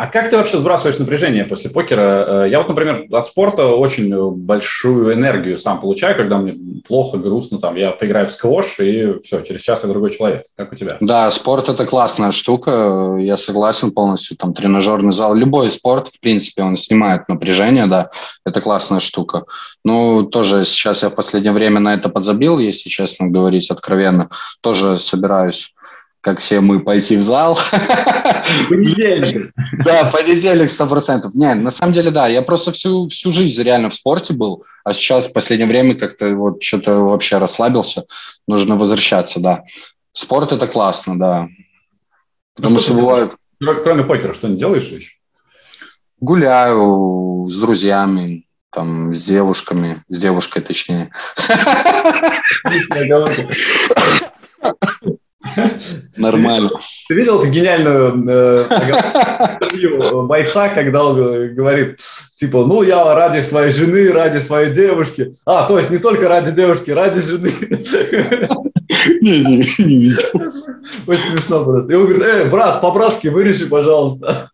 А 0.00 0.06
как 0.06 0.30
ты 0.30 0.38
вообще 0.38 0.56
сбрасываешь 0.56 0.98
напряжение 0.98 1.44
после 1.44 1.68
покера? 1.68 2.44
Э, 2.44 2.48
я 2.48 2.60
вот, 2.60 2.70
например, 2.70 3.04
от 3.12 3.26
спорта 3.26 3.66
очень 3.66 4.30
большую 4.30 5.12
энергию 5.12 5.58
сам 5.58 5.78
получаю, 5.78 6.16
когда 6.16 6.38
мне 6.38 6.56
плохо, 6.88 7.18
грустно, 7.18 7.58
там, 7.58 7.76
я 7.76 7.90
поиграю 7.90 8.26
в 8.26 8.30
сквош, 8.30 8.80
и 8.80 9.18
все, 9.22 9.42
через 9.42 9.60
час 9.60 9.82
я 9.82 9.90
другой 9.90 10.08
человек. 10.08 10.44
Как 10.56 10.72
у 10.72 10.74
тебя? 10.74 10.96
Да, 11.00 11.30
спорт– 11.30 11.68
это 11.68 11.84
классная 11.84 12.32
штука, 12.32 13.18
я 13.20 13.36
согласен 13.36 13.92
полностью. 13.92 14.38
Там 14.38 14.54
тренажерный 14.54 15.12
зал, 15.12 15.34
любой 15.34 15.70
спорт, 15.70 16.08
в 16.08 16.18
принципе, 16.18 16.62
он 16.62 16.78
снимает 16.78 17.28
напряжение, 17.28 17.86
да, 17.86 18.08
это 18.46 18.62
классная 18.62 19.00
штука. 19.00 19.44
Ну, 19.84 20.22
тоже 20.22 20.64
сейчас 20.64 21.02
я 21.02 21.10
в 21.10 21.14
последнее 21.14 21.52
время 21.52 21.78
на 21.78 21.92
это 21.92 22.08
подзабил, 22.08 22.58
если 22.58 22.88
честно 22.88 23.26
говорить, 23.26 23.70
откровенно. 23.70 24.30
Тоже 24.62 24.98
собираюсь 24.98 25.74
как 26.20 26.40
все 26.40 26.60
мы, 26.60 26.80
пойти 26.80 27.16
в 27.16 27.22
зал. 27.22 27.58
Понедельник. 28.68 29.52
Да, 29.84 30.04
понедельник, 30.04 30.70
сто 30.70 30.86
процентов. 30.86 31.34
Не, 31.34 31.54
на 31.54 31.70
самом 31.70 31.94
деле, 31.94 32.10
да, 32.10 32.28
я 32.28 32.42
просто 32.42 32.72
всю, 32.72 33.08
всю 33.08 33.32
жизнь 33.32 33.62
реально 33.62 33.90
в 33.90 33.94
спорте 33.94 34.34
был, 34.34 34.64
а 34.84 34.92
сейчас 34.92 35.28
в 35.28 35.32
последнее 35.32 35.68
время 35.68 35.94
как-то 35.94 36.28
вот 36.34 36.62
что-то 36.62 37.00
вообще 37.00 37.38
расслабился, 37.38 38.04
нужно 38.46 38.76
возвращаться, 38.76 39.40
да. 39.40 39.64
Спорт– 40.12 40.52
это 40.54 40.66
классно, 40.66 41.18
да. 41.18 41.48
Потому 42.54 42.74
ну, 42.74 42.80
что, 42.80 42.92
что 42.92 43.00
бывает... 43.00 43.34
Кроме 43.82 44.04
покера, 44.04 44.34
что 44.34 44.48
не 44.48 44.56
делаешь 44.56 44.88
еще? 44.88 45.12
Гуляю 46.18 47.48
с 47.48 47.56
друзьями, 47.56 48.44
там, 48.70 49.14
с 49.14 49.24
девушками, 49.24 50.04
с 50.08 50.20
девушкой 50.20 50.60
точнее. 50.60 51.10
Нормально. 56.16 56.70
Ты 57.08 57.14
видел 57.14 57.38
эту 57.38 57.48
гениальную 57.48 58.24
э, 58.28 58.64
интервью 59.60 60.26
бойца, 60.26 60.68
когда 60.68 61.04
он 61.04 61.54
говорит, 61.54 61.98
типа, 62.36 62.64
ну, 62.64 62.82
я 62.82 63.14
ради 63.14 63.40
своей 63.40 63.72
жены, 63.72 64.12
ради 64.12 64.38
своей 64.38 64.72
девушки. 64.72 65.34
А, 65.46 65.66
то 65.66 65.78
есть 65.78 65.90
не 65.90 65.98
только 65.98 66.28
ради 66.28 66.50
девушки, 66.50 66.90
ради 66.90 67.20
жены. 67.20 67.52
Не, 69.20 69.40
не, 69.44 69.56
не 69.78 69.98
видел. 69.98 70.52
Очень 71.06 71.32
смешно 71.32 71.64
просто. 71.64 71.92
И 71.92 71.96
он 71.96 72.06
говорит, 72.06 72.22
э, 72.22 72.50
брат, 72.50 72.80
по-братски 72.80 73.28
вырежи, 73.28 73.66
пожалуйста. 73.66 74.50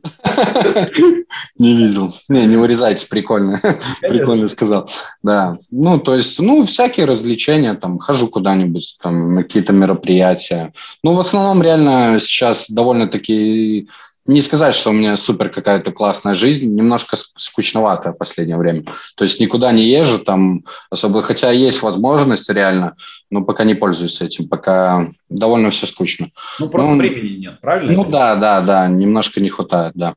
Не 1.59 1.77
видел. 1.77 2.15
Не, 2.29 2.47
не 2.47 2.57
вырезайте, 2.57 3.07
прикольно. 3.09 3.61
Прикольно 4.01 4.49
сказал. 4.49 4.91
Да. 5.23 5.59
Ну, 5.71 5.99
то 5.99 6.15
есть, 6.15 6.39
ну, 6.39 6.65
всякие 6.67 7.07
развлечения, 7.07 7.75
там, 7.75 7.99
хожу 7.99 8.29
куда-нибудь, 8.29 8.99
там, 9.03 9.35
на 9.35 9.43
какие-то 9.43 9.73
мероприятия. 9.73 10.73
Ну, 11.03 11.15
в 11.15 11.21
основном, 11.21 11.63
реально, 11.63 12.19
сейчас 12.21 12.71
довольно-таки 12.71 13.89
не 14.27 14.43
сказать, 14.43 14.75
что 14.75 14.91
у 14.91 14.93
меня 14.93 15.17
супер 15.17 15.51
какая-то 15.51 15.93
классная 15.93 16.35
жизнь, 16.35 16.75
немножко 16.75 17.17
скучноватая 17.17 18.13
в 18.13 18.19
последнее 18.19 18.57
время. 18.57 18.85
То 19.17 19.25
есть 19.25 19.41
никуда 19.41 19.73
не 19.73 19.85
езжу 19.85 20.19
там 20.19 20.65
особо, 20.91 21.23
хотя 21.23 21.51
есть 21.51 21.83
возможность 21.83 22.51
реально, 22.51 22.97
но 23.31 23.45
пока 23.45 23.65
не 23.65 23.75
пользуюсь 23.75 24.21
этим, 24.21 24.49
пока 24.49 25.09
довольно 25.29 25.71
все 25.71 25.87
скучно. 25.87 26.29
Ну, 26.59 26.69
просто 26.69 26.93
ну, 26.93 26.99
времени 26.99 27.39
нет, 27.39 27.61
правильно? 27.61 27.93
Ну, 27.93 28.05
да, 28.05 28.35
да, 28.35 28.61
да, 28.61 28.89
немножко 28.89 29.41
не 29.41 29.49
хватает, 29.49 29.93
да. 29.95 30.15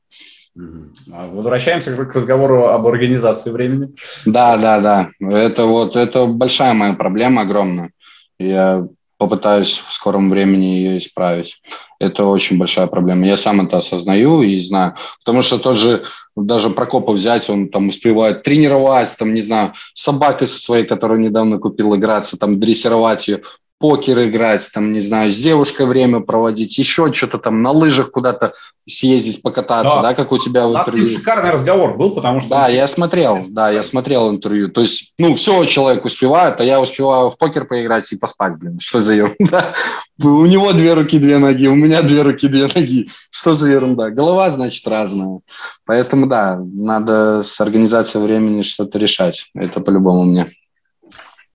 А 1.12 1.28
возвращаемся 1.28 1.96
к 1.96 2.16
разговору 2.16 2.66
об 2.66 2.88
организации 2.88 3.52
времени. 3.52 3.94
Да, 4.26 4.58
да, 4.58 4.80
да. 4.80 5.10
Это 5.20 5.66
вот, 5.66 5.96
это 5.96 6.26
большая 6.26 6.74
моя 6.74 6.94
проблема, 6.94 7.44
огромная. 7.44 7.92
Я 8.40 8.88
попытаюсь 9.20 9.78
в 9.78 9.92
скором 9.92 10.30
времени 10.30 10.66
ее 10.66 10.98
исправить. 10.98 11.62
Это 12.00 12.24
очень 12.24 12.58
большая 12.58 12.88
проблема. 12.88 13.26
Я 13.26 13.36
сам 13.36 13.60
это 13.60 13.78
осознаю 13.78 14.42
и 14.42 14.62
знаю. 14.62 14.96
Потому 15.20 15.42
что 15.42 15.60
тот 15.60 15.76
же, 15.76 16.06
даже 16.38 16.70
Прокопа 16.70 17.12
взять, 17.12 17.50
он 17.50 17.68
там 17.68 17.90
успевает 17.90 18.44
тренировать, 18.44 19.16
там, 19.20 19.34
не 19.34 19.42
знаю, 19.42 19.74
собакой 19.94 20.48
со 20.48 20.58
своей, 20.58 20.86
которую 20.86 21.20
недавно 21.20 21.60
купил, 21.60 21.94
играться, 21.96 22.38
там, 22.38 22.62
дрессировать 22.62 23.28
ее, 23.28 23.42
покер 23.80 24.28
играть, 24.28 24.70
там, 24.74 24.92
не 24.92 25.00
знаю, 25.00 25.32
с 25.32 25.38
девушкой 25.38 25.86
время 25.86 26.20
проводить, 26.20 26.78
еще 26.78 27.12
что-то 27.14 27.38
там, 27.38 27.62
на 27.62 27.72
лыжах 27.72 28.12
куда-то 28.12 28.54
съездить, 28.88 29.42
покататься, 29.42 29.96
да, 29.96 30.02
да 30.02 30.14
как 30.14 30.32
у 30.32 30.38
тебя 30.38 30.68
у 30.68 30.74
нас 30.74 30.88
интервью. 30.88 31.08
с 31.08 31.12
ним 31.12 31.20
шикарный 31.20 31.52
разговор 31.52 31.96
был, 31.96 32.12
потому 32.12 32.42
что... 32.42 32.50
Да, 32.50 32.68
я 32.68 32.88
смотрел, 32.88 33.46
да, 33.48 33.70
я 33.70 33.82
смотрел 33.82 34.30
интервью. 34.30 34.70
То 34.70 34.82
есть, 34.82 35.14
ну, 35.18 35.34
все 35.36 35.64
человек 35.66 36.04
успевает, 36.04 36.60
а 36.60 36.64
я 36.64 36.82
успеваю 36.82 37.32
в 37.32 37.38
покер 37.38 37.66
поиграть 37.66 38.12
и 38.12 38.18
поспать, 38.18 38.58
блин, 38.58 38.80
что 38.80 39.02
за 39.02 39.14
ерунда? 39.14 39.74
У 40.22 40.46
него 40.46 40.74
две 40.74 40.94
руки, 40.94 41.18
две 41.18 41.38
ноги, 41.38 41.68
у 41.68 41.76
меня 41.76 42.02
две 42.02 42.22
руки, 42.22 42.50
две 42.50 42.68
ноги. 42.68 43.10
Что 43.30 43.56
за 43.56 43.70
ерунда? 43.70 44.10
Голова, 44.10 44.50
значит, 44.52 44.86
разная. 44.86 45.40
Поэтому, 45.86 46.28
да, 46.28 46.60
надо 46.60 47.44
с 47.44 47.62
организацией 47.62 48.24
времени 48.24 48.64
что-то 48.64 49.00
решать. 49.00 49.50
Это 49.56 49.80
по-любому 49.80 50.26
мне. 50.26 50.52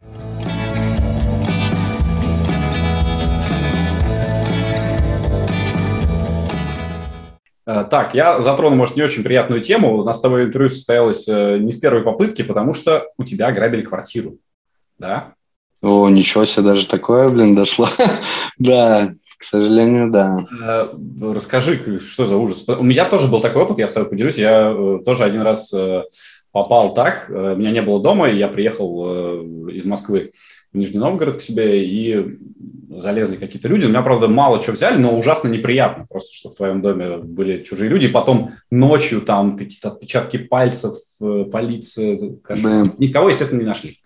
Э, 0.01 0.54
так, 7.65 8.15
я 8.15 8.41
затрону, 8.41 8.77
может, 8.77 8.97
не 8.97 9.03
очень 9.03 9.23
приятную 9.23 9.63
тему. 9.63 9.97
У 9.97 10.05
нас 10.05 10.19
с 10.19 10.21
тобой 10.21 10.45
интервью 10.45 10.69
состоялось 10.69 11.27
э, 11.29 11.59
не 11.59 11.73
с 11.73 11.79
первой 11.79 12.03
попытки, 12.03 12.43
потому 12.43 12.75
что 12.75 13.09
у 13.17 13.25
тебя 13.25 13.47
ограбили 13.47 13.83
квартиру. 13.83 14.37
Да? 14.99 15.33
О, 15.83 16.09
ничего 16.09 16.45
себе, 16.45 16.65
даже 16.65 16.87
такое, 16.87 17.29
блин, 17.31 17.55
дошло. 17.55 17.89
да, 18.59 19.11
к 19.39 19.45
сожалению, 19.45 20.11
да. 20.11 20.47
Э, 20.63 20.89
расскажи, 21.33 22.01
что 22.01 22.27
за 22.27 22.37
ужас. 22.37 22.65
У 22.69 22.83
меня 22.83 23.07
тоже 23.07 23.29
был 23.29 23.41
такой 23.41 23.63
опыт, 23.63 23.79
я 23.79 23.89
с 23.89 23.93
тобой 23.93 24.11
поделюсь. 24.11 24.37
Я 24.37 25.01
тоже 25.05 25.25
один 25.25 25.41
раз 25.41 25.75
попал 26.53 26.93
так. 26.95 27.31
Меня 27.31 27.71
не 27.71 27.83
было 27.83 28.01
дома, 28.01 28.29
и 28.29 28.37
я 28.37 28.49
приехал 28.49 29.41
из 29.69 29.85
Москвы 29.87 30.33
в 30.75 30.77
Нижний 30.77 30.99
Новгород 30.99 31.39
к 31.39 31.41
себе, 31.41 31.87
и 31.87 32.37
залезли 32.91 33.37
какие-то 33.37 33.69
люди. 33.69 33.87
У 33.87 33.89
меня, 33.89 34.03
правда, 34.03 34.29
мало 34.29 34.61
чего 34.63 34.73
взяли, 34.73 34.99
но 34.99 35.17
ужасно 35.17 35.49
неприятно 35.49 36.07
просто, 36.09 36.35
что 36.35 36.51
в 36.51 36.55
твоем 36.55 36.83
доме 36.83 37.19
были 37.19 37.63
чужие 37.63 37.89
люди. 37.89 38.07
И 38.07 38.11
потом 38.11 38.53
ночью 38.71 39.21
там 39.21 39.57
какие-то 39.57 39.89
отпечатки 39.89 40.37
пальцев, 40.37 40.95
э, 41.23 41.45
полиция. 41.51 42.19
Никого, 42.99 43.29
естественно, 43.29 43.61
не 43.61 43.67
нашли. 43.67 43.99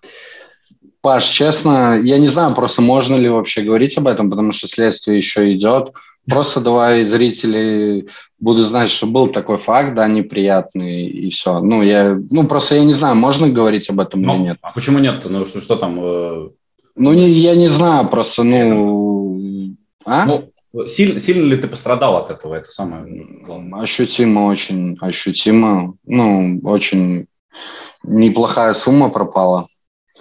Паш, 1.00 1.26
честно, 1.26 1.98
я 2.02 2.18
не 2.18 2.28
знаю, 2.28 2.54
просто 2.54 2.82
можно 2.82 3.16
ли 3.16 3.28
вообще 3.28 3.62
говорить 3.62 3.96
об 3.98 4.08
этом, 4.08 4.30
потому 4.30 4.52
что 4.52 4.68
следствие 4.68 5.18
еще 5.18 5.54
идет. 5.54 5.92
Просто 6.28 6.60
давай 6.60 7.04
зрители 7.04 8.08
буду 8.38 8.62
знать, 8.62 8.90
что 8.90 9.06
был 9.06 9.28
такой 9.28 9.56
факт, 9.56 9.94
да, 9.94 10.06
неприятный, 10.08 11.06
и 11.06 11.30
все. 11.30 11.60
Ну, 11.60 11.82
я, 11.82 12.18
ну, 12.30 12.46
просто 12.46 12.74
я 12.74 12.84
не 12.84 12.92
знаю, 12.92 13.16
можно 13.16 13.48
говорить 13.48 13.88
об 13.88 14.00
этом 14.00 14.22
ну, 14.22 14.34
или 14.34 14.42
нет. 14.42 14.58
А 14.60 14.72
почему 14.72 14.98
нет? 14.98 15.24
Ну, 15.24 15.44
что, 15.44 15.60
что 15.60 15.76
там, 15.76 15.98
э, 16.02 16.48
ну, 16.98 17.14
не, 17.14 17.30
я 17.30 17.54
не 17.54 17.68
знаю, 17.68 18.08
просто, 18.08 18.42
ну... 18.42 19.76
А? 20.04 20.26
Ну, 20.26 20.86
сильно, 20.86 21.20
сильно 21.20 21.44
ли 21.44 21.56
ты 21.56 21.68
пострадал 21.68 22.16
от 22.16 22.30
этого? 22.30 22.54
Это 22.54 22.70
самое 22.70 23.04
главное. 23.44 23.82
Ощутимо 23.82 24.46
очень, 24.46 24.96
ощутимо. 25.00 25.94
Ну, 26.04 26.60
очень 26.64 27.26
неплохая 28.02 28.74
сумма 28.74 29.10
пропала. 29.10 29.66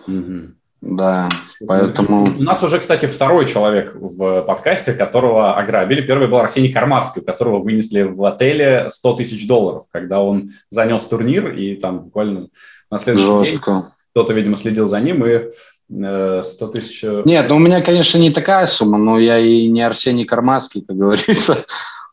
Угу. 0.08 0.54
Да, 0.80 1.30
поэтому... 1.68 2.26
У 2.26 2.44
нас 2.44 2.62
уже, 2.64 2.80
кстати, 2.80 3.08
второй 3.08 3.48
человек 3.48 3.96
в 3.96 4.44
подкасте, 4.44 4.94
которого 4.94 5.56
ограбили. 5.56 6.02
Первый 6.06 6.28
был 6.28 6.38
Арсений 6.38 6.72
Кармацкий, 6.72 7.22
у 7.22 7.26
которого 7.26 7.62
вынесли 7.62 8.04
в 8.04 8.24
отеле 8.24 8.86
100 8.90 9.14
тысяч 9.16 9.48
долларов, 9.48 9.86
когда 9.92 10.22
он 10.22 10.52
занес 10.70 11.04
турнир, 11.04 11.52
и 11.56 11.76
там 11.76 12.06
буквально 12.06 12.50
на 12.92 12.98
следующий 13.00 13.52
Жестко. 13.52 13.72
день 13.72 13.84
кто-то, 14.18 14.34
видимо, 14.34 14.56
следил 14.56 14.88
за 14.88 15.00
ним 15.00 15.24
и 15.28 15.52
100 15.90 16.02
э, 16.02 16.44
тысяч... 16.74 17.04
Э, 17.04 17.22
Нет, 17.26 17.48
ну 17.50 17.56
у 17.56 17.60
меня, 17.60 17.82
конечно, 17.82 18.18
не 18.18 18.32
такая 18.32 18.68
сумма, 18.68 18.98
но 18.98 19.20
я 19.20 19.40
и 19.40 19.68
не 19.68 19.82
Арсений 19.82 20.26
Кармацкий, 20.26 20.82
как 20.82 20.98
говорится. 20.98 21.66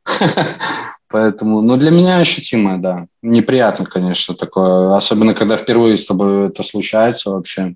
Поэтому, 1.09 1.61
ну, 1.61 1.77
для 1.77 1.91
меня 1.91 2.19
ощутимое, 2.19 2.79
да. 2.79 3.07
Неприятно, 3.23 3.87
конечно, 3.87 4.35
такое. 4.35 4.97
Особенно, 4.97 5.35
когда 5.35 5.57
впервые 5.57 5.97
с 5.97 6.07
тобой 6.07 6.49
это 6.49 6.63
случается 6.63 7.31
вообще. 7.31 7.75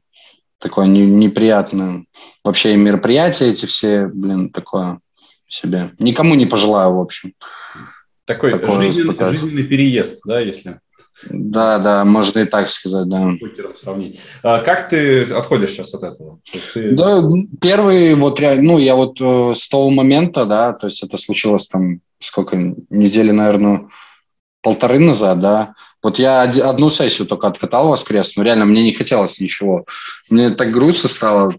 Такое 0.58 0.86
не, 0.86 1.06
неприятное. 1.06 2.04
Вообще 2.44 2.76
мероприятия 2.76 3.48
эти 3.50 3.66
все, 3.66 4.06
блин, 4.06 4.50
такое 4.50 5.00
себе. 5.48 5.92
Никому 5.98 6.34
не 6.34 6.46
пожелаю, 6.46 6.94
в 6.94 7.00
общем. 7.00 7.34
Такой 8.24 8.52
жизненный, 8.52 9.30
жизненный 9.30 9.64
переезд, 9.64 10.20
да, 10.24 10.40
если... 10.40 10.80
Да, 11.30 11.78
да, 11.78 12.04
можно 12.04 12.40
и 12.40 12.44
так 12.44 12.70
сказать, 12.70 13.08
да. 13.08 13.32
сравнить. 13.80 14.20
А 14.42 14.60
как 14.60 14.88
ты 14.88 15.22
отходишь 15.22 15.70
сейчас 15.70 15.92
от 15.94 16.04
этого? 16.04 16.38
Ты... 16.74 16.92
Да, 16.92 17.22
первый 17.60 18.14
вот, 18.14 18.40
ну, 18.40 18.78
я 18.78 18.94
вот 18.94 19.20
э, 19.20 19.54
с 19.54 19.68
того 19.68 19.90
момента, 19.90 20.44
да, 20.44 20.72
то 20.72 20.86
есть 20.86 21.02
это 21.02 21.18
случилось 21.18 21.66
там 21.66 22.00
сколько, 22.20 22.56
недели, 22.90 23.32
наверное, 23.32 23.88
полторы 24.62 24.98
назад, 25.00 25.40
да, 25.40 25.74
вот 26.02 26.18
я 26.18 26.42
одну 26.42 26.90
сессию 26.90 27.26
только 27.26 27.48
откатал 27.48 27.88
воскресную, 27.88 28.46
реально 28.46 28.64
мне 28.64 28.84
не 28.84 28.92
хотелось 28.92 29.40
ничего. 29.40 29.84
Мне 30.30 30.50
так 30.50 30.70
грустно 30.70 31.08
стало, 31.08 31.52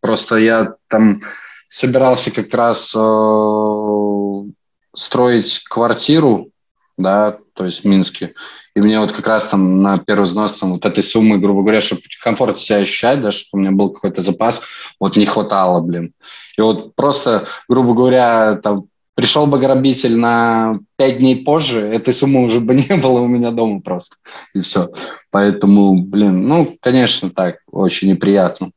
просто 0.00 0.36
я 0.36 0.74
там 0.88 1.20
собирался 1.68 2.30
как 2.30 2.52
раз 2.54 2.94
э, 2.96 4.50
строить 4.94 5.64
квартиру, 5.64 6.50
да, 6.96 7.38
то 7.60 7.66
есть 7.66 7.82
в 7.82 7.84
Минске. 7.84 8.32
И 8.74 8.80
мне 8.80 8.98
вот 8.98 9.12
как 9.12 9.26
раз 9.26 9.48
там 9.48 9.82
на 9.82 9.98
первый 9.98 10.22
взнос 10.22 10.56
там, 10.56 10.72
вот 10.72 10.86
этой 10.86 11.04
суммы, 11.04 11.36
грубо 11.36 11.60
говоря, 11.60 11.82
чтобы 11.82 12.00
комфортно 12.22 12.56
себя 12.56 12.78
ощущать, 12.78 13.20
да, 13.20 13.32
чтобы 13.32 13.48
у 13.52 13.56
меня 13.58 13.70
был 13.70 13.90
какой-то 13.90 14.22
запас, 14.22 14.62
вот 14.98 15.14
не 15.16 15.26
хватало, 15.26 15.82
блин. 15.82 16.14
И 16.56 16.62
вот 16.62 16.94
просто, 16.94 17.46
грубо 17.68 17.92
говоря, 17.92 18.54
там 18.54 18.84
пришел 19.14 19.46
бы 19.46 19.58
грабитель 19.58 20.16
на 20.16 20.78
пять 20.96 21.18
дней 21.18 21.44
позже, 21.44 21.80
этой 21.80 22.14
суммы 22.14 22.44
уже 22.44 22.60
бы 22.60 22.74
не 22.88 22.96
было 22.96 23.20
у 23.20 23.28
меня 23.28 23.50
дома 23.50 23.82
просто. 23.82 24.16
И 24.54 24.62
все. 24.62 24.88
Поэтому, 25.30 26.02
блин, 26.02 26.48
ну, 26.48 26.74
конечно, 26.80 27.28
так, 27.28 27.56
очень 27.70 28.08
неприятно. 28.08 28.70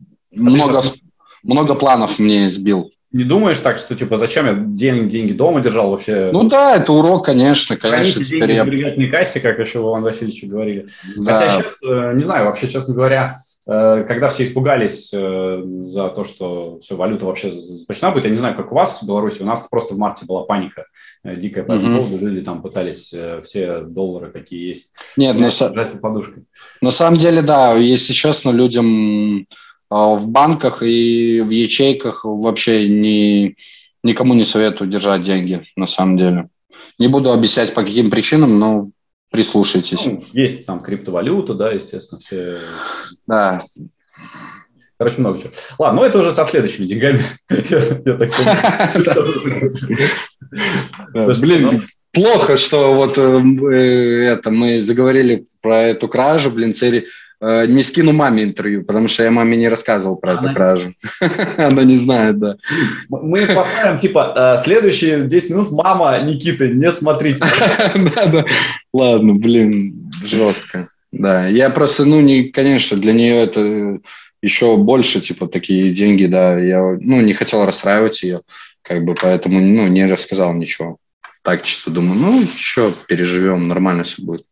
А 0.00 0.06
много, 0.40 0.82
много 1.42 1.74
планов 1.74 2.20
мне 2.20 2.48
сбил 2.48 2.92
не 3.16 3.24
думаешь 3.24 3.58
так, 3.60 3.78
что 3.78 3.94
типа 3.94 4.16
зачем 4.16 4.46
я 4.46 4.52
деньги, 4.54 5.08
деньги 5.08 5.32
дома 5.32 5.60
держал 5.60 5.90
вообще? 5.90 6.30
Ну 6.32 6.48
да, 6.48 6.76
это 6.76 6.92
урок, 6.92 7.24
конечно, 7.24 7.76
конечно. 7.76 8.12
Храните 8.12 8.24
деньги 8.24 8.52
я... 8.52 8.62
в 8.62 8.66
сберегательной 8.66 9.08
кассе, 9.08 9.40
как 9.40 9.58
еще 9.58 9.78
Иван 9.78 10.02
Васильевич 10.02 10.44
говорили. 10.44 10.86
Да. 11.16 11.32
Хотя 11.32 11.48
сейчас, 11.48 11.80
э, 11.82 12.12
не 12.14 12.24
знаю, 12.24 12.44
вообще, 12.44 12.68
честно 12.68 12.92
говоря, 12.92 13.38
э, 13.66 14.04
когда 14.06 14.28
все 14.28 14.44
испугались 14.44 15.10
э, 15.14 15.62
за 15.80 16.10
то, 16.10 16.24
что 16.24 16.78
все, 16.80 16.94
валюта 16.94 17.24
вообще 17.24 17.50
запрещена 17.50 18.10
будет, 18.10 18.24
я 18.24 18.30
не 18.30 18.36
знаю, 18.36 18.54
как 18.54 18.70
у 18.70 18.74
вас 18.74 19.00
в 19.00 19.06
Беларуси, 19.06 19.40
у 19.40 19.46
нас 19.46 19.60
просто 19.70 19.94
в 19.94 19.98
марте 19.98 20.26
была 20.26 20.42
паника 20.42 20.84
дикая 21.24 21.64
по 21.64 21.72
этому 21.72 21.98
поводу, 21.98 22.26
люди 22.26 22.44
там 22.44 22.60
пытались 22.60 23.14
все 23.42 23.80
доллары, 23.80 24.30
какие 24.30 24.68
есть, 24.68 24.92
Нет, 25.16 25.38
на, 25.38 25.50
под 25.50 26.00
подушкой. 26.02 26.44
на 26.82 26.90
самом 26.90 27.18
деле, 27.18 27.40
да, 27.40 27.72
если 27.74 28.12
честно, 28.12 28.50
людям 28.50 29.46
в 29.90 30.26
банках 30.26 30.82
и 30.82 31.40
в 31.40 31.50
ячейках 31.50 32.24
вообще 32.24 32.88
ни, 32.88 33.56
никому 34.02 34.34
не 34.34 34.44
советую 34.44 34.90
держать 34.90 35.22
деньги, 35.22 35.66
на 35.76 35.86
самом 35.86 36.16
деле. 36.16 36.48
Не 36.98 37.08
буду 37.08 37.32
объяснять, 37.32 37.74
по 37.74 37.82
каким 37.82 38.10
причинам, 38.10 38.58
но 38.58 38.90
прислушайтесь. 39.30 40.04
Ну, 40.04 40.24
есть 40.32 40.66
там 40.66 40.80
криптовалюта, 40.80 41.54
да, 41.54 41.72
естественно, 41.72 42.20
все. 42.20 42.58
Да. 43.26 43.62
Короче, 44.98 45.20
много 45.20 45.38
чего. 45.38 45.50
Ладно, 45.78 46.00
ну 46.00 46.06
это 46.06 46.18
уже 46.18 46.32
со 46.32 46.44
следующими 46.44 46.86
деньгами. 46.86 47.20
Блин, 51.40 51.70
ну. 51.70 51.80
плохо, 52.12 52.56
что 52.56 52.94
вот 52.94 53.18
э, 53.18 54.24
это 54.24 54.50
мы 54.50 54.80
заговорили 54.80 55.46
про 55.60 55.82
эту 55.82 56.08
кражу, 56.08 56.50
блин, 56.50 56.72
цели 56.72 57.08
Э, 57.38 57.66
не 57.66 57.82
скину 57.82 58.12
маме 58.12 58.44
интервью, 58.44 58.84
потому 58.84 59.08
что 59.08 59.22
я 59.22 59.30
маме 59.30 59.58
не 59.58 59.68
рассказывал 59.68 60.16
про 60.16 60.32
Она... 60.32 60.40
эту 60.40 60.54
кражу. 60.54 60.94
Она 61.58 61.84
не 61.84 61.96
знает, 61.98 62.38
да. 62.38 62.56
Мы 63.10 63.46
поставим, 63.46 63.98
типа, 63.98 64.32
э, 64.56 64.62
следующие 64.62 65.26
10 65.26 65.50
минут 65.50 65.70
мама 65.70 66.18
Никиты, 66.20 66.68
не 66.68 66.90
смотрите. 66.90 67.44
Да, 68.14 68.26
да. 68.26 68.44
Ладно, 68.92 69.34
блин, 69.34 70.10
жестко. 70.24 70.88
Да, 71.12 71.46
я 71.46 71.70
просто, 71.70 72.04
ну, 72.04 72.20
не, 72.20 72.44
конечно, 72.44 72.96
для 72.96 73.12
нее 73.12 73.42
это 73.42 74.00
еще 74.42 74.76
больше, 74.76 75.20
типа, 75.20 75.46
такие 75.46 75.92
деньги, 75.92 76.24
да. 76.24 76.58
Я, 76.58 76.80
ну, 77.00 77.20
не 77.20 77.34
хотел 77.34 77.66
расстраивать 77.66 78.22
ее, 78.22 78.40
как 78.80 79.04
бы, 79.04 79.14
поэтому, 79.14 79.60
ну, 79.60 79.86
не 79.88 80.06
рассказал 80.06 80.54
ничего. 80.54 80.96
Так 81.42 81.64
чисто 81.64 81.90
думаю, 81.90 82.18
ну, 82.18 82.40
еще 82.40 82.92
переживем, 83.08 83.68
нормально 83.68 84.04
все 84.04 84.22
будет. 84.22 84.46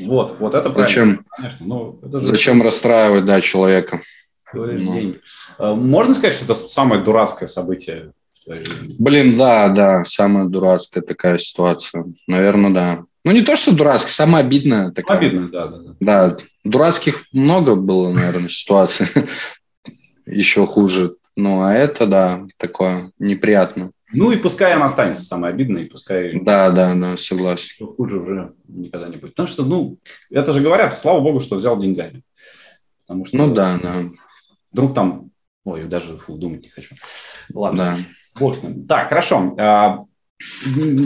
Вот, 0.00 0.36
вот 0.38 0.54
это 0.54 0.70
правильно. 0.70 0.88
Зачем, 0.88 1.26
Конечно, 1.36 1.66
ну, 1.66 2.00
это 2.02 2.20
же... 2.20 2.26
Зачем 2.26 2.62
расстраивать, 2.62 3.24
да, 3.24 3.40
человека? 3.40 4.00
ну. 4.54 4.94
деньги. 4.94 5.20
А, 5.58 5.74
можно 5.74 6.14
сказать, 6.14 6.34
что 6.34 6.44
это 6.44 6.54
самое 6.54 7.02
дурацкое 7.02 7.48
событие 7.48 8.12
в 8.32 8.44
твоей 8.44 8.64
жизни? 8.64 8.96
Блин, 8.98 9.36
да, 9.36 9.68
да, 9.68 10.04
самая 10.04 10.46
дурацкая 10.46 11.02
такая 11.02 11.38
ситуация. 11.38 12.04
Наверное, 12.26 12.70
да. 12.70 13.04
Ну, 13.24 13.32
не 13.32 13.42
то, 13.42 13.56
что 13.56 13.74
дурацкая, 13.74 14.12
самая 14.12 14.44
обидная 14.44 14.90
такая. 14.90 15.18
Обидная, 15.18 15.48
да, 15.48 15.66
да, 15.68 15.78
да. 15.78 15.94
Да, 16.00 16.36
дурацких 16.64 17.24
много 17.32 17.76
было, 17.76 18.12
наверное, 18.12 18.48
ситуаций. 18.48 19.06
Еще 20.26 20.66
хуже. 20.66 21.14
Ну, 21.36 21.62
а 21.62 21.72
это, 21.72 22.06
да, 22.06 22.42
такое 22.58 23.10
неприятно. 23.18 23.92
Ну 24.12 24.30
и 24.32 24.36
пускай 24.36 24.74
она 24.74 24.86
останется 24.86 25.24
самой 25.24 25.50
обидной, 25.50 25.86
пускай... 25.86 26.38
Да, 26.40 26.70
да, 26.70 26.94
да, 26.94 27.16
согласен. 27.16 27.86
Хуже 27.86 28.18
уже 28.20 28.52
никогда 28.68 29.08
не 29.08 29.16
будет. 29.16 29.32
Потому 29.32 29.46
что, 29.46 29.64
ну, 29.64 29.98
это 30.30 30.52
же 30.52 30.60
говорят, 30.60 30.96
слава 30.96 31.20
богу, 31.20 31.40
что 31.40 31.56
взял 31.56 31.78
деньгами. 31.78 32.22
Потому 33.06 33.24
что... 33.24 33.36
Ну 33.36 33.54
да, 33.54 33.78
да. 33.82 34.04
Вдруг 34.72 34.94
там... 34.94 35.30
Ой, 35.64 35.84
даже 35.84 36.18
фу, 36.18 36.36
думать 36.36 36.62
не 36.62 36.68
хочу. 36.68 36.94
Ладно. 37.52 37.96
Да. 37.96 38.40
Бог 38.40 38.56
с 38.56 38.62
ним. 38.62 38.86
Так, 38.86 39.08
хорошо. 39.08 39.54
А, 39.58 40.00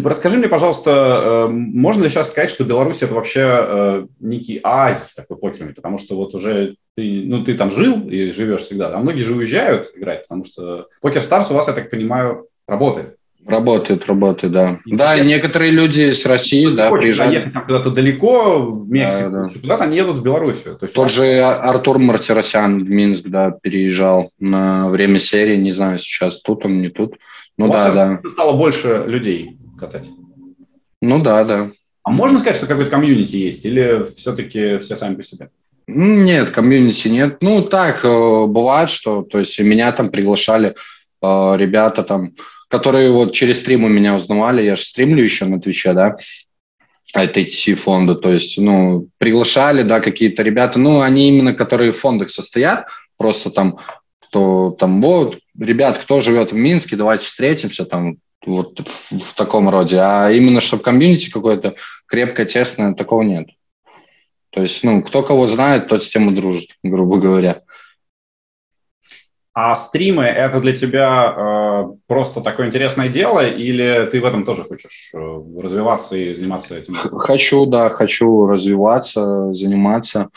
расскажи 0.05 0.39
мне, 0.39 0.49
пожалуйста, 0.49 0.91
э, 0.91 1.49
можно 1.49 2.05
ли 2.05 2.09
сейчас 2.09 2.31
сказать, 2.31 2.51
что 2.51 2.65
Беларусь 2.65 3.03
это 3.03 3.15
вообще 3.15 3.41
э, 3.43 4.07
некий 4.21 4.61
оазис 4.63 5.15
такой 5.15 5.37
покерный? 5.37 5.75
Потому 5.75 5.99
что 5.99 6.17
вот 6.17 6.35
уже 6.35 6.77
ты, 6.95 7.25
ну, 7.27 7.45
ты 7.45 7.55
там 7.55 7.71
жил 7.71 8.09
и 8.09 8.31
живешь 8.31 8.63
всегда, 8.63 8.95
а 8.95 8.99
многие 8.99 9.21
же 9.21 9.35
уезжают 9.35 9.91
играть, 9.95 10.23
потому 10.23 10.45
что 10.45 10.89
Покер 11.01 11.23
Старс 11.23 11.51
у 11.51 11.55
вас, 11.55 11.69
я 11.69 11.75
так 11.75 11.91
понимаю, 11.91 12.49
работает. 12.67 13.17
Работает, 13.47 14.07
работает, 14.07 14.53
да. 14.53 14.81
И 14.85 14.97
да, 14.97 15.17
нет, 15.17 15.27
некоторые 15.27 15.71
люди 15.71 16.11
с 16.11 16.27
России, 16.27 16.67
да, 16.67 16.91
приезжают. 16.91 17.33
ехать 17.33 17.53
куда-то 17.65 17.91
далеко, 17.93 18.59
в 18.59 18.91
Мексику, 18.91 19.31
да, 19.31 19.43
да. 19.45 19.61
куда-то 19.61 19.85
они 19.85 19.97
едут 19.97 20.19
в 20.19 20.23
Белоруссию. 20.23 20.77
То 20.77 20.85
есть 20.85 20.95
Тот 20.95 21.13
же 21.13 21.41
Артур 21.43 22.01
Мартиросян 22.01 22.83
в 22.83 22.91
Минск, 22.91 23.29
да, 23.29 23.53
переезжал 23.53 24.33
на 24.41 24.89
время 24.89 25.21
серии, 25.21 25.57
не 25.57 25.71
знаю, 25.71 26.01
сейчас 26.01 26.41
тут 26.41 26.65
он, 26.65 26.81
не 26.81 26.89
тут. 26.89 27.15
Ну 27.57 27.69
да, 27.69 27.93
да. 27.93 28.29
Стало 28.29 28.57
больше 28.57 29.05
людей 29.07 29.57
катать. 29.79 30.09
Ну 31.01 31.23
да, 31.23 31.45
да. 31.45 31.71
А 32.03 32.11
можно 32.11 32.39
сказать, 32.39 32.57
что 32.57 32.67
какой-то 32.67 32.91
комьюнити 32.91 33.37
есть, 33.37 33.65
или 33.65 34.05
все-таки 34.17 34.79
все 34.79 34.97
сами 34.97 35.15
по 35.15 35.23
себе? 35.23 35.51
Нет, 35.87 36.51
комьюнити 36.51 37.09
нет. 37.09 37.39
Ну, 37.41 37.63
так, 37.63 38.05
э, 38.05 38.47
бывает, 38.47 38.91
что, 38.91 39.23
то 39.23 39.39
есть, 39.39 39.59
меня 39.61 39.93
там 39.93 40.11
приглашали 40.11 40.75
э, 41.23 41.55
ребята 41.57 42.03
там, 42.03 42.33
которые 42.69 43.11
вот 43.11 43.33
через 43.33 43.61
стримы 43.61 43.89
меня 43.89 44.15
узнавали, 44.15 44.63
я 44.63 44.77
же 44.77 44.83
стримлю 44.83 45.23
еще 45.23 45.45
на 45.45 45.61
Твиче, 45.61 45.93
да, 45.93 46.17
от 47.13 47.37
HC 47.37 47.75
фонда, 47.75 48.15
то 48.15 48.33
есть, 48.33 48.59
ну, 48.59 49.09
приглашали, 49.19 49.83
да, 49.83 50.01
какие-то 50.01 50.43
ребята, 50.43 50.79
ну, 50.79 51.01
они 51.01 51.29
именно, 51.29 51.55
которые 51.55 51.93
в 51.93 51.99
фондах 51.99 52.31
состоят, 52.31 52.89
просто 53.17 53.51
там, 53.51 53.79
кто 54.21 54.71
там, 54.73 55.01
вот, 55.01 55.39
ребят, 55.59 55.99
кто 55.99 56.21
живет 56.21 56.53
в 56.53 56.57
Минске, 56.57 56.97
давайте 56.97 57.25
встретимся 57.25 57.85
там, 57.85 58.17
вот 58.45 58.81
в, 58.81 59.19
в 59.19 59.35
таком 59.35 59.69
роде, 59.69 59.99
а 59.99 60.31
именно, 60.31 60.61
чтобы 60.61 60.83
комьюнити 60.83 61.31
какое-то 61.31 61.77
крепкое, 62.07 62.47
тесное, 62.47 62.95
такого 62.95 63.23
нет. 63.23 63.49
То 64.51 64.63
есть, 64.63 64.83
ну, 64.85 65.03
кто 65.03 65.23
кого 65.23 65.47
знает, 65.47 65.89
тот 65.89 66.03
с 66.03 66.11
тем 66.11 66.31
и 66.31 66.35
дружит, 66.35 66.71
грубо 66.83 67.19
говоря. 67.19 67.63
А 69.59 69.75
стримы– 69.75 70.25
это 70.25 70.61
для 70.61 70.75
тебя 70.75 71.35
э, 71.35 71.85
просто 72.07 72.43
такое 72.43 72.67
интересное 72.67 73.09
дело, 73.09 73.41
или 73.49 74.07
ты 74.13 74.21
в 74.21 74.27
этом 74.27 74.45
тоже 74.45 74.65
хочешь 74.65 75.11
э, 75.15 75.19
развиваться 75.63 76.15
и 76.15 76.35
заниматься 76.35 76.77
этим? 76.77 76.95
Хочу, 76.95 77.65
да, 77.65 77.89
хочу 77.89 78.47
развиваться, 78.47 79.55
заниматься. 79.55 80.29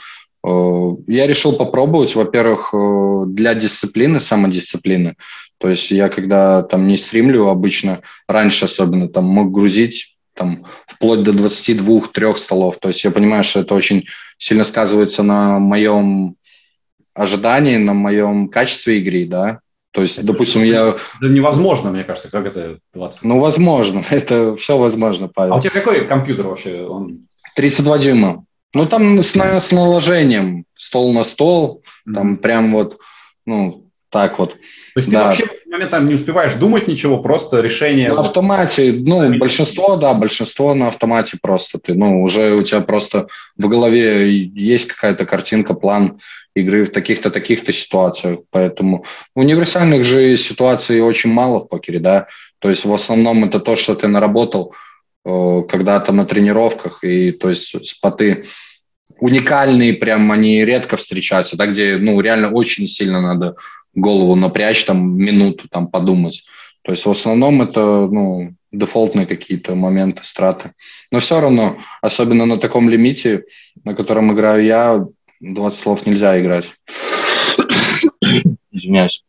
Э, 0.48 0.92
я 1.08 1.28
решил 1.28 1.52
попробовать, 1.52 2.16
во-первых, 2.16 2.74
э, 2.74 3.24
для 3.28 3.56
дисциплины, 3.56 4.22
самодисциплины. 4.22 5.16
То 5.58 5.68
есть 5.68 5.92
я 5.92 6.08
когда 6.08 6.64
там 6.64 6.88
не 6.88 6.96
стримлю 6.96 7.50
обычно, 7.50 8.00
раньше 8.26 8.64
особенно, 8.64 9.10
там 9.10 9.26
мог 9.26 9.52
грузить 9.52 10.16
там, 10.34 10.66
вплоть 10.88 11.24
до 11.24 11.34
22-3 11.34 12.38
столов. 12.38 12.78
То 12.80 12.88
есть 12.88 13.04
я 13.04 13.12
понимаю, 13.12 13.44
что 13.44 13.60
это 13.60 13.76
очень 13.76 14.06
сильно 14.38 14.64
сказывается 14.64 15.24
на 15.24 15.60
моем 15.60 16.38
ожидании, 17.14 17.78
на 17.78 17.94
моем 17.94 18.50
качестве 18.50 19.00
игры, 19.00 19.26
да. 19.28 19.60
То 19.92 20.02
есть, 20.02 20.18
это 20.20 20.28
допустим, 20.28 20.64
я... 20.64 20.98
Да 21.20 21.28
невозможно, 21.28 21.92
мне 21.92 22.04
кажется, 22.04 22.30
как 22.30 22.46
это 22.46 22.78
20. 22.94 23.24
Ну, 23.24 23.40
возможно, 23.40 24.04
это 24.10 24.56
все 24.56 24.78
возможно, 24.78 25.28
Павел. 25.28 25.54
А 25.54 25.58
у 25.58 25.62
тебя 25.62 25.72
какой 25.72 26.06
компьютер 26.06 26.48
вообще? 26.48 26.86
Он... 26.86 27.22
32 27.56 27.98
дюйма. 27.98 28.46
Ну, 28.74 28.86
там 28.86 29.20
с, 29.20 29.36
на, 29.36 29.60
с 29.60 29.72
наложением, 29.72 30.66
стол 30.76 31.12
на 31.12 31.24
стол, 31.24 31.82
mm-hmm. 32.08 32.14
там 32.14 32.38
прям 32.38 32.72
вот, 32.72 33.00
ну, 33.46 33.90
так 34.12 34.38
вот. 34.38 34.52
То 34.52 34.58
есть 34.98 35.10
да. 35.10 35.20
ты 35.20 35.26
вообще 35.26 35.46
в 35.46 35.52
этот 35.52 35.68
момент 35.68 35.92
там 35.92 36.08
не 36.08 36.14
успеваешь 36.14 36.54
думать 36.54 36.88
ничего, 36.88 37.20
просто 37.20 37.62
решение... 37.62 38.10
На 38.10 38.22
автомате, 38.22 38.94
ну, 38.94 39.38
большинство, 39.38 39.96
да, 39.98 40.14
большинство 40.14 40.74
на 40.76 40.88
автомате 40.88 41.38
просто. 41.42 41.80
Ты, 41.80 41.94
ну, 41.94 42.22
уже 42.22 42.54
у 42.54 42.64
тебя 42.64 42.82
просто 42.82 43.28
в 43.58 43.68
голове 43.68 44.32
есть 44.32 44.88
какая-то 44.88 45.26
картинка, 45.26 45.74
план 45.74 46.20
игры 46.56 46.84
в 46.84 46.92
таких-то, 46.92 47.30
таких-то 47.30 47.72
ситуациях. 47.72 48.40
Поэтому 48.52 49.06
универсальных 49.36 50.04
же 50.04 50.38
ситуаций 50.38 51.02
очень 51.02 51.32
мало 51.32 51.60
в 51.60 51.68
покере, 51.68 52.00
да. 52.00 52.28
То 52.60 52.70
есть 52.70 52.86
в 52.86 52.94
основном 52.94 53.44
это 53.44 53.60
то, 53.60 53.76
что 53.76 53.96
ты 53.96 54.08
наработал 54.08 54.74
э, 55.26 55.62
когда-то 55.70 56.12
на 56.12 56.26
тренировках, 56.26 57.04
и 57.04 57.32
то 57.32 57.50
есть 57.50 57.88
споты 57.88 58.46
уникальные, 59.20 59.94
прям 59.94 60.32
они 60.32 60.64
редко 60.64 60.98
встречаются, 60.98 61.58
да, 61.58 61.68
где, 61.68 61.98
ну, 61.98 62.20
реально 62.22 62.50
очень 62.52 62.88
сильно 62.88 63.22
надо 63.22 63.56
голову 63.94 64.36
напрячь, 64.36 64.86
там, 64.86 65.18
минуту 65.18 65.68
там 65.70 65.88
подумать. 65.88 66.46
То 66.84 66.92
есть 66.92 67.06
в 67.06 67.12
основном 67.12 67.62
это, 67.62 67.82
ну, 67.82 68.54
дефолтные 68.72 69.26
какие-то 69.26 69.76
моменты, 69.76 70.22
страты. 70.24 70.72
Но 71.12 71.20
все 71.20 71.42
равно, 71.42 71.80
особенно 72.02 72.46
на 72.46 72.58
таком 72.58 72.90
лимите, 72.90 73.44
на 73.84 73.96
котором 73.96 74.32
играю 74.34 74.64
я, 74.64 75.06
20 75.40 75.80
слов 75.80 76.06
нельзя 76.06 76.40
играть. 76.40 76.70
Извиняюсь. 78.72 79.24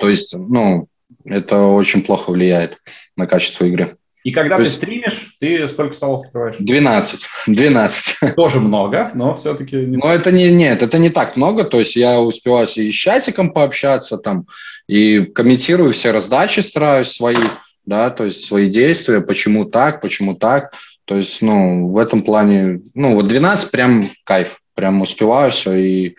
То 0.00 0.08
есть, 0.08 0.34
ну, 0.36 0.88
это 1.24 1.60
очень 1.60 2.02
плохо 2.02 2.30
влияет 2.30 2.78
на 3.16 3.26
качество 3.26 3.64
игры. 3.64 3.96
И 4.26 4.32
когда 4.32 4.56
То 4.56 4.62
ты 4.62 4.68
есть... 4.68 4.76
стримишь, 4.78 5.36
ты 5.38 5.68
сколько 5.68 5.92
столов 5.92 6.24
открываешь? 6.24 6.56
12. 6.58 7.26
12. 7.46 8.34
Тоже 8.34 8.58
много, 8.58 9.08
но 9.14 9.36
все-таки... 9.36 9.76
Не... 9.76 9.98
Но 9.98 10.12
это 10.12 10.32
не, 10.32 10.50
нет, 10.50 10.82
это 10.82 10.98
не 10.98 11.10
так 11.10 11.36
много. 11.36 11.62
То 11.62 11.78
есть 11.78 11.94
я 11.94 12.20
успеваю 12.20 12.66
и 12.66 12.90
с 12.90 12.92
чатиком 12.92 13.52
пообщаться 13.52 14.18
там, 14.18 14.48
и 14.88 15.20
комментирую 15.20 15.92
все 15.92 16.10
раздачи, 16.10 16.58
стараюсь 16.58 17.12
свои, 17.12 17.36
да, 17.84 18.10
то 18.10 18.24
есть 18.24 18.44
свои 18.44 18.68
действия, 18.68 19.20
почему 19.20 19.64
так, 19.64 20.00
почему 20.00 20.34
так. 20.34 20.72
То 21.04 21.16
есть, 21.16 21.40
ну, 21.40 21.86
в 21.86 21.96
этом 21.96 22.22
плане, 22.22 22.80
ну, 22.96 23.14
вот 23.14 23.28
12 23.28 23.70
прям 23.70 24.10
кайф, 24.24 24.58
прям 24.76 25.02
успеваю 25.02 25.50
все 25.50 25.74
и, 25.74 26.16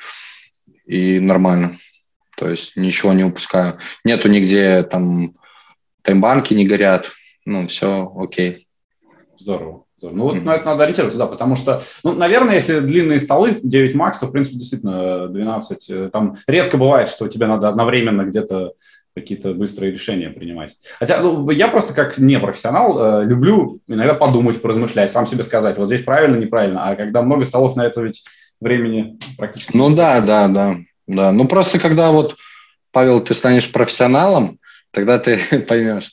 и 0.85 1.19
нормально. 1.19 1.77
То 2.35 2.49
есть 2.49 2.75
ничего 2.75 3.13
не 3.13 3.23
упускаю. 3.23 3.79
Нету 4.03 4.27
нигде 4.27 4.83
там 4.83 5.33
таймбанки 6.01 6.53
не 6.53 6.67
горят, 6.67 7.11
ну, 7.45 7.67
все 7.67 8.11
окей. 8.17 8.67
Здорово. 9.37 9.85
Ну, 10.01 10.23
вот 10.23 10.35
mm-hmm. 10.35 10.43
на 10.43 10.55
это 10.55 10.65
надо 10.65 10.83
ориентироваться, 10.83 11.17
да, 11.17 11.25
потому 11.25 11.55
что, 11.55 11.81
ну, 12.03 12.13
наверное, 12.13 12.53
если 12.55 12.81
длинные 12.81 13.19
столы, 13.19 13.59
9 13.63 13.95
макс, 13.95 14.19
то, 14.19 14.27
в 14.27 14.31
принципе, 14.31 14.57
действительно 14.57 15.27
12. 15.27 15.89
Э, 15.89 16.09
там 16.13 16.35
редко 16.45 16.77
бывает, 16.77 17.09
что 17.09 17.27
тебе 17.27 17.47
надо 17.47 17.67
одновременно 17.67 18.21
где-то 18.21 18.73
какие-то 19.15 19.53
быстрые 19.55 19.91
решения 19.91 20.29
принимать. 20.29 20.75
Хотя 20.99 21.19
ну, 21.19 21.49
я 21.49 21.67
просто 21.67 21.95
как 21.95 22.19
непрофессионал 22.19 23.21
э, 23.21 23.25
люблю 23.25 23.79
иногда 23.87 24.13
подумать, 24.13 24.61
поразмышлять, 24.61 25.11
сам 25.11 25.25
себе 25.25 25.43
сказать, 25.43 25.77
вот 25.79 25.87
здесь 25.87 26.03
правильно, 26.03 26.35
неправильно. 26.35 26.87
А 26.87 26.95
когда 26.95 27.23
много 27.23 27.43
столов, 27.43 27.75
на 27.75 27.85
это 27.85 28.01
ведь 28.01 28.23
времени 28.59 29.17
практически 29.37 29.75
Ну 29.75 29.95
да, 29.95 30.21
да, 30.21 30.47
да, 30.47 30.77
да. 31.07 31.31
Ну 31.31 31.47
просто 31.47 31.79
когда 31.79 32.11
вот, 32.11 32.37
Павел, 32.91 33.21
ты 33.21 33.33
станешь 33.33 33.71
профессионалом, 33.71 34.59
тогда 34.91 35.19
ты 35.19 35.37
поймешь. 35.67 36.11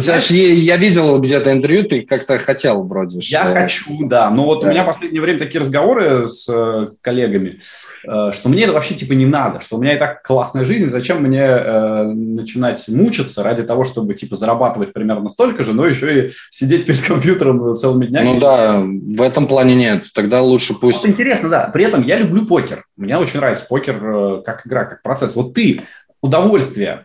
Знаешь, 0.00 0.30
я, 0.30 0.52
я 0.52 0.76
видел 0.76 1.18
где-то 1.18 1.52
интервью, 1.52 1.84
ты 1.84 2.02
как-то 2.02 2.38
хотел 2.38 2.84
вроде. 2.84 3.20
Я 3.22 3.44
что... 3.44 3.52
хочу, 3.52 4.06
да. 4.06 4.30
Но 4.30 4.44
вот 4.44 4.62
да. 4.62 4.68
у 4.68 4.70
меня 4.70 4.82
в 4.82 4.86
последнее 4.86 5.22
время 5.22 5.38
такие 5.38 5.60
разговоры 5.60 6.28
с 6.28 6.48
э, 6.48 6.88
коллегами, 7.00 7.60
э, 8.06 8.32
что 8.32 8.48
мне 8.48 8.64
это 8.64 8.72
вообще 8.72 8.94
типа 8.94 9.12
не 9.12 9.26
надо, 9.26 9.60
что 9.60 9.76
у 9.76 9.80
меня 9.80 9.94
и 9.94 9.98
так 9.98 10.22
классная 10.22 10.64
жизнь, 10.64 10.86
зачем 10.86 11.22
мне 11.22 11.42
э, 11.42 12.02
начинать 12.04 12.86
мучиться 12.88 13.42
ради 13.42 13.62
того, 13.62 13.84
чтобы 13.84 14.14
типа 14.14 14.36
зарабатывать 14.36 14.92
примерно 14.92 15.28
столько 15.28 15.62
же, 15.62 15.72
но 15.72 15.86
еще 15.86 16.26
и 16.26 16.30
сидеть 16.50 16.86
перед 16.86 17.02
компьютером 17.02 17.76
целыми 17.76 18.06
днями. 18.06 18.34
Ну 18.34 18.40
да, 18.40 18.80
в 18.80 19.22
этом 19.22 19.46
плане 19.46 19.74
нет. 19.74 20.04
Тогда 20.14 20.42
лучше 20.42 20.74
пусть... 20.74 21.02
Вот 21.02 21.08
интересно, 21.08 21.48
да. 21.48 21.70
При 21.72 21.84
этом 21.84 22.02
я 22.02 22.18
люблю 22.18 22.46
покер. 22.46 22.84
Мне 22.96 23.16
очень 23.16 23.38
нравится 23.38 23.66
покер 23.68 24.02
э, 24.02 24.42
как 24.44 24.66
игра, 24.66 24.84
как 24.84 25.02
процесс. 25.02 25.36
Вот 25.36 25.54
ты 25.54 25.82
удовольствие 26.20 27.04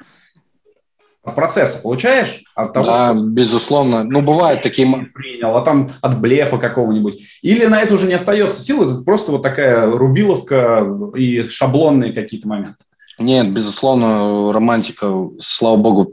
от 1.23 1.35
процесса 1.35 1.81
получаешь? 1.81 2.43
От 2.55 2.73
того, 2.73 2.85
да, 2.85 3.11
что 3.11 3.21
безусловно. 3.21 4.03
Ну, 4.03 4.21
бывают 4.21 4.61
такие... 4.61 4.87
Принял, 5.13 5.55
а 5.55 5.61
там 5.61 5.91
от 6.01 6.19
блефа 6.19 6.57
какого-нибудь. 6.57 7.21
Или 7.41 7.65
на 7.65 7.81
это 7.81 7.93
уже 7.93 8.07
не 8.07 8.13
остается 8.13 8.61
сил, 8.61 8.83
это 8.83 9.03
просто 9.03 9.31
вот 9.31 9.43
такая 9.43 9.85
рубиловка 9.85 10.85
и 11.15 11.43
шаблонные 11.43 12.13
какие-то 12.13 12.47
моменты. 12.47 12.83
Нет, 13.19 13.51
безусловно, 13.51 14.51
романтика, 14.51 15.13
слава 15.39 15.75
богу, 15.75 16.11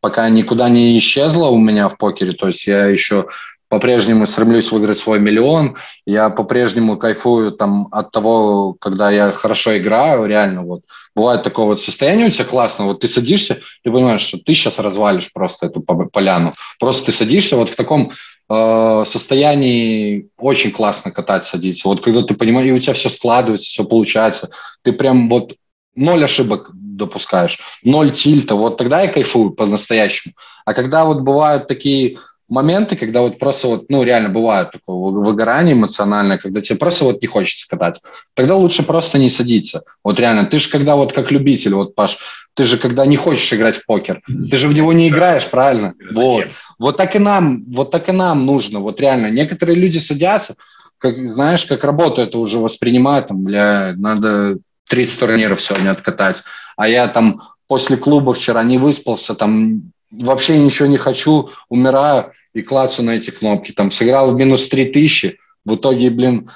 пока 0.00 0.28
никуда 0.28 0.68
не 0.68 0.98
исчезла 0.98 1.46
у 1.46 1.58
меня 1.58 1.88
в 1.88 1.96
покере. 1.96 2.32
То 2.32 2.48
есть 2.48 2.66
я 2.66 2.86
еще 2.86 3.26
по-прежнему 3.68 4.26
стремлюсь 4.26 4.72
выиграть 4.72 4.98
свой 4.98 5.20
миллион. 5.20 5.76
Я 6.06 6.30
по-прежнему 6.30 6.96
кайфую 6.96 7.52
там 7.52 7.88
от 7.92 8.10
того, 8.10 8.74
когда 8.80 9.10
я 9.10 9.30
хорошо 9.30 9.78
играю, 9.78 10.26
реально 10.26 10.62
вот. 10.62 10.82
Бывает 11.14 11.42
такое 11.44 11.66
вот 11.66 11.80
состояние 11.80 12.26
у 12.26 12.30
тебя 12.30 12.44
классно, 12.44 12.86
вот 12.86 13.00
ты 13.00 13.08
садишься, 13.08 13.60
ты 13.82 13.90
понимаешь, 13.90 14.20
что 14.20 14.38
ты 14.38 14.52
сейчас 14.54 14.78
развалишь 14.78 15.32
просто 15.32 15.66
эту 15.66 15.80
поляну. 15.80 16.54
Просто 16.80 17.06
ты 17.06 17.12
садишься 17.12 17.56
вот 17.56 17.68
в 17.68 17.76
таком 17.76 18.12
э, 18.48 19.04
состоянии 19.06 20.28
очень 20.36 20.72
классно 20.72 21.12
катать, 21.12 21.44
садиться. 21.44 21.88
Вот 21.88 22.00
когда 22.00 22.22
ты 22.22 22.34
понимаешь, 22.34 22.68
и 22.68 22.72
у 22.72 22.78
тебя 22.78 22.94
все 22.94 23.08
складывается, 23.08 23.66
все 23.66 23.84
получается, 23.84 24.50
ты 24.82 24.92
прям 24.92 25.28
вот 25.28 25.54
ноль 25.94 26.24
ошибок 26.24 26.70
допускаешь, 26.72 27.60
ноль 27.82 28.12
тильта, 28.12 28.54
вот 28.54 28.76
тогда 28.76 29.00
я 29.02 29.08
кайфую 29.08 29.50
по-настоящему. 29.50 30.34
А 30.64 30.74
когда 30.74 31.04
вот 31.04 31.20
бывают 31.20 31.68
такие 31.68 32.18
моменты, 32.54 32.96
когда 32.96 33.20
вот 33.20 33.38
просто 33.38 33.68
вот, 33.68 33.90
ну, 33.90 34.04
реально 34.04 34.28
бывает 34.28 34.70
такое 34.70 34.96
выгорание 34.96 35.74
эмоциональное, 35.74 36.38
когда 36.38 36.60
тебе 36.60 36.78
просто 36.78 37.04
вот 37.04 37.20
не 37.20 37.26
хочется 37.26 37.66
катать, 37.68 38.00
тогда 38.34 38.54
лучше 38.54 38.84
просто 38.84 39.18
не 39.18 39.28
садиться. 39.28 39.82
Вот 40.04 40.20
реально, 40.20 40.46
ты 40.46 40.58
же 40.58 40.70
когда 40.70 40.94
вот 40.94 41.12
как 41.12 41.32
любитель, 41.32 41.74
вот, 41.74 41.94
Паш, 41.94 42.18
ты 42.54 42.64
же 42.64 42.78
когда 42.78 43.04
не 43.06 43.16
хочешь 43.16 43.52
играть 43.52 43.76
в 43.76 43.86
покер, 43.86 44.22
ты 44.50 44.56
же 44.56 44.68
в 44.68 44.74
него 44.74 44.92
не 44.92 45.08
играешь, 45.08 45.50
правильно? 45.50 45.94
Вот. 46.14 46.46
Вот 46.78 46.96
так 46.96 47.16
и 47.16 47.18
нам, 47.18 47.64
вот 47.66 47.90
так 47.90 48.08
и 48.08 48.12
нам 48.12 48.46
нужно, 48.46 48.78
вот 48.80 49.00
реально. 49.00 49.30
Некоторые 49.30 49.76
люди 49.76 49.98
садятся, 49.98 50.54
как, 50.98 51.26
знаешь, 51.26 51.64
как 51.64 51.84
работу 51.84 52.22
это 52.22 52.38
уже 52.38 52.58
воспринимают, 52.58 53.28
там, 53.28 53.42
бля, 53.42 53.94
надо 53.96 54.58
30 54.88 55.20
турниров 55.20 55.60
сегодня 55.60 55.90
откатать, 55.90 56.42
а 56.76 56.88
я 56.88 57.08
там 57.08 57.42
после 57.66 57.96
клуба 57.96 58.32
вчера 58.32 58.62
не 58.62 58.78
выспался, 58.78 59.34
там 59.34 59.92
вообще 60.10 60.58
ничего 60.58 60.86
не 60.86 60.98
хочу, 60.98 61.50
умираю 61.68 62.32
и 62.54 62.62
клацу 62.62 63.02
на 63.02 63.10
эти 63.10 63.30
кнопки. 63.30 63.72
Там 63.72 63.90
сыграл 63.90 64.32
в 64.32 64.38
минус 64.38 64.68
3000, 64.68 65.38
в 65.64 65.74
итоге, 65.74 66.10
блин, 66.10 66.50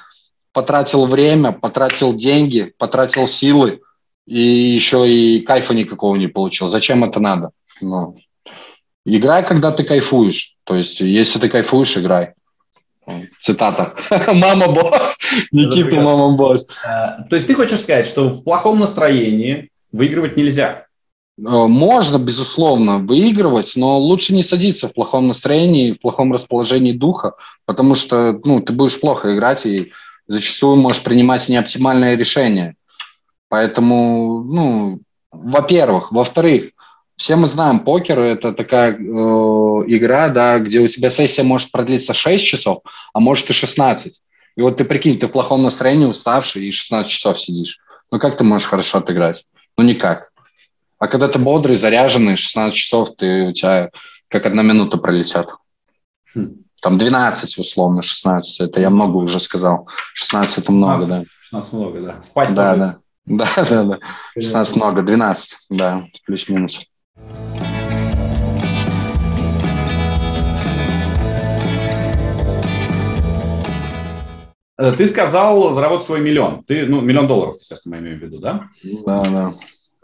потратил 0.53 1.05
время, 1.05 1.51
потратил 1.51 2.15
деньги, 2.15 2.73
потратил 2.77 3.27
силы 3.27 3.81
и 4.25 4.39
еще 4.39 5.09
и 5.09 5.41
кайфа 5.41 5.73
никакого 5.73 6.15
не 6.15 6.27
получил. 6.27 6.67
Зачем 6.67 7.03
это 7.03 7.19
надо? 7.19 7.51
Ну, 7.81 8.15
играй, 9.05 9.45
когда 9.45 9.71
ты 9.71 9.83
кайфуешь. 9.83 10.55
То 10.63 10.75
есть, 10.75 11.01
если 11.01 11.39
ты 11.39 11.49
кайфуешь, 11.49 11.97
играй. 11.97 12.33
Цитата. 13.39 13.93
Мама 14.33 14.67
босс. 14.67 15.17
Никита, 15.51 15.95
мама 15.95 16.35
босс. 16.35 16.67
Э, 16.85 17.23
то 17.27 17.35
есть 17.35 17.47
ты 17.47 17.55
хочешь 17.55 17.81
сказать, 17.81 18.05
что 18.05 18.29
в 18.29 18.43
плохом 18.43 18.79
настроении 18.79 19.71
выигрывать 19.91 20.37
нельзя? 20.37 20.85
Э, 21.45 21.67
можно, 21.67 22.17
безусловно, 22.17 22.97
выигрывать, 22.97 23.73
но 23.75 23.97
лучше 23.97 24.33
не 24.33 24.43
садиться 24.43 24.87
в 24.87 24.93
плохом 24.93 25.27
настроении, 25.27 25.93
в 25.93 25.99
плохом 25.99 26.33
расположении 26.33 26.91
духа, 26.91 27.33
потому 27.65 27.95
что 27.95 28.39
ну, 28.43 28.59
ты 28.59 28.73
будешь 28.73 28.99
плохо 28.99 29.33
играть 29.33 29.65
и 29.65 29.91
зачастую 30.27 30.75
можешь 30.75 31.03
принимать 31.03 31.47
неоптимальное 31.49 32.15
решение. 32.15 32.75
Поэтому, 33.47 34.43
ну, 34.43 34.99
во-первых. 35.31 36.11
Во-вторых, 36.11 36.71
все 37.15 37.35
мы 37.35 37.47
знаем, 37.47 37.79
покер– 37.79 38.19
это 38.19 38.53
такая 38.53 38.93
э, 38.93 38.97
игра, 38.97 40.29
да, 40.29 40.59
где 40.59 40.79
у 40.79 40.87
тебя 40.87 41.09
сессия 41.09 41.43
может 41.43 41.71
продлиться 41.71 42.13
6 42.13 42.45
часов, 42.45 42.81
а 43.13 43.19
может 43.19 43.49
и 43.49 43.53
16. 43.53 44.21
И 44.55 44.61
вот 44.61 44.77
ты 44.77 44.85
прикинь, 44.85 45.17
ты 45.17 45.27
в 45.27 45.31
плохом 45.31 45.63
настроении, 45.63 46.05
уставший, 46.05 46.65
и 46.65 46.71
16 46.71 47.11
часов 47.11 47.39
сидишь. 47.39 47.79
Ну 48.11 48.19
как 48.19 48.37
ты 48.37 48.43
можешь 48.43 48.67
хорошо 48.67 48.99
отыграть? 48.99 49.45
Ну 49.77 49.83
никак. 49.83 50.28
А 50.99 51.07
когда 51.07 51.29
ты 51.29 51.39
бодрый, 51.39 51.77
заряженный, 51.77 52.35
16 52.35 52.77
часов, 52.77 53.15
ты, 53.15 53.47
у 53.47 53.53
тебя 53.53 53.89
как 54.27 54.45
одна 54.45 54.63
минута 54.63 54.97
пролетят. 54.97 55.49
Хм. 56.35 56.57
Там 56.81 56.97
12, 56.97 57.57
условно, 57.57 58.01
16. 58.01 58.59
Это 58.59 58.81
я 58.81 58.89
много 58.89 59.15
уже 59.15 59.39
сказал. 59.39 59.87
16 60.13 60.57
это 60.57 60.71
много, 60.73 60.99
16, 60.99 61.09
да. 61.09 61.33
16 61.41 61.73
много, 61.73 62.01
да. 62.01 62.21
Спать 62.21 62.53
да, 62.53 62.75
да. 62.75 62.97
Да, 63.25 63.47
да, 63.55 63.83
да. 63.83 63.99
16 64.37 64.75
много, 64.75 65.01
12, 65.01 65.57
да, 65.69 66.03
плюс-минус. 66.25 66.81
Э, 74.77 74.91
ты 74.97 75.05
сказал 75.07 75.71
заработать 75.71 76.05
свой 76.05 76.19
миллион. 76.19 76.65
Ты, 76.65 76.85
ну, 76.85 76.99
миллион 76.99 77.27
долларов, 77.27 77.55
естественно, 77.57 77.95
я 77.95 78.01
имею 78.01 78.19
в 78.19 78.21
виду, 78.21 78.39
да? 78.39 78.67
Да, 79.05 79.23
да 79.23 79.53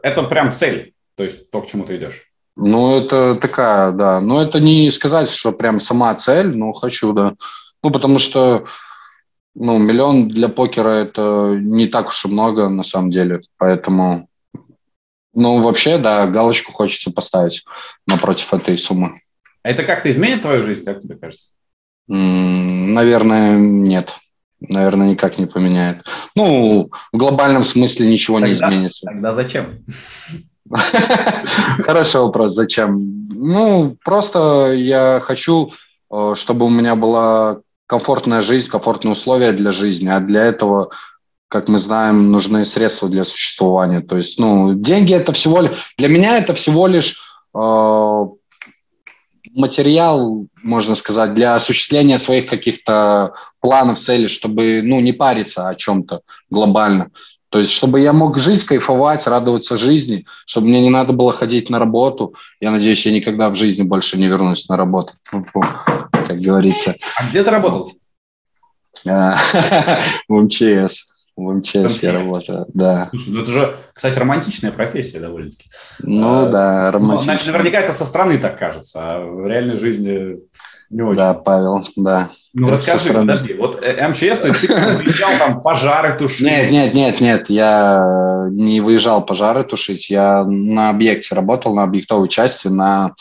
это 0.05 0.21
прям 0.21 0.51
цель, 0.51 0.93
то 1.15 1.23
есть 1.23 1.49
то, 1.49 1.61
к 1.63 1.67
чему 1.67 1.83
ты 1.83 1.97
идешь. 1.97 2.29
Ну, 2.55 2.99
это 2.99 3.33
такая, 3.35 3.91
да. 3.91 4.21
Но 4.21 4.39
это 4.39 4.59
не 4.59 4.91
сказать, 4.91 5.29
что 5.31 5.51
прям 5.51 5.79
сама 5.79 6.13
цель, 6.13 6.55
но 6.55 6.73
хочу, 6.73 7.11
да. 7.11 7.33
Ну, 7.81 7.89
потому 7.89 8.19
что 8.19 8.65
ну, 9.55 9.79
миллион 9.79 10.27
для 10.27 10.47
покера 10.47 10.89
это 10.89 11.57
не 11.59 11.87
так 11.87 12.09
уж 12.09 12.23
и 12.25 12.27
много 12.27 12.69
на 12.69 12.83
самом 12.83 13.09
деле. 13.09 13.41
Поэтому, 13.57 14.29
ну, 15.33 15.59
вообще, 15.59 15.97
да, 15.97 16.27
галочку 16.27 16.71
хочется 16.71 17.11
поставить 17.11 17.65
напротив 18.05 18.53
этой 18.53 18.77
суммы. 18.77 19.19
А 19.63 19.69
это 19.69 19.83
как-то 19.83 20.11
изменит 20.11 20.43
твою 20.43 20.61
жизнь, 20.61 20.85
как 20.85 21.01
тебе 21.01 21.15
кажется? 21.15 21.49
Наверное, 22.07 23.57
нет 23.57 24.13
наверное, 24.59 25.09
никак 25.09 25.37
не 25.37 25.45
поменяет. 25.45 26.03
Ну, 26.35 26.89
в 27.11 27.17
глобальном 27.17 27.63
смысле 27.63 28.07
ничего 28.07 28.39
тогда, 28.39 28.47
не 28.47 28.53
изменится. 28.53 29.05
Тогда 29.05 29.33
зачем? 29.33 29.83
Хороший 31.79 32.21
вопрос, 32.21 32.53
зачем? 32.53 32.97
Ну, 33.29 33.97
просто 34.03 34.73
я 34.73 35.19
хочу, 35.23 35.71
э, 36.11 36.33
чтобы 36.35 36.65
у 36.65 36.69
меня 36.69 36.95
была 36.95 37.59
комфортная 37.87 38.41
жизнь, 38.41 38.69
комфортные 38.69 39.11
условия 39.11 39.51
для 39.51 39.71
жизни, 39.71 40.07
а 40.07 40.19
для 40.19 40.45
этого 40.45 40.89
как 41.47 41.69
мы 41.69 41.77
знаем, 41.77 42.31
нужны 42.31 42.65
средства 42.65 43.07
для 43.07 43.23
существования. 43.23 44.01
То 44.01 44.17
есть, 44.17 44.39
ну, 44.39 44.73
деньги 44.73 45.13
это 45.13 45.31
всего 45.31 45.61
лишь, 45.61 45.93
для 45.97 46.09
меня 46.09 46.37
это 46.37 46.53
всего 46.53 46.87
лишь 46.87 47.21
э, 47.53 48.25
материал, 49.55 50.47
можно 50.63 50.95
сказать, 50.95 51.33
для 51.33 51.55
осуществления 51.55 52.19
своих 52.19 52.47
каких-то 52.47 53.33
планов, 53.59 53.97
целей, 53.97 54.27
чтобы 54.27 54.81
ну, 54.83 54.99
не 54.99 55.13
париться 55.13 55.69
о 55.69 55.75
чем-то 55.75 56.21
глобально. 56.49 57.11
То 57.49 57.59
есть, 57.59 57.71
чтобы 57.71 58.01
я 58.01 58.11
мог 58.11 58.37
жить, 58.37 58.65
кайфовать, 58.65 59.27
радоваться 59.27 59.77
жизни, 59.77 60.25
чтобы 60.45 60.67
мне 60.67 60.81
не 60.81 60.89
надо 60.89 61.13
было 61.13 61.31
ходить 61.31 61.69
на 61.69 61.79
работу. 61.79 62.35
Я 62.59 62.71
надеюсь, 62.71 63.05
я 63.05 63.13
никогда 63.13 63.49
в 63.49 63.55
жизни 63.55 63.83
больше 63.83 64.17
не 64.17 64.27
вернусь 64.27 64.67
на 64.67 64.75
работу, 64.75 65.13
как 66.11 66.39
говорится. 66.39 66.95
А 67.17 67.27
где 67.29 67.43
ты 67.43 67.49
работал? 67.49 67.93
В 70.27 70.41
МЧС. 70.41 71.14
В 71.37 71.51
МЧС 71.51 72.01
я 72.01 72.13
работаю, 72.13 72.65
да. 72.73 73.09
Слушай, 73.09 73.33
ну 73.33 73.41
это 73.41 73.51
же, 73.51 73.75
кстати, 73.93 74.17
романтичная 74.17 74.71
профессия 74.71 75.19
довольно-таки. 75.19 75.65
Ну 76.01 76.45
а, 76.45 76.49
да, 76.49 76.85
ну, 76.85 76.99
романтичная. 76.99 77.39
Ну, 77.45 77.51
наверняка 77.51 77.79
это 77.81 77.91
со 77.91 78.05
стороны 78.05 78.37
так 78.37 78.57
кажется, 78.57 78.99
а 79.01 79.19
в 79.19 79.45
реальной 79.45 79.75
жизни 79.75 80.37
не 80.89 81.01
очень. 81.01 81.17
Да, 81.17 81.33
Павел, 81.33 81.85
да. 81.97 82.29
Ну 82.53 82.67
это 82.67 82.77
расскажи, 82.77 83.11
подожди, 83.13 83.53
вот 83.53 83.83
э, 83.83 84.07
МЧС, 84.07 84.39
то 84.39 84.47
есть 84.47 84.61
ты 84.61 84.67
выезжал 84.67 85.31
там 85.37 85.61
пожары 85.61 86.17
тушить? 86.17 86.39
Нет, 86.39 86.71
нет, 86.71 86.93
нет, 86.93 87.19
нет, 87.19 87.49
я 87.49 88.47
не 88.51 88.79
выезжал 88.79 89.25
пожары 89.25 89.65
тушить, 89.65 90.09
я 90.09 90.45
на 90.45 90.89
объекте 90.89 91.35
работал, 91.35 91.75
на 91.75 91.83
объектовой 91.83 92.29
части, 92.29 92.69
на 92.69 93.13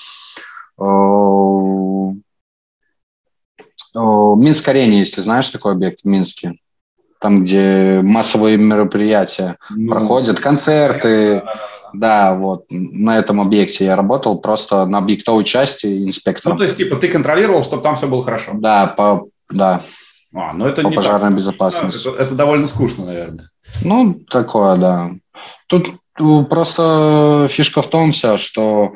Минск-арене, 3.96 5.00
если 5.00 5.20
знаешь 5.20 5.48
такой 5.48 5.72
объект 5.72 6.02
в 6.02 6.04
Минске 6.04 6.54
там, 7.24 7.42
где 7.42 8.02
массовые 8.02 8.58
мероприятия 8.58 9.56
ну, 9.70 9.90
проходят, 9.90 10.40
концерты. 10.40 11.42
Да, 11.94 12.34
вот 12.34 12.66
на 12.68 13.18
этом 13.18 13.40
объекте 13.40 13.86
я 13.86 13.96
работал 13.96 14.40
просто 14.40 14.84
на 14.84 14.98
объектовой 14.98 15.44
части 15.44 16.06
инспектором. 16.06 16.56
Ну, 16.56 16.58
то 16.58 16.64
есть, 16.64 16.76
типа, 16.76 16.96
ты 16.96 17.08
контролировал, 17.08 17.62
чтобы 17.62 17.82
там 17.82 17.96
все 17.96 18.08
было 18.08 18.22
хорошо? 18.22 18.50
Да, 18.52 18.88
по, 18.88 19.28
да. 19.48 19.80
А, 20.34 20.52
ну 20.52 20.66
это 20.66 20.82
по 20.82 20.88
не 20.88 20.96
пожарной 20.96 21.30
так. 21.30 21.38
безопасности. 21.38 22.06
Это, 22.06 22.22
это 22.24 22.34
довольно 22.34 22.66
скучно, 22.66 23.06
наверное. 23.06 23.48
Ну, 23.82 24.12
такое, 24.28 24.76
да. 24.76 25.12
Тут 25.66 25.92
просто 26.50 27.48
фишка 27.50 27.80
в 27.80 27.88
том 27.88 28.12
вся, 28.12 28.36
что 28.36 28.92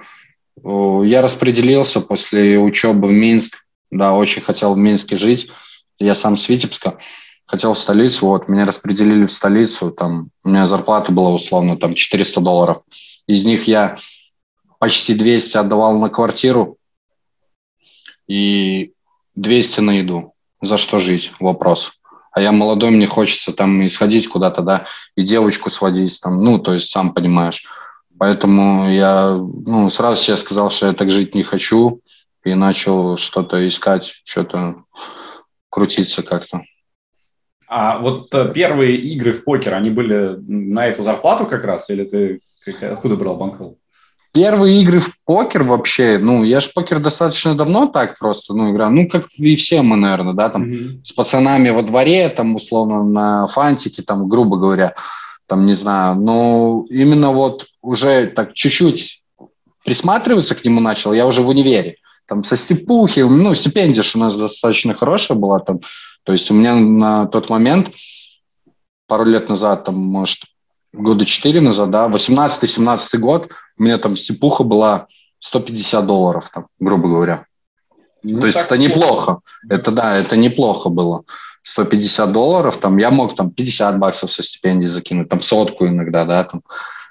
я 0.62 1.22
распределился 1.22 2.02
после 2.02 2.58
учебы 2.58 3.08
в 3.08 3.12
Минск. 3.12 3.56
Да, 3.90 4.12
очень 4.12 4.42
хотел 4.42 4.74
в 4.74 4.76
Минске 4.76 5.16
жить. 5.16 5.50
Я 5.98 6.14
сам 6.14 6.36
с 6.36 6.46
Витебска 6.46 6.98
хотел 7.48 7.72
в 7.72 7.78
столицу, 7.78 8.26
вот, 8.26 8.48
меня 8.48 8.66
распределили 8.66 9.24
в 9.24 9.32
столицу, 9.32 9.90
там, 9.90 10.30
у 10.44 10.50
меня 10.50 10.66
зарплата 10.66 11.10
была 11.10 11.30
условно 11.30 11.76
там 11.78 11.94
400 11.94 12.40
долларов. 12.40 12.82
Из 13.26 13.44
них 13.44 13.66
я 13.66 13.96
почти 14.78 15.14
200 15.14 15.56
отдавал 15.56 15.98
на 15.98 16.10
квартиру 16.10 16.76
и 18.28 18.92
200 19.34 19.80
на 19.80 19.90
еду. 19.92 20.34
За 20.60 20.76
что 20.76 20.98
жить? 20.98 21.32
Вопрос. 21.40 21.92
а 22.32 22.40
я 22.40 22.52
молодой, 22.52 22.90
мне 22.90 23.06
хочется 23.06 23.52
там 23.52 23.80
и 23.82 23.88
сходить 23.88 24.28
куда-то, 24.28 24.62
да, 24.62 24.86
и 25.16 25.22
девочку 25.22 25.70
сводить 25.70 26.20
там, 26.20 26.44
ну, 26.44 26.58
то 26.58 26.74
есть 26.74 26.90
сам 26.90 27.12
понимаешь. 27.14 27.64
Поэтому 28.18 28.90
я, 28.90 29.30
ну, 29.30 29.88
сразу 29.90 30.22
себе 30.22 30.36
сказал, 30.36 30.70
что 30.70 30.86
я 30.86 30.92
так 30.92 31.10
жить 31.10 31.34
не 31.34 31.42
хочу, 31.42 32.00
и 32.44 32.54
начал 32.54 33.16
что-то 33.16 33.66
искать, 33.66 34.20
что-то 34.24 34.84
крутиться 35.70 36.22
как-то. 36.22 36.62
А 37.68 37.98
вот 37.98 38.34
э, 38.34 38.50
первые 38.54 38.96
игры 38.96 39.32
в 39.32 39.44
покер, 39.44 39.74
они 39.74 39.90
были 39.90 40.36
на 40.46 40.86
эту 40.86 41.02
зарплату 41.02 41.46
как 41.46 41.64
раз, 41.64 41.90
или 41.90 42.04
ты 42.04 42.40
откуда 42.80 43.16
брал 43.16 43.36
банкролл? 43.36 43.78
Первые 44.32 44.82
игры 44.82 45.00
в 45.00 45.24
покер 45.24 45.64
вообще, 45.64 46.18
ну, 46.18 46.44
я 46.44 46.60
же 46.60 46.68
покер 46.74 46.98
достаточно 46.98 47.54
давно 47.54 47.86
так 47.86 48.18
просто, 48.18 48.54
ну, 48.54 48.70
играю, 48.70 48.92
ну, 48.92 49.08
как 49.08 49.26
и 49.36 49.56
все 49.56 49.82
мы, 49.82 49.96
наверное, 49.96 50.34
да, 50.34 50.48
там, 50.48 50.70
mm-hmm. 50.70 51.04
с 51.04 51.12
пацанами 51.12 51.70
во 51.70 51.82
дворе, 51.82 52.28
там, 52.28 52.54
условно, 52.56 53.02
на 53.04 53.46
фантике, 53.48 54.02
там, 54.02 54.28
грубо 54.28 54.58
говоря, 54.58 54.94
там, 55.46 55.66
не 55.66 55.74
знаю, 55.74 56.16
но 56.16 56.84
именно 56.90 57.32
вот 57.32 57.66
уже 57.82 58.26
так 58.28 58.54
чуть-чуть 58.54 59.22
присматриваться 59.84 60.54
к 60.54 60.64
нему 60.64 60.80
начал, 60.80 61.12
я 61.14 61.26
уже 61.26 61.40
в 61.40 61.48
универе, 61.48 61.96
там, 62.26 62.42
со 62.42 62.56
степухи, 62.56 63.20
ну, 63.20 63.54
стипендия 63.54 64.04
у 64.14 64.18
нас 64.18 64.36
достаточно 64.36 64.94
хорошая 64.94 65.38
была, 65.38 65.58
там, 65.60 65.80
то 66.24 66.32
есть 66.32 66.50
у 66.50 66.54
меня 66.54 66.74
на 66.74 67.26
тот 67.26 67.50
момент, 67.50 67.90
пару 69.06 69.24
лет 69.24 69.48
назад, 69.48 69.84
там, 69.84 69.96
может, 69.96 70.40
года 70.92 71.24
4 71.24 71.60
назад, 71.60 71.90
да, 71.90 72.08
18-17 72.08 73.18
год, 73.18 73.50
у 73.78 73.82
меня 73.82 73.98
там 73.98 74.16
степуха 74.16 74.64
была 74.64 75.06
150 75.40 76.06
долларов, 76.06 76.50
там, 76.52 76.66
грубо 76.78 77.08
говоря. 77.08 77.46
Ну, 78.22 78.40
То 78.40 78.46
есть 78.46 78.58
это 78.58 78.76
неплохо. 78.76 79.40
Это 79.68 79.90
да, 79.92 80.16
это 80.16 80.36
неплохо 80.36 80.88
было. 80.88 81.22
150 81.62 82.32
долларов, 82.32 82.76
там 82.78 82.98
я 82.98 83.10
мог 83.10 83.36
там 83.36 83.50
50 83.50 83.98
баксов 83.98 84.30
со 84.30 84.42
стипендии 84.42 84.86
закинуть, 84.86 85.28
там 85.28 85.40
сотку 85.40 85.86
иногда, 85.86 86.24
да, 86.24 86.44
там 86.44 86.62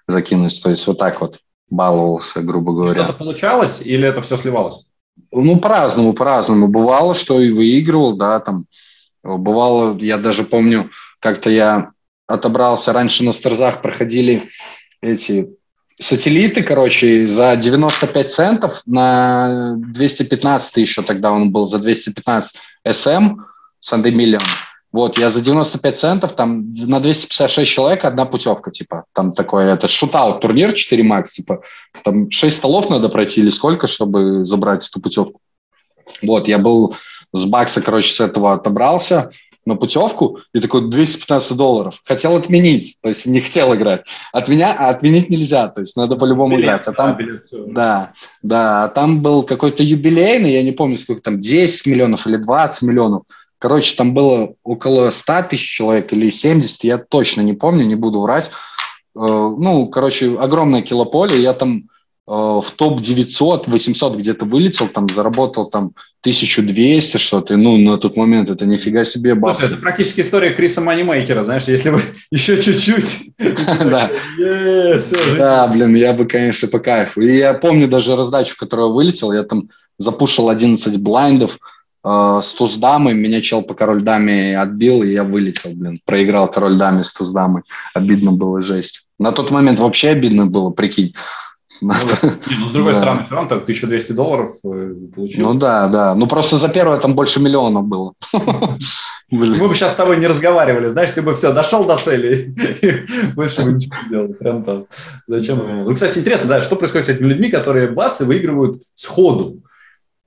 закинуть. 0.07 0.61
То 0.61 0.69
есть 0.69 0.85
вот 0.87 0.97
так 0.97 1.21
вот 1.21 1.39
баловался, 1.69 2.41
грубо 2.41 2.73
говоря. 2.73 3.03
Что-то 3.03 3.13
получалось 3.13 3.81
или 3.81 4.07
это 4.07 4.21
все 4.21 4.37
сливалось? 4.37 4.85
Ну, 5.31 5.59
по-разному, 5.59 6.13
по-разному. 6.13 6.67
Бывало, 6.67 7.13
что 7.13 7.41
и 7.41 7.51
выигрывал, 7.51 8.15
да, 8.15 8.39
там. 8.39 8.65
Бывало, 9.35 9.97
я 9.99 10.17
даже 10.17 10.43
помню, 10.43 10.89
как-то 11.19 11.49
я 11.49 11.91
отобрался. 12.27 12.93
Раньше 12.93 13.23
на 13.23 13.33
Старзах 13.33 13.81
проходили 13.81 14.43
эти 15.01 15.49
сателлиты, 15.99 16.63
короче, 16.63 17.27
за 17.27 17.55
95 17.55 18.31
центов 18.31 18.81
на 18.85 19.75
215 19.77 20.77
еще 20.77 21.01
тогда 21.01 21.31
он 21.31 21.51
был, 21.51 21.65
за 21.65 21.79
215 21.79 22.55
SM 22.87 23.35
Million. 23.91 24.43
Вот, 24.93 25.17
я 25.17 25.29
за 25.29 25.41
95 25.41 25.99
центов, 25.99 26.33
там 26.33 26.73
на 26.73 26.99
256 27.01 27.69
человек 27.69 28.05
одна 28.05 28.25
путевка, 28.25 28.71
типа, 28.71 29.03
там 29.13 29.33
такой, 29.33 29.65
это 29.65 29.87
шутаут 29.87 30.39
турнир 30.39 30.73
4 30.73 31.03
макс, 31.03 31.33
типа, 31.33 31.61
там 32.03 32.31
6 32.31 32.57
столов 32.57 32.89
надо 32.89 33.09
пройти 33.09 33.41
или 33.41 33.49
сколько, 33.49 33.87
чтобы 33.87 34.45
забрать 34.45 34.87
эту 34.87 35.01
путевку. 35.01 35.41
Вот, 36.23 36.47
я 36.47 36.57
был 36.57 36.95
с 37.37 37.45
бакса, 37.45 37.81
короче, 37.81 38.11
с 38.11 38.19
этого 38.19 38.53
отобрался, 38.53 39.29
на 39.67 39.75
путевку 39.75 40.39
и 40.53 40.59
такой 40.59 40.89
215 40.89 41.57
долларов. 41.57 42.01
Хотел 42.05 42.35
отменить, 42.37 42.97
то 43.01 43.09
есть 43.09 43.25
не 43.25 43.41
хотел 43.41 43.75
играть. 43.75 44.03
От 44.31 44.47
меня, 44.47 44.73
а 44.73 44.89
отменить 44.89 45.29
нельзя, 45.29 45.67
то 45.67 45.81
есть 45.81 45.95
надо 45.97 46.15
по-любому 46.15 46.55
билет, 46.55 46.65
играть. 46.65 46.87
А 46.87 46.91
там, 46.93 47.17
билет, 47.17 47.41
да, 47.67 48.13
да, 48.41 48.85
а 48.85 48.87
там 48.87 49.21
был 49.21 49.43
какой-то 49.43 49.83
юбилейный, 49.83 50.53
я 50.53 50.63
не 50.63 50.71
помню, 50.71 50.97
сколько 50.97 51.21
там, 51.21 51.41
10 51.41 51.85
миллионов 51.85 52.25
или 52.25 52.37
20 52.37 52.81
миллионов. 52.83 53.23
Короче, 53.59 53.95
там 53.95 54.13
было 54.13 54.53
около 54.63 55.11
100 55.11 55.43
тысяч 55.49 55.69
человек 55.69 56.13
или 56.13 56.29
70, 56.29 56.83
я 56.85 56.97
точно 56.97 57.41
не 57.41 57.53
помню, 57.53 57.85
не 57.85 57.95
буду 57.95 58.21
врать. 58.21 58.49
Э, 59.15 59.19
ну, 59.19 59.87
короче, 59.87 60.37
огромное 60.39 60.81
килополе, 60.81 61.41
я 61.41 61.53
там 61.53 61.89
в 62.27 62.65
топ 62.75 62.99
900, 62.99 63.67
800 63.67 64.17
где-то 64.17 64.45
вылетел, 64.45 64.89
там 64.89 65.09
заработал 65.09 65.69
там 65.69 65.93
1200 66.21 67.17
что-то, 67.17 67.55
ну, 67.55 67.77
на 67.77 67.97
тот 67.97 68.17
момент 68.17 68.49
это 68.49 68.65
нифига 68.65 69.05
себе 69.05 69.33
бабки. 69.33 69.59
Слушай, 69.59 69.71
это 69.71 69.81
практически 69.81 70.19
история 70.19 70.49
Криса 70.49 70.81
Манимейкера, 70.81 71.45
знаешь, 71.45 71.63
если 71.63 71.89
бы 71.89 72.01
еще 72.31 72.61
чуть-чуть. 72.61 73.31
Да. 73.79 74.11
Да, 75.37 75.67
блин, 75.67 75.95
я 75.95 76.11
бы, 76.11 76.25
конечно, 76.25 76.67
по 76.67 76.79
кайфу. 76.79 77.21
И 77.21 77.37
я 77.37 77.53
помню 77.53 77.87
даже 77.87 78.17
раздачу, 78.17 78.55
в 78.55 78.57
которую 78.57 78.91
вылетел, 78.93 79.31
я 79.31 79.43
там 79.43 79.69
запушил 79.97 80.49
11 80.49 81.01
блайндов, 81.01 81.57
э, 82.03 82.41
с 82.43 82.53
туз 82.53 82.75
дамой, 82.75 83.13
меня 83.13 83.39
чел 83.39 83.61
по 83.61 83.73
король 83.73 84.01
даме 84.01 84.59
отбил, 84.59 85.01
и 85.01 85.11
я 85.11 85.23
вылетел, 85.23 85.71
блин, 85.73 85.99
проиграл 86.05 86.51
король 86.51 86.77
даме 86.77 87.03
с 87.03 87.13
туз 87.13 87.31
дамой. 87.31 87.63
Обидно 87.93 88.33
было, 88.33 88.61
жесть. 88.61 89.05
На 89.17 89.31
тот 89.31 89.49
момент 89.49 89.79
вообще 89.79 90.09
обидно 90.09 90.45
было, 90.45 90.71
прикинь. 90.71 91.13
Ну, 91.81 91.93
ну, 92.59 92.69
с 92.69 92.71
другой 92.71 92.93
да. 92.93 92.99
стороны, 92.99 93.23
все 93.23 93.35
равно 93.35 93.49
так 93.49 93.63
1200 93.63 94.11
долларов 94.13 94.51
э, 94.63 94.93
получил. 95.15 95.47
Ну 95.47 95.59
да, 95.59 95.87
да. 95.87 96.15
Ну 96.15 96.27
просто 96.27 96.57
за 96.57 96.69
первое 96.69 96.97
там 96.97 97.15
больше 97.15 97.39
миллиона 97.39 97.81
было. 97.81 98.13
Мы 99.31 99.67
бы 99.67 99.75
сейчас 99.75 99.93
с 99.93 99.95
тобой 99.95 100.17
не 100.17 100.27
разговаривали, 100.27 100.87
знаешь, 100.87 101.11
ты 101.11 101.21
бы 101.21 101.33
все, 101.33 101.53
дошел 101.53 101.83
до 101.85 101.97
цели, 101.97 102.55
и 102.81 103.33
больше 103.33 103.63
бы 103.63 103.73
ничего 103.73 103.95
не 104.03 104.09
делал. 104.09 104.33
Прям 104.33 104.63
там. 104.63 104.85
Зачем? 105.27 105.59
Ну, 105.85 105.93
кстати, 105.93 106.19
интересно, 106.19 106.47
да, 106.47 106.61
что 106.61 106.75
происходит 106.75 107.07
с 107.07 107.09
этими 107.09 107.27
людьми, 107.27 107.49
которые 107.49 107.89
бац 107.89 108.21
и 108.21 108.25
выигрывают 108.25 108.81
сходу. 108.93 109.61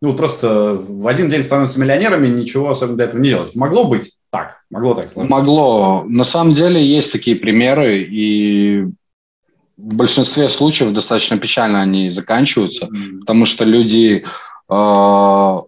Ну, 0.03 0.15
просто 0.15 0.83
в 0.87 1.07
один 1.07 1.29
день 1.29 1.43
становятся 1.43 1.79
миллионерами, 1.79 2.29
ничего 2.29 2.71
особенно 2.71 2.97
для 2.97 3.05
этого 3.07 3.21
не 3.21 3.29
делают. 3.31 3.55
Могло 3.55 3.85
быть 3.85 4.13
так, 4.31 4.59
могло 4.71 4.95
так 4.95 5.11
сложиться. 5.11 5.35
Могло. 5.35 6.05
На 6.07 6.25
самом 6.25 6.55
деле 6.55 6.83
есть 6.83 7.13
такие 7.13 7.37
примеры, 7.37 8.03
и 8.03 8.87
в 9.81 9.95
большинстве 9.95 10.49
случаев 10.49 10.93
достаточно 10.93 11.39
печально 11.39 11.81
они 11.81 12.11
заканчиваются, 12.11 12.87
mm-hmm. 12.87 13.21
потому 13.21 13.47
что 13.47 13.65
люди 13.65 14.25
э, 14.69 15.61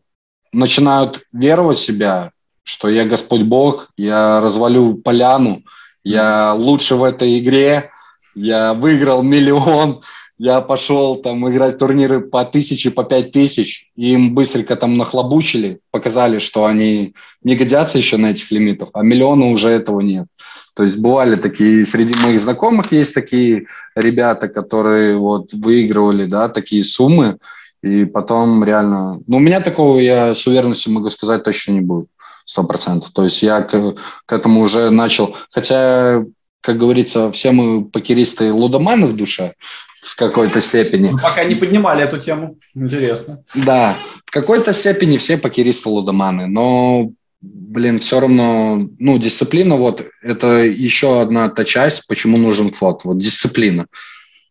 начинают 0.53 1.23
веровать 1.33 1.79
в 1.79 1.85
себя, 1.85 2.33
что 2.63 2.89
я 2.89 3.05
Господь 3.05 3.43
Бог, 3.43 3.91
я 3.97 4.41
развалю 4.41 4.95
поляну, 4.95 5.63
я 6.05 6.53
лучше 6.55 6.97
в 6.97 7.05
этой 7.05 7.39
игре, 7.39 7.91
я 8.35 8.75
выиграл 8.75 9.23
миллион, 9.23 10.03
я 10.39 10.61
пошел 10.61 11.17
там 11.17 11.49
играть 11.49 11.79
турниры 11.79 12.21
по 12.21 12.45
тысяче, 12.45 12.91
по 12.91 13.05
пять 13.05 13.33
тысяч, 13.33 13.91
и 13.97 14.13
им 14.13 14.35
быстренько 14.35 14.77
там 14.77 14.97
нахлобучили, 14.97 15.81
показали, 15.91 16.39
что 16.39 16.65
они 16.65 17.15
не 17.43 17.57
годятся 17.57 17.99
еще 17.99 18.17
на 18.17 18.33
этих 18.33 18.51
лимитах, 18.51 18.91
а 18.93 19.03
миллиона 19.03 19.47
уже 19.47 19.71
этого 19.71 20.01
нет. 20.01 20.27
То 20.75 20.85
есть 20.85 20.99
бывали 20.99 21.37
такие, 21.37 21.85
среди 21.85 22.15
моих 22.15 22.41
знакомых 22.41 22.93
есть 22.93 23.15
такие 23.15 23.67
ребята, 23.95 24.49
которые 24.49 25.17
вот 25.17 25.53
выигрывали, 25.53 26.25
да, 26.27 26.49
такие 26.49 26.83
суммы, 26.83 27.39
и 27.83 28.05
потом 28.05 28.65
реально... 28.65 29.21
Ну, 29.27 29.37
у 29.37 29.41
меня 29.41 29.61
такого, 29.61 29.99
я 29.99 30.35
с 30.35 30.47
уверенностью 30.47 30.93
могу 30.93 31.11
сказать, 31.11 31.45
точно 31.45 31.73
не 31.73 31.81
будет, 31.81 32.07
сто 32.47 32.65
процентов. 32.65 33.11
То 33.13 33.25
есть 33.25 33.43
я 33.43 33.61
к, 33.63 33.97
к 34.25 34.33
этому 34.33 34.61
уже 34.61 34.91
начал... 34.91 35.37
Хотя, 35.51 36.25
как 36.61 36.79
говорится, 36.79 37.31
все 37.33 37.51
мы 37.51 37.85
покеристы 37.85 38.53
лудоманы 38.53 39.07
в 39.07 39.17
душе, 39.17 39.55
в 40.03 40.17
какой-то 40.17 40.61
степени. 40.61 41.11
Мы 41.11 41.19
пока 41.19 41.45
не 41.45 41.55
поднимали 41.55 42.05
эту 42.05 42.19
тему. 42.19 42.57
Интересно. 42.75 43.43
Да, 43.55 43.95
в 44.25 44.31
какой-то 44.31 44.73
степени 44.73 45.19
все 45.19 45.37
покеристы 45.37 45.89
лудоманы, 45.89 46.47
но 46.47 47.11
блин, 47.43 47.99
все 47.99 48.21
равно, 48.21 48.89
ну, 48.99 49.19
дисциплина, 49.19 49.77
вот, 49.77 50.07
это 50.23 50.59
еще 50.59 51.21
одна 51.21 51.49
та 51.49 51.65
часть, 51.65 52.07
почему 52.07 52.39
нужен 52.39 52.71
фот, 52.71 53.05
вот, 53.05 53.19
дисциплина. 53.19 53.87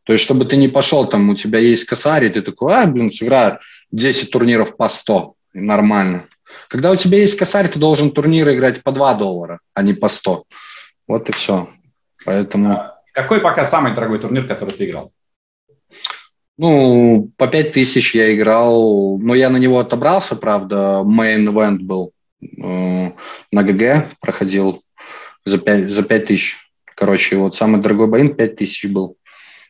То 0.04 0.14
есть, 0.14 0.26
чтобы 0.26 0.46
ты 0.46 0.58
не 0.58 0.68
пошел, 0.68 1.08
там, 1.08 1.30
у 1.30 1.36
тебя 1.36 1.60
есть 1.60 1.86
косарь, 1.86 2.26
и 2.26 2.30
ты 2.30 2.42
такой, 2.42 2.74
а, 2.76 2.86
блин, 2.86 3.10
сыграю 3.10 3.60
10 3.92 4.32
турниров 4.32 4.76
по 4.76 4.90
100, 4.90 5.36
нормально. 5.54 6.26
Когда 6.68 6.92
у 6.92 6.96
тебя 6.96 7.20
есть 7.20 7.38
косарь, 7.38 7.70
ты 7.70 7.80
должен 7.80 8.12
турниры 8.12 8.56
играть 8.56 8.84
по 8.84 8.92
2 8.92 9.14
доллара, 9.16 9.60
а 9.74 9.84
не 9.84 9.94
по 9.94 10.10
100. 10.10 10.44
Вот 11.08 11.30
и 11.30 11.32
все. 11.32 11.70
Поэтому... 12.26 12.74
А 12.74 13.02
какой 13.14 13.40
пока 13.40 13.64
самый 13.64 13.94
дорогой 13.94 14.20
турнир, 14.20 14.48
который 14.48 14.74
ты 14.74 14.86
играл? 14.86 15.14
Ну, 16.58 17.32
по 17.38 17.48
5 17.48 17.72
тысяч 17.72 18.16
я 18.16 18.36
играл, 18.36 19.18
но 19.18 19.34
я 19.34 19.50
на 19.50 19.58
него 19.58 19.80
отобрался, 19.80 20.36
правда, 20.36 21.04
event 21.06 21.80
был 21.80 22.12
на 22.42 23.64
ГГ 23.64 24.18
проходил 24.20 24.84
за 25.46 25.58
5, 25.58 25.90
за 25.90 26.04
5 26.04 26.26
тысяч. 26.26 26.58
Короче, 26.96 27.38
вот 27.38 27.56
самый 27.56 27.82
дорогой 27.82 28.08
боин 28.08 28.36
5 28.36 28.56
тысяч 28.56 28.86
был. 28.90 29.18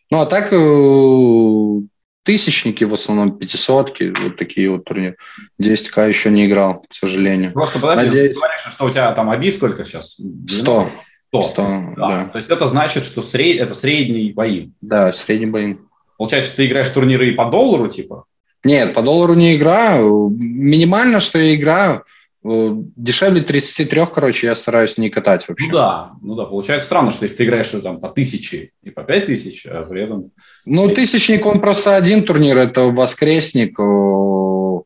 Ну, 0.10 0.20
а 0.20 0.26
так 0.26 0.50
э, 0.52 1.88
тысячники 2.24 2.84
в 2.84 2.94
основном, 2.94 3.38
пятисотки, 3.38 4.14
вот 4.24 4.38
такие 4.38 4.70
вот 4.70 4.84
турниры. 4.84 5.16
10к 5.62 6.08
еще 6.08 6.30
не 6.30 6.48
играл, 6.48 6.86
к 6.90 6.94
сожалению. 6.94 7.54
Просто 7.54 7.80
подожди, 7.80 8.06
Надеюсь... 8.08 8.36
ты 8.36 8.40
говоришь, 8.40 8.60
что 8.70 8.86
у 8.86 8.90
тебя 8.90 9.12
там 9.14 9.30
оби 9.30 9.52
сколько 9.52 9.86
сейчас? 9.86 10.20
100. 10.50 10.88
100, 11.30 11.44
100 11.44 11.62
да. 11.62 12.08
да. 12.08 12.26
То 12.26 12.38
есть 12.38 12.50
это 12.50 12.66
значит, 12.66 13.06
что 13.06 13.22
сред... 13.22 13.62
это 13.62 13.74
средний 13.74 14.34
бои? 14.34 14.72
Да, 14.82 15.14
средний 15.14 15.46
бои. 15.46 15.76
Получается, 16.18 16.58
ты 16.58 16.66
играешь 16.66 16.90
турниры 16.90 17.30
и 17.30 17.36
по 17.36 17.46
доллару, 17.46 17.88
типа? 17.88 18.26
Нет, 18.64 18.94
по 18.94 19.02
доллару 19.02 19.34
не 19.34 19.56
играю. 19.56 20.30
Минимально, 20.30 21.20
что 21.20 21.40
я 21.40 21.56
играю– 21.56 22.04
Дешевле 22.44 23.42
33, 23.42 24.02
короче, 24.14 24.48
я 24.48 24.56
стараюсь 24.56 24.98
не 24.98 25.12
катать 25.12 25.48
вообще. 25.48 25.68
Ну 25.68 25.78
да, 25.78 26.12
ну 26.24 26.36
да, 26.36 26.46
получается 26.46 26.88
странно, 26.88 27.12
что 27.12 27.24
если 27.24 27.38
ты 27.38 27.44
играешь 27.46 27.70
там 27.70 28.00
по 28.00 28.10
тысяче 28.10 28.72
и 28.82 28.90
по 28.90 29.04
пять 29.04 29.28
тысяч, 29.28 29.68
а 29.68 29.84
при 29.84 30.04
этом... 30.04 30.32
Ну, 30.66 30.90
тысячник, 30.90 31.46
он 31.46 31.60
просто 31.60 31.96
один 31.96 32.24
турнир, 32.24 32.58
это 32.58 32.86
воскресник, 32.86 33.78
то 33.78 34.86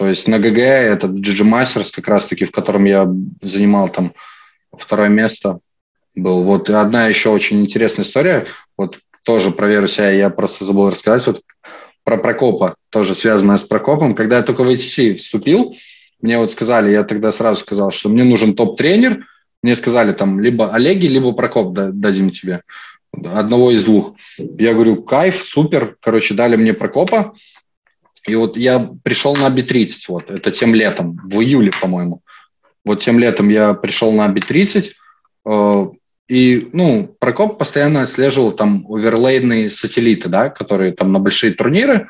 есть 0.00 0.26
на 0.26 0.40
ГГ, 0.40 0.58
это 0.58 1.06
GG 1.06 1.44
Masters 1.44 1.92
как 1.94 2.08
раз-таки, 2.08 2.44
в 2.44 2.50
котором 2.50 2.84
я 2.86 3.08
занимал 3.40 3.88
там 3.88 4.12
второе 4.76 5.08
место 5.08 5.60
был. 6.16 6.42
Вот 6.42 6.68
одна 6.70 7.06
еще 7.06 7.28
очень 7.28 7.60
интересная 7.60 8.04
история, 8.04 8.46
вот 8.76 8.98
тоже 9.22 9.52
проверю 9.52 9.86
себя, 9.86 10.10
я 10.10 10.28
просто 10.28 10.64
забыл 10.64 10.90
рассказать, 10.90 11.26
вот 11.28 11.40
про 12.02 12.16
Прокопа, 12.18 12.74
тоже 12.90 13.14
связанная 13.14 13.58
с 13.58 13.64
Прокопом. 13.64 14.14
Когда 14.14 14.38
я 14.38 14.42
только 14.42 14.64
в 14.64 14.68
ATC 14.68 15.14
вступил, 15.14 15.76
мне 16.20 16.38
вот 16.38 16.50
сказали, 16.50 16.90
я 16.90 17.04
тогда 17.04 17.32
сразу 17.32 17.60
сказал, 17.60 17.90
что 17.90 18.08
мне 18.08 18.24
нужен 18.24 18.54
топ-тренер. 18.54 19.26
Мне 19.62 19.76
сказали 19.76 20.12
там 20.12 20.40
либо 20.40 20.72
Олеги, 20.72 21.06
либо 21.06 21.32
Прокоп 21.32 21.72
дадим 21.72 22.30
тебе. 22.30 22.62
Одного 23.12 23.70
из 23.70 23.84
двух. 23.84 24.14
Я 24.38 24.74
говорю, 24.74 25.02
кайф, 25.02 25.42
супер. 25.42 25.96
Короче, 26.00 26.34
дали 26.34 26.56
мне 26.56 26.74
Прокопа. 26.74 27.34
И 28.26 28.34
вот 28.34 28.56
я 28.56 28.90
пришел 29.02 29.36
на 29.36 29.48
B30, 29.48 29.90
вот, 30.08 30.30
это 30.30 30.50
тем 30.50 30.74
летом, 30.74 31.16
в 31.22 31.40
июле, 31.40 31.70
по-моему. 31.80 32.22
Вот 32.84 33.00
тем 33.00 33.20
летом 33.20 33.48
я 33.48 33.72
пришел 33.74 34.10
на 34.10 34.28
B30, 34.28 34.92
э, 35.46 35.86
и, 36.28 36.68
ну, 36.72 37.14
Прокоп 37.20 37.56
постоянно 37.56 38.02
отслеживал 38.02 38.50
там 38.50 38.84
оверлейные 38.88 39.70
сателлиты, 39.70 40.28
да, 40.28 40.50
которые 40.50 40.92
там 40.92 41.12
на 41.12 41.20
большие 41.20 41.52
турниры, 41.52 42.08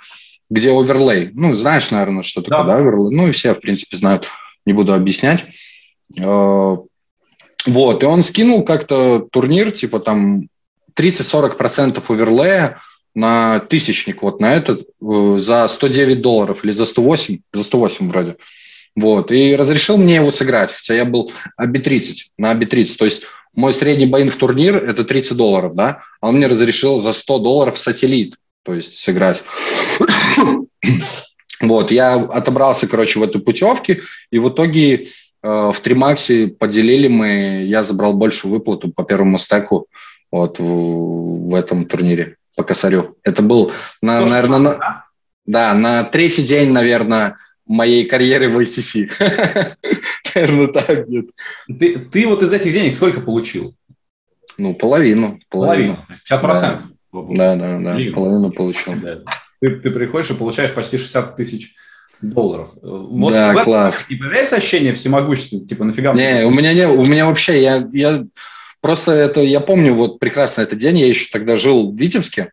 где 0.50 0.70
оверлей. 0.70 1.30
Ну, 1.32 1.54
знаешь, 1.54 1.90
наверное, 1.90 2.22
что 2.22 2.42
такое, 2.42 2.64
да, 2.64 2.72
да 2.72 2.76
оверлей? 2.78 3.16
Ну, 3.16 3.28
и 3.28 3.32
все, 3.32 3.54
в 3.54 3.60
принципе, 3.60 3.96
знают, 3.96 4.28
не 4.64 4.72
буду 4.72 4.94
объяснять. 4.94 5.46
Э, 6.18 6.76
вот, 7.66 8.02
и 8.02 8.06
он 8.06 8.22
скинул 8.22 8.64
как-то 8.64 9.26
турнир, 9.30 9.72
типа 9.72 9.98
там 9.98 10.48
30-40% 10.94 12.02
оверлея 12.08 12.80
на 13.14 13.60
тысячник, 13.60 14.22
вот 14.22 14.40
на 14.40 14.54
этот, 14.54 14.82
э, 14.82 15.34
за 15.38 15.66
109 15.68 16.20
долларов 16.20 16.64
или 16.64 16.72
за 16.72 16.86
108, 16.86 17.38
за 17.52 17.64
108 17.64 18.08
вроде. 18.08 18.36
Вот, 18.94 19.30
и 19.30 19.54
разрешил 19.56 19.98
мне 19.98 20.16
его 20.16 20.30
сыграть, 20.30 20.72
хотя 20.72 20.94
я 20.94 21.04
был 21.04 21.32
AB30, 21.60 22.14
на 22.38 22.54
AB30, 22.54 22.96
то 22.96 23.04
есть 23.04 23.24
мой 23.54 23.72
средний 23.72 24.06
байн 24.06 24.30
в 24.30 24.36
турнир– 24.36 24.76
это 24.88 25.04
30 25.04 25.36
долларов, 25.36 25.74
да, 25.74 26.02
а 26.20 26.28
он 26.28 26.36
мне 26.36 26.46
разрешил 26.46 26.98
за 26.98 27.12
100 27.12 27.38
долларов 27.40 27.78
сателлит, 27.78 28.36
то 28.66 28.74
есть 28.74 28.98
сыграть. 28.98 29.42
Вот, 31.62 31.90
я 31.90 32.16
отобрался, 32.16 32.86
короче, 32.86 33.18
в 33.18 33.22
этой 33.22 33.40
путевке, 33.40 34.02
и 34.30 34.38
в 34.38 34.50
итоге 34.50 35.04
э, 35.04 35.08
в 35.42 35.80
Тримаксе 35.82 36.48
поделили 36.48 37.08
мы, 37.08 37.64
я 37.64 37.82
забрал 37.82 38.12
большую 38.12 38.52
выплату 38.52 38.92
по 38.92 39.04
первому 39.04 39.38
стеку 39.38 39.86
вот 40.30 40.58
в, 40.58 41.48
в 41.48 41.54
этом 41.54 41.86
турнире 41.86 42.36
по 42.56 42.62
косарю. 42.62 43.16
Это 43.22 43.40
был, 43.40 43.72
на, 44.02 44.20
Тоже 44.20 44.32
наверное, 44.34 44.60
классно, 44.60 44.70
на, 44.70 44.78
да? 44.78 45.04
да, 45.46 45.74
на 45.74 46.04
третий 46.04 46.42
день, 46.42 46.72
наверное, 46.72 47.38
моей 47.64 48.04
карьеры 48.04 48.50
в 48.50 48.58
ICC. 48.58 49.10
Наверное, 50.34 50.66
так 50.68 51.08
нет. 51.08 51.26
Ты, 51.66 51.98
ты 51.98 52.26
вот 52.26 52.42
из 52.42 52.52
этих 52.52 52.70
денег 52.70 52.94
сколько 52.94 53.22
получил? 53.22 53.74
Ну, 54.58 54.74
половину. 54.74 55.40
Половину. 55.48 56.04
50%. 56.30 56.42
Да, 56.42 56.82
да, 57.30 57.56
да, 57.56 57.98
половину 58.14 58.50
получил. 58.50 58.94
Ты, 59.60 59.70
ты 59.70 59.90
приходишь 59.90 60.30
и 60.30 60.34
получаешь 60.34 60.72
почти 60.72 60.98
60 60.98 61.36
тысяч 61.36 61.74
долларов. 62.20 62.70
Вот 62.82 63.32
да, 63.32 63.52
в 63.52 63.64
класс. 63.64 64.06
И 64.08 64.16
появляется 64.16 64.56
ощущение 64.56 64.94
всемогущества, 64.94 65.60
типа, 65.60 65.84
нафига? 65.84 66.12
Не, 66.14 66.44
у 66.44 66.50
меня 66.50 66.72
не, 66.72 66.86
у 66.86 67.04
меня 67.04 67.26
вообще, 67.26 67.62
я, 67.62 67.88
я 67.92 68.24
просто 68.80 69.12
это, 69.12 69.40
я 69.40 69.60
помню 69.60 69.94
вот 69.94 70.18
прекрасно 70.18 70.62
этот 70.62 70.78
день, 70.78 70.98
я 70.98 71.08
еще 71.08 71.28
тогда 71.30 71.56
жил 71.56 71.92
в 71.92 71.96
Витебске, 71.96 72.52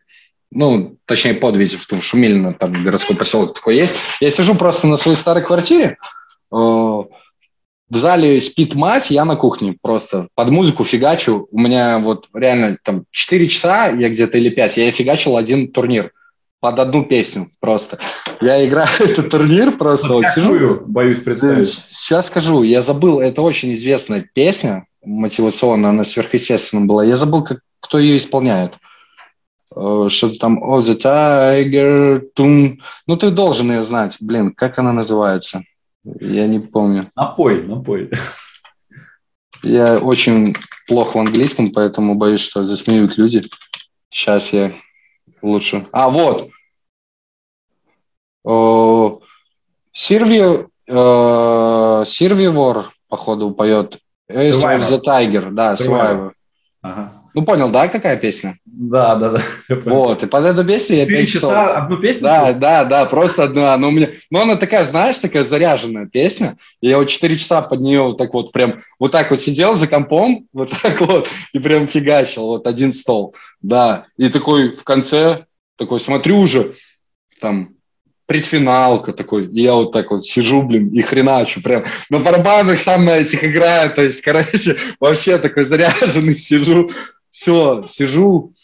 ну, 0.50 0.96
точнее, 1.04 1.34
под 1.34 1.56
Витебском, 1.56 2.00
Шумилино, 2.00 2.54
там 2.54 2.72
городской 2.72 3.16
поселок 3.16 3.54
такой 3.54 3.76
есть. 3.76 3.96
Я 4.20 4.30
сижу 4.30 4.54
просто 4.54 4.86
на 4.86 4.96
своей 4.96 5.16
старой 5.16 5.42
квартире, 5.42 5.98
э, 6.52 7.02
в 7.90 7.96
зале 7.96 8.40
спит 8.40 8.74
мать, 8.74 9.10
я 9.10 9.24
на 9.24 9.36
кухне 9.36 9.76
просто 9.80 10.28
под 10.34 10.50
музыку 10.50 10.84
фигачу. 10.84 11.48
У 11.50 11.58
меня 11.58 11.98
вот 11.98 12.28
реально 12.34 12.78
там 12.82 13.04
4 13.10 13.48
часа, 13.48 13.88
я 13.88 14.08
где-то 14.08 14.38
или 14.38 14.48
5, 14.48 14.76
я 14.78 14.90
фигачил 14.90 15.36
один 15.36 15.68
турнир 15.68 16.12
под 16.60 16.78
одну 16.78 17.04
песню 17.04 17.48
просто. 17.60 17.98
Я 18.40 18.66
играю 18.66 18.88
этот 19.00 19.30
турнир 19.30 19.72
просто. 19.72 20.08
Вот, 20.08 20.26
сижу. 20.28 20.80
Боюсь 20.86 21.20
представить. 21.20 21.70
Сейчас 21.70 22.28
скажу, 22.28 22.62
я 22.62 22.80
забыл, 22.80 23.20
это 23.20 23.42
очень 23.42 23.72
известная 23.74 24.26
песня 24.32 24.86
мотивационная, 25.04 25.90
она 25.90 26.04
сверхъестественная 26.04 26.86
была. 26.86 27.04
Я 27.04 27.16
забыл, 27.16 27.44
как, 27.44 27.60
кто 27.80 27.98
ее 27.98 28.18
исполняет. 28.18 28.72
Э, 29.76 30.06
что-то 30.08 30.38
там 30.38 30.62
«Oh, 30.62 30.82
the 30.82 30.98
Tiger», 30.98 32.20
тун. 32.34 32.82
Ну, 33.06 33.16
ты 33.16 33.30
должен 33.30 33.70
ее 33.70 33.82
знать. 33.82 34.16
Блин, 34.20 34.52
как 34.54 34.78
она 34.78 34.92
называется? 34.92 35.62
Я 36.04 36.46
не 36.46 36.60
помню. 36.60 37.10
Напой, 37.16 37.62
напой. 37.62 38.10
Я 39.62 39.98
очень 39.98 40.54
плохо 40.86 41.16
в 41.16 41.20
английском, 41.20 41.72
поэтому 41.72 42.14
боюсь, 42.14 42.42
что 42.42 42.64
засмеют 42.64 43.16
люди. 43.16 43.48
Сейчас 44.10 44.52
я 44.52 44.72
лучше. 45.40 45.86
А, 45.92 46.10
вот. 46.10 46.50
Сирви, 49.92 50.66
Сирвивор, 50.86 52.92
походу, 53.08 53.52
поет. 53.52 53.98
Ace 54.30 54.52
of 54.52 54.80
the 54.80 55.00
Tiger, 55.02 55.50
да, 55.50 55.74
Survivor. 55.74 56.32
Ага. 56.82 57.23
Ну, 57.34 57.42
понял, 57.42 57.68
да, 57.68 57.88
какая 57.88 58.16
песня? 58.16 58.58
Да, 58.64 59.16
да, 59.16 59.30
да. 59.30 59.42
Вот, 59.84 60.22
и 60.22 60.26
под 60.26 60.44
эту 60.44 60.64
песню 60.64 60.98
я 60.98 61.06
Три 61.06 61.26
часа 61.26 61.48
часов... 61.48 61.76
одну 61.76 61.96
песню? 61.96 62.22
Да, 62.22 62.52
да, 62.52 62.84
да, 62.84 63.04
просто 63.06 63.44
одну. 63.44 63.66
Она 63.66 63.88
у 63.88 63.90
меня... 63.90 64.08
Ну, 64.30 64.40
она 64.40 64.54
такая, 64.54 64.84
знаешь, 64.84 65.16
такая 65.16 65.42
заряженная 65.42 66.06
песня. 66.06 66.56
И 66.80 66.88
я 66.88 66.98
вот 66.98 67.06
четыре 67.06 67.36
часа 67.36 67.60
под 67.62 67.80
нее 67.80 68.02
вот 68.02 68.18
так 68.18 68.32
вот 68.32 68.52
прям, 68.52 68.78
вот 69.00 69.10
так 69.10 69.30
вот 69.32 69.40
сидел 69.40 69.74
за 69.74 69.88
компом, 69.88 70.46
вот 70.52 70.70
так 70.80 71.00
вот, 71.00 71.28
и 71.52 71.58
прям 71.58 71.88
фигачил, 71.88 72.46
вот 72.46 72.68
один 72.68 72.92
стол. 72.92 73.34
Да, 73.60 74.06
и 74.16 74.28
такой 74.28 74.70
в 74.70 74.84
конце, 74.84 75.46
такой 75.76 75.98
смотрю 75.98 76.38
уже, 76.38 76.74
там, 77.40 77.74
предфиналка 78.26 79.12
такой. 79.12 79.46
И 79.46 79.62
я 79.62 79.74
вот 79.74 79.92
так 79.92 80.10
вот 80.10 80.24
сижу, 80.24 80.62
блин, 80.62 80.88
и 80.88 81.02
хреначу. 81.02 81.62
Прям 81.62 81.84
на 82.10 82.18
барабанах 82.20 82.78
сам 82.78 83.04
на 83.04 83.18
этих 83.18 83.44
играю. 83.44 83.90
То 83.90 84.02
есть, 84.02 84.22
короче, 84.22 84.76
вообще 85.00 85.38
такой 85.38 85.64
заряженный 85.64 86.36
сижу. 86.38 86.90
Все, 87.34 87.82
сижу, 87.88 88.54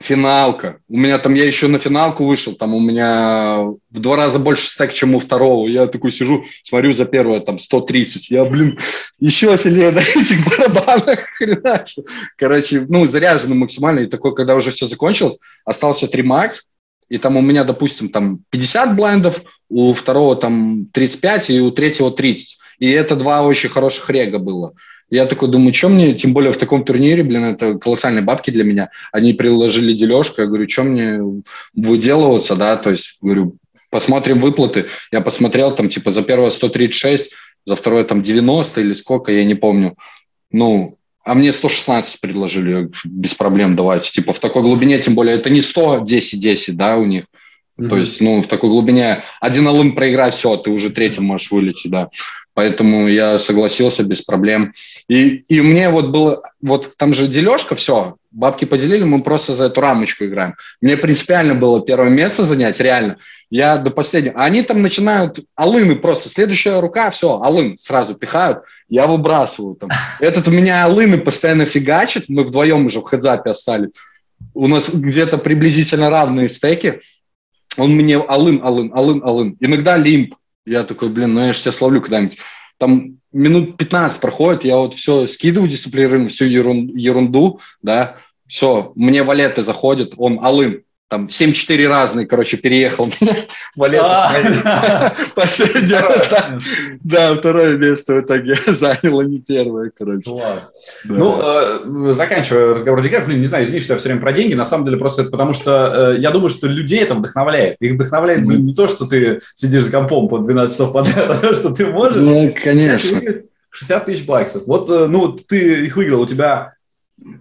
финалка. 0.00 0.78
У 0.88 0.96
меня 0.96 1.18
там, 1.18 1.34
я 1.34 1.44
еще 1.44 1.68
на 1.68 1.78
финалку 1.78 2.24
вышел, 2.24 2.54
там 2.54 2.74
у 2.74 2.80
меня 2.80 3.58
в 3.90 4.00
два 4.00 4.16
раза 4.16 4.38
больше 4.38 4.66
стек, 4.66 4.94
чем 4.94 5.14
у 5.14 5.18
второго. 5.18 5.68
Я 5.68 5.86
такой 5.86 6.10
сижу, 6.10 6.42
смотрю 6.62 6.94
за 6.94 7.04
первое, 7.04 7.40
там, 7.40 7.58
130. 7.58 8.30
Я, 8.30 8.46
блин, 8.46 8.78
еще 9.20 9.58
сильнее 9.58 9.90
на 9.90 9.98
этих 9.98 10.42
барабанах 10.48 11.18
хреначу. 11.36 12.06
Короче, 12.38 12.86
ну, 12.88 13.06
заряженный 13.06 13.56
максимально. 13.56 14.00
И 14.00 14.06
такой, 14.06 14.34
когда 14.34 14.54
уже 14.54 14.70
все 14.70 14.86
закончилось, 14.86 15.38
остался 15.66 16.08
3 16.08 16.22
макс, 16.22 16.62
и 17.10 17.18
там 17.18 17.36
у 17.36 17.42
меня, 17.42 17.62
допустим, 17.62 18.08
там 18.08 18.40
50 18.48 18.96
блайндов, 18.96 19.42
у 19.68 19.92
второго 19.92 20.34
там 20.34 20.86
35 20.94 21.50
и 21.50 21.60
у 21.60 21.70
третьего 21.70 22.10
30. 22.10 22.58
И 22.78 22.90
это 22.90 23.16
два 23.16 23.42
очень 23.42 23.68
хороших 23.68 24.08
рега 24.08 24.38
было. 24.38 24.72
Я 25.12 25.26
такой 25.26 25.50
думаю, 25.50 25.74
что 25.74 25.90
мне, 25.90 26.14
тем 26.14 26.32
более 26.32 26.52
в 26.52 26.56
таком 26.56 26.86
турнире, 26.86 27.22
блин, 27.22 27.44
это 27.44 27.74
колоссальные 27.74 28.22
бабки 28.22 28.50
для 28.50 28.64
меня. 28.64 28.88
Они 29.12 29.34
приложили 29.34 29.92
дележку, 29.92 30.40
я 30.40 30.46
говорю, 30.46 30.66
что 30.66 30.84
мне 30.84 31.20
выделываться, 31.74 32.56
да, 32.56 32.78
то 32.78 32.88
есть, 32.88 33.18
говорю, 33.20 33.56
посмотрим 33.90 34.38
выплаты. 34.38 34.86
Я 35.12 35.20
посмотрел, 35.20 35.76
там, 35.76 35.90
типа, 35.90 36.12
за 36.12 36.22
первое 36.22 36.48
136, 36.48 37.30
за 37.66 37.76
второе, 37.76 38.04
там, 38.04 38.22
90 38.22 38.80
или 38.80 38.94
сколько, 38.94 39.32
я 39.32 39.44
не 39.44 39.54
помню. 39.54 39.98
Ну, 40.50 40.96
а 41.26 41.34
мне 41.34 41.52
116 41.52 42.18
предложили, 42.18 42.90
без 43.04 43.34
проблем 43.34 43.76
давайте. 43.76 44.10
Типа 44.10 44.32
в 44.32 44.38
такой 44.38 44.62
глубине, 44.62 44.98
тем 44.98 45.14
более, 45.14 45.34
это 45.34 45.50
не 45.50 45.60
110-10, 45.60 46.72
да, 46.72 46.96
у 46.96 47.04
них. 47.04 47.24
Mm-hmm. 47.78 47.88
То 47.90 47.96
есть, 47.98 48.20
ну, 48.22 48.40
в 48.40 48.46
такой 48.46 48.70
глубине 48.70 49.22
один 49.42 49.68
алым 49.68 49.94
проиграть, 49.94 50.34
все, 50.34 50.56
ты 50.56 50.70
уже 50.70 50.88
третьим 50.88 51.24
можешь 51.24 51.50
вылететь, 51.50 51.90
да. 51.90 52.08
Поэтому 52.54 53.08
я 53.08 53.38
согласился 53.38 54.04
без 54.04 54.20
проблем. 54.22 54.74
И, 55.12 55.44
и 55.46 55.60
мне 55.60 55.90
вот 55.90 56.06
было, 56.06 56.42
вот 56.62 56.96
там 56.96 57.12
же 57.12 57.28
дележка, 57.28 57.74
все, 57.74 58.16
бабки 58.30 58.64
поделили, 58.64 59.04
мы 59.04 59.22
просто 59.22 59.54
за 59.54 59.64
эту 59.64 59.82
рамочку 59.82 60.24
играем. 60.24 60.54
Мне 60.80 60.96
принципиально 60.96 61.54
было 61.54 61.84
первое 61.84 62.08
место 62.08 62.44
занять, 62.44 62.80
реально. 62.80 63.18
Я 63.50 63.76
до 63.76 63.90
последнего. 63.90 64.40
Они 64.40 64.62
там 64.62 64.80
начинают 64.80 65.40
алыны 65.54 65.96
просто. 65.96 66.30
Следующая 66.30 66.80
рука, 66.80 67.10
все, 67.10 67.42
алын 67.42 67.76
сразу 67.76 68.14
пихают, 68.14 68.62
я 68.88 69.06
выбрасываю 69.06 69.74
там. 69.74 69.90
Этот 70.18 70.48
у 70.48 70.50
меня 70.50 70.82
алыны 70.82 71.18
постоянно 71.18 71.66
фигачит, 71.66 72.30
мы 72.30 72.44
вдвоем 72.44 72.86
уже 72.86 73.00
в 73.00 73.04
хедзапе 73.04 73.50
остались. 73.50 73.90
У 74.54 74.66
нас 74.66 74.88
где-то 74.88 75.36
приблизительно 75.36 76.08
равные 76.08 76.48
стеки. 76.48 77.02
Он 77.76 77.90
мне 77.94 78.16
алын, 78.16 78.62
алын, 78.64 78.90
алын, 78.94 79.22
алын. 79.22 79.56
Иногда 79.60 79.98
лимп. 79.98 80.36
Я 80.64 80.84
такой, 80.84 81.10
блин, 81.10 81.34
ну 81.34 81.44
я 81.44 81.52
же 81.52 81.60
тебя 81.60 81.72
словлю 81.72 82.00
когда-нибудь. 82.00 82.38
Там 82.82 83.18
минут 83.32 83.76
15 83.76 84.20
проходит, 84.20 84.64
я 84.64 84.76
вот 84.76 84.94
все 84.94 85.28
скидываю 85.28 85.70
дисциплинированно, 85.70 86.28
всю 86.28 86.46
ерунду, 86.46 87.60
да, 87.80 88.16
все, 88.48 88.90
мне 88.96 89.22
валеты 89.22 89.62
заходят, 89.62 90.14
он 90.16 90.40
алым, 90.42 90.82
там 91.12 91.26
7-4 91.26 91.88
разные, 91.88 92.26
короче, 92.26 92.56
переехал 92.56 93.06
меня. 93.76 94.00
А, 94.02 95.12
Последний 95.34 95.92
раз, 95.92 96.30
да, 97.02 97.34
второе 97.34 97.76
место 97.76 98.14
в 98.14 98.20
итоге 98.22 98.54
занял, 98.66 99.20
а 99.20 99.24
не 99.24 99.38
первое, 99.38 99.92
короче. 99.94 100.22
Класс. 100.22 100.70
Ну, 101.04 101.38
э, 101.38 102.12
заканчивая 102.14 102.72
разговор 102.72 103.02
деньгах, 103.02 103.26
блин, 103.26 103.40
не 103.40 103.46
знаю, 103.46 103.66
извини, 103.66 103.80
что 103.80 103.92
я 103.92 103.98
все 103.98 104.08
время 104.08 104.22
про 104.22 104.32
деньги, 104.32 104.54
на 104.54 104.64
самом 104.64 104.86
деле 104.86 104.96
просто 104.96 105.20
это 105.20 105.30
потому, 105.30 105.52
что 105.52 106.14
э, 106.14 106.20
я 106.20 106.30
думаю, 106.30 106.48
что 106.48 106.66
людей 106.66 107.00
это 107.00 107.14
вдохновляет. 107.14 107.76
Их 107.80 107.92
вдохновляет, 107.92 108.46
блин, 108.46 108.64
не 108.64 108.74
то, 108.74 108.88
что 108.88 109.04
ты 109.04 109.42
сидишь 109.52 109.82
за 109.82 109.92
компом 109.92 110.30
по 110.30 110.38
12 110.38 110.72
часов 110.72 110.94
подряд, 110.94 111.28
а 111.28 111.36
то, 111.36 111.54
что 111.54 111.74
ты 111.74 111.88
можешь. 111.88 112.24
Ну, 112.24 112.54
конечно. 112.64 113.20
60 113.68 114.04
тысяч 114.06 114.24
баксов. 114.24 114.66
Вот, 114.66 114.88
э, 114.88 115.08
ну, 115.08 115.32
ты 115.32 115.84
их 115.84 115.94
выиграл, 115.94 116.22
у 116.22 116.26
тебя 116.26 116.72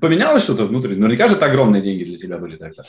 поменялось 0.02 0.44
что-то 0.44 0.66
внутри? 0.66 0.98
Наверняка 0.98 1.30
же 1.30 1.36
это 1.36 1.46
огромные 1.46 1.82
деньги 1.82 2.04
для 2.04 2.18
тебя 2.18 2.38
были 2.38 2.58
тогда. 2.58 2.84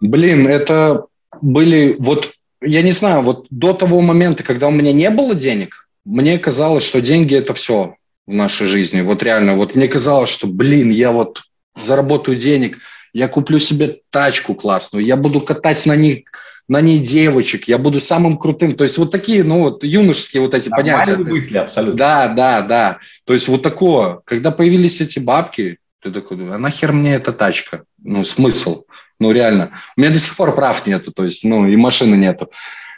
Блин, 0.00 0.46
это 0.46 1.06
были 1.40 1.96
вот, 1.98 2.30
я 2.62 2.82
не 2.82 2.92
знаю, 2.92 3.22
вот 3.22 3.46
до 3.50 3.72
того 3.72 4.00
момента, 4.00 4.42
когда 4.42 4.68
у 4.68 4.70
меня 4.70 4.92
не 4.92 5.10
было 5.10 5.34
денег, 5.34 5.88
мне 6.04 6.38
казалось, 6.38 6.86
что 6.86 7.00
деньги– 7.00 7.34
это 7.36 7.54
все 7.54 7.96
в 8.26 8.32
нашей 8.32 8.66
жизни. 8.66 9.00
Вот 9.00 9.22
реально, 9.22 9.56
вот 9.56 9.74
мне 9.74 9.88
казалось, 9.88 10.30
что, 10.30 10.46
блин, 10.46 10.90
я 10.90 11.12
вот 11.12 11.42
заработаю 11.76 12.36
денег, 12.36 12.78
я 13.12 13.28
куплю 13.28 13.58
себе 13.58 14.00
тачку 14.10 14.54
классную, 14.54 15.04
я 15.04 15.16
буду 15.16 15.40
катать 15.40 15.84
на 15.86 15.96
ней 15.96 16.24
на 16.68 16.82
ней 16.82 16.98
девочек, 16.98 17.66
я 17.66 17.78
буду 17.78 17.98
самым 17.98 18.36
крутым. 18.36 18.74
То 18.74 18.84
есть 18.84 18.98
вот 18.98 19.10
такие, 19.10 19.42
ну 19.42 19.60
вот 19.60 19.84
юношеские 19.84 20.42
вот 20.42 20.54
эти 20.54 20.68
Нормальные 20.68 21.16
понятия. 21.16 21.30
мысли, 21.30 21.56
абсолютно. 21.56 21.96
Да, 21.96 22.28
да, 22.28 22.60
да. 22.60 22.98
То 23.24 23.32
есть 23.32 23.48
вот 23.48 23.62
такое. 23.62 24.20
Когда 24.24 24.50
появились 24.50 25.00
эти 25.00 25.18
бабки, 25.18 25.78
ты 26.00 26.10
такой, 26.10 26.38
а 26.54 26.58
нахер 26.58 26.92
мне 26.92 27.14
эта 27.14 27.32
тачка? 27.32 27.84
Ну, 28.02 28.24
смысл? 28.24 28.84
Ну, 29.18 29.32
реально. 29.32 29.70
У 29.96 30.00
меня 30.00 30.10
до 30.10 30.18
сих 30.18 30.36
пор 30.36 30.54
прав 30.54 30.86
нету, 30.86 31.12
то 31.12 31.24
есть, 31.24 31.44
ну, 31.44 31.66
и 31.66 31.76
машины 31.76 32.14
нету. 32.14 32.50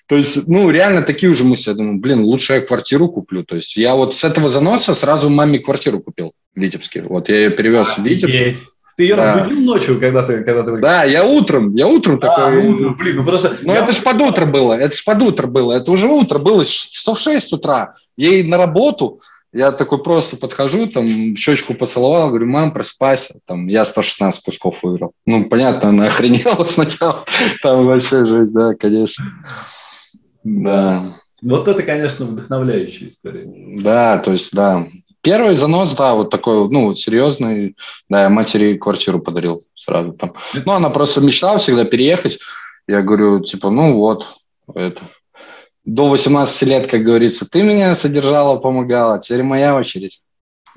То 0.07 0.17
есть, 0.17 0.49
ну, 0.49 0.71
реально 0.71 1.03
такие 1.03 1.31
уже 1.31 1.45
мысли. 1.45 1.71
Я 1.71 1.77
думаю, 1.77 1.99
блин, 1.99 2.25
лучше 2.25 2.55
я 2.55 2.61
квартиру 2.61 3.09
куплю. 3.09 3.45
То 3.45 3.57
есть, 3.57 3.77
я 3.77 3.95
вот 3.95 4.15
с 4.15 4.25
этого 4.25 4.49
заноса 4.49 4.95
сразу 4.95 5.31
маме 5.31 5.61
квартиру 5.61 6.01
купил 6.01 6.33
в 6.55 6.61
Витебске. 6.61 7.03
Вот 7.03 7.29
я 7.29 7.37
ее 7.37 7.51
перевез 7.51 7.97
Офигеть. 7.97 8.25
в 8.25 8.27
Витебск. 8.27 8.65
Ты 8.97 9.05
ее 9.05 9.17
да. 9.17 9.35
разбудил 9.35 9.61
ночью, 9.65 9.99
когда 9.99 10.23
ты, 10.23 10.45
когда 10.45 10.63
ты... 10.63 10.77
Да, 10.79 11.05
я 11.05 11.25
утром, 11.25 11.75
я 11.75 11.87
утром 11.87 12.17
а, 12.17 12.19
такой... 12.19 12.59
утром, 12.59 12.97
блин, 12.97 13.17
ну 13.17 13.25
просто... 13.25 13.57
Ну, 13.63 13.73
я... 13.73 13.79
это 13.79 13.93
ж 13.93 14.03
под 14.03 14.21
утро 14.21 14.45
было, 14.45 14.75
это 14.75 14.95
ж 14.95 15.03
под 15.05 15.23
утро 15.23 15.47
было, 15.47 15.73
это 15.73 15.91
уже 15.91 16.07
утро 16.07 16.39
было, 16.39 16.67
часов 16.67 17.19
6 17.19 17.53
утра. 17.55 17.95
Ей 18.19 18.43
на 18.43 18.59
работу, 18.59 19.23
я 19.53 19.73
такой 19.73 20.03
просто 20.03 20.37
подхожу, 20.37 20.87
там, 20.87 21.35
щечку 21.37 21.75
поцеловал, 21.75 22.29
говорю, 22.29 22.47
мам, 22.47 22.73
проспайся. 22.73 23.41
Там, 23.47 23.67
я 23.67 23.85
116 23.85 24.45
кусков 24.45 24.83
выиграл. 24.83 25.13
Ну, 25.27 25.49
понятно, 25.49 25.89
она 25.89 26.07
охренела 26.07 26.65
сначала. 26.67 27.25
Там 27.63 27.87
вообще 27.87 28.25
жизнь, 28.25 28.55
да, 28.55 28.75
конечно. 28.75 29.25
Да. 30.45 31.15
Вот 31.43 31.67
это, 31.69 31.83
конечно, 31.83 32.27
вдохновляющая 32.27 33.09
история. 33.09 33.51
Да, 33.83 34.19
то 34.19 34.33
есть, 34.33 34.53
да. 34.53 34.87
Первый 35.23 35.55
занос, 35.57 35.95
да, 35.95 36.15
вот 36.15 36.31
такой, 36.31 36.69
ну, 36.71 36.95
серьезный. 36.95 37.77
Да, 38.09 38.23
я 38.23 38.29
матери 38.31 38.79
квартиру 38.79 39.21
подарил 39.21 39.63
сразу 39.75 40.13
там. 40.13 40.35
Ну, 40.65 40.73
она 40.73 40.91
просто 40.91 41.21
мечтала 41.21 41.59
всегда 41.59 41.85
переехать. 41.85 42.39
Я 42.87 43.03
говорю, 43.03 43.41
типа, 43.41 43.71
ну 43.71 43.97
вот, 43.97 44.27
это, 44.75 45.03
до 45.95 46.09
18 46.09 46.63
лет, 46.69 46.87
как 46.87 47.03
говорится, 47.03 47.49
ты 47.51 47.63
меня 47.63 47.95
содержала, 47.97 48.59
помогала, 48.59 49.19
теперь 49.19 49.43
моя 49.43 49.75
очередь. 49.75 50.23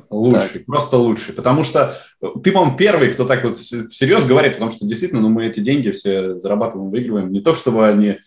Лучший, 0.09 0.49
так. 0.49 0.65
просто 0.65 0.97
лучший. 0.97 1.35
Потому 1.35 1.63
что 1.63 1.95
ты, 2.43 2.51
по-моему, 2.51 2.75
первый, 2.75 3.13
кто 3.13 3.25
так 3.25 3.43
вот 3.43 3.59
всерьез 3.59 4.25
говорит, 4.25 4.53
потому 4.53 4.71
что 4.71 4.87
действительно 4.87 5.21
ну, 5.21 5.29
мы 5.29 5.45
эти 5.45 5.59
деньги 5.59 5.91
все 5.91 6.39
зарабатываем, 6.39 6.89
выигрываем. 6.89 7.31
Не 7.31 7.41
то, 7.41 7.53
чтобы 7.53 7.87
они 7.87 8.17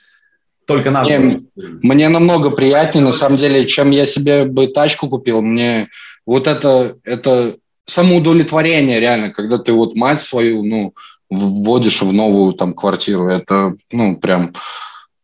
только 0.65 0.93
нас... 0.93 1.09
Не, 1.09 1.41
мне 1.57 2.09
намного 2.09 2.51
приятнее, 2.51 3.05
на 3.05 3.13
самом 3.13 3.37
деле, 3.37 3.67
чем 3.67 3.91
я 3.91 4.07
себе 4.07 4.45
бы 4.45 4.69
тачку 4.69 5.09
купил. 5.09 5.43
Мне 5.43 5.89
вот 6.25 6.47
это, 6.47 6.99
это 7.03 7.57
самоудовлетворение 7.87 9.01
реально, 9.01 9.31
когда 9.31 9.59
ты 9.59 9.73
вот 9.73 9.97
мать 9.97 10.23
свою, 10.23 10.63
ну, 10.63 10.95
вводишь 11.31 12.01
в 12.03 12.13
новую 12.13 12.53
там 12.53 12.75
квартиру. 12.75 13.27
Это, 13.27 13.75
ну, 13.91 14.17
прям 14.17 14.53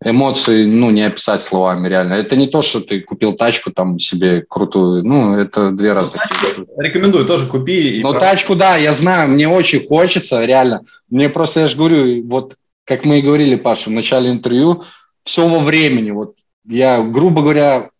эмоции, 0.04 0.64
ну, 0.64 0.90
не 0.90 1.02
описать 1.02 1.42
словами, 1.42 1.88
реально. 1.88 2.14
Это 2.14 2.36
не 2.36 2.46
то, 2.46 2.62
что 2.62 2.80
ты 2.80 3.00
купил 3.00 3.32
тачку 3.32 3.70
там 3.70 3.98
себе 3.98 4.44
крутую, 4.48 5.04
ну, 5.04 5.36
это 5.36 5.70
две 5.70 5.92
разных. 5.92 6.22
Ну, 6.56 6.80
рекомендую, 6.80 7.24
тоже 7.26 7.46
купи. 7.46 8.00
Но 8.02 8.12
тачку, 8.12 8.54
да, 8.54 8.76
я 8.76 8.92
знаю, 8.92 9.28
мне 9.28 9.48
очень 9.48 9.86
хочется, 9.86 10.44
реально. 10.44 10.82
Мне 11.10 11.28
просто, 11.28 11.60
я 11.60 11.66
же 11.66 11.76
говорю, 11.76 12.26
вот, 12.26 12.56
как 12.84 13.04
мы 13.04 13.18
и 13.18 13.22
говорили, 13.22 13.56
Паша, 13.56 13.90
в 13.90 13.92
начале 13.92 14.30
интервью, 14.30 14.84
все 15.24 15.46
во 15.46 15.60
времени, 15.60 16.10
вот, 16.10 16.34
я, 16.66 17.02
грубо 17.02 17.42
говоря, 17.42 17.90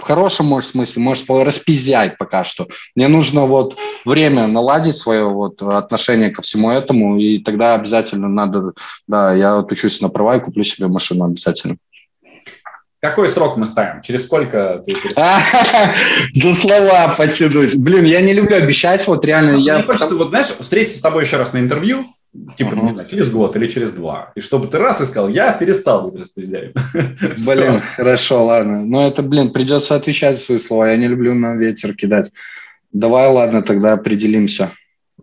в 0.00 0.04
хорошем, 0.04 0.46
может, 0.46 0.70
смысле, 0.70 1.02
может, 1.02 1.28
распиздять 1.28 2.18
пока 2.18 2.44
что. 2.44 2.66
Мне 2.94 3.08
нужно 3.08 3.46
вот 3.46 3.76
время 4.04 4.46
наладить 4.46 4.96
свое 4.96 5.24
вот 5.24 5.62
отношение 5.62 6.30
ко 6.30 6.42
всему 6.42 6.70
этому, 6.70 7.18
и 7.18 7.38
тогда 7.38 7.74
обязательно 7.74 8.28
надо, 8.28 8.72
да, 9.06 9.34
я 9.34 9.56
вот 9.56 9.70
учусь 9.70 10.00
на 10.00 10.08
права 10.08 10.36
и 10.36 10.40
куплю 10.40 10.64
себе 10.64 10.88
машину 10.88 11.24
обязательно. 11.24 11.76
Какой 13.00 13.30
срок 13.30 13.56
мы 13.56 13.64
ставим? 13.64 14.02
Через 14.02 14.26
сколько 14.26 14.82
ты 14.86 14.94
За 16.34 16.54
слова 16.54 17.14
потянуть. 17.16 17.82
Блин, 17.82 18.04
я 18.04 18.20
не 18.20 18.34
люблю 18.34 18.56
обещать, 18.56 19.06
вот 19.06 19.24
реально. 19.24 19.56
я 19.56 19.76
Мне 19.76 19.84
хочется, 19.84 20.14
вот 20.16 20.28
знаешь, 20.28 20.48
встретиться 20.58 20.98
с 20.98 21.00
тобой 21.00 21.24
еще 21.24 21.38
раз 21.38 21.54
на 21.54 21.58
интервью, 21.58 22.04
типа, 22.56 22.70
uh-huh. 22.70 22.84
не 22.84 22.92
знаю, 22.92 23.08
через 23.08 23.30
год 23.30 23.56
или 23.56 23.66
через 23.66 23.90
два. 23.92 24.32
И 24.34 24.40
чтобы 24.40 24.68
ты 24.68 24.78
раз 24.78 25.00
и 25.00 25.04
сказал, 25.04 25.28
я 25.28 25.52
перестал 25.52 26.02
быть 26.02 26.20
распиздяем. 26.20 26.72
Блин, 26.94 27.80
хорошо, 27.96 28.44
ладно. 28.44 28.84
Но 28.84 29.06
это, 29.06 29.22
блин, 29.22 29.52
придется 29.52 29.96
отвечать 29.96 30.38
свои 30.38 30.58
слова. 30.58 30.90
Я 30.90 30.96
не 30.96 31.08
люблю 31.08 31.34
на 31.34 31.56
ветер 31.56 31.94
кидать. 31.94 32.30
Давай, 32.92 33.28
ладно, 33.28 33.62
тогда 33.62 33.92
определимся. 33.94 34.70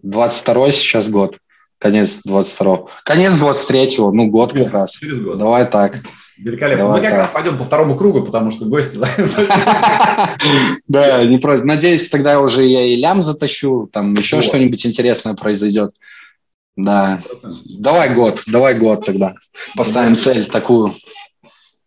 22 0.04 0.72
сейчас 0.72 1.10
год. 1.10 1.38
Конец 1.80 2.22
22-го. 2.28 2.90
Конец 3.04 3.34
23-го, 3.34 4.12
ну, 4.12 4.28
год 4.28 4.54
как 4.54 4.72
раз. 4.72 4.94
Через 4.94 5.22
год. 5.22 5.38
Давай 5.38 5.66
так. 5.66 5.98
Великолепно. 6.38 6.86
Давай, 6.86 7.00
Мы 7.00 7.02
как 7.02 7.12
так. 7.12 7.20
раз 7.20 7.30
пойдем 7.30 7.58
по 7.58 7.64
второму 7.64 7.96
кругу, 7.96 8.22
потому 8.22 8.52
что 8.52 8.66
гости... 8.66 9.00
Да, 10.88 11.26
не 11.26 11.38
против. 11.38 11.64
Надеюсь, 11.66 12.10
тогда 12.10 12.40
уже 12.40 12.66
я 12.66 12.86
и 12.86 12.96
лям 12.96 13.24
затащу, 13.24 13.90
там 13.92 14.14
еще 14.14 14.42
что-нибудь 14.42 14.86
интересное 14.86 15.34
произойдет. 15.34 15.92
Да. 16.78 17.22
Давай 17.66 18.14
год, 18.14 18.44
давай 18.48 18.76
год 18.76 19.06
тогда. 19.06 19.34
Поставим 19.76 20.16
цель 20.16 20.46
такую. 20.46 20.94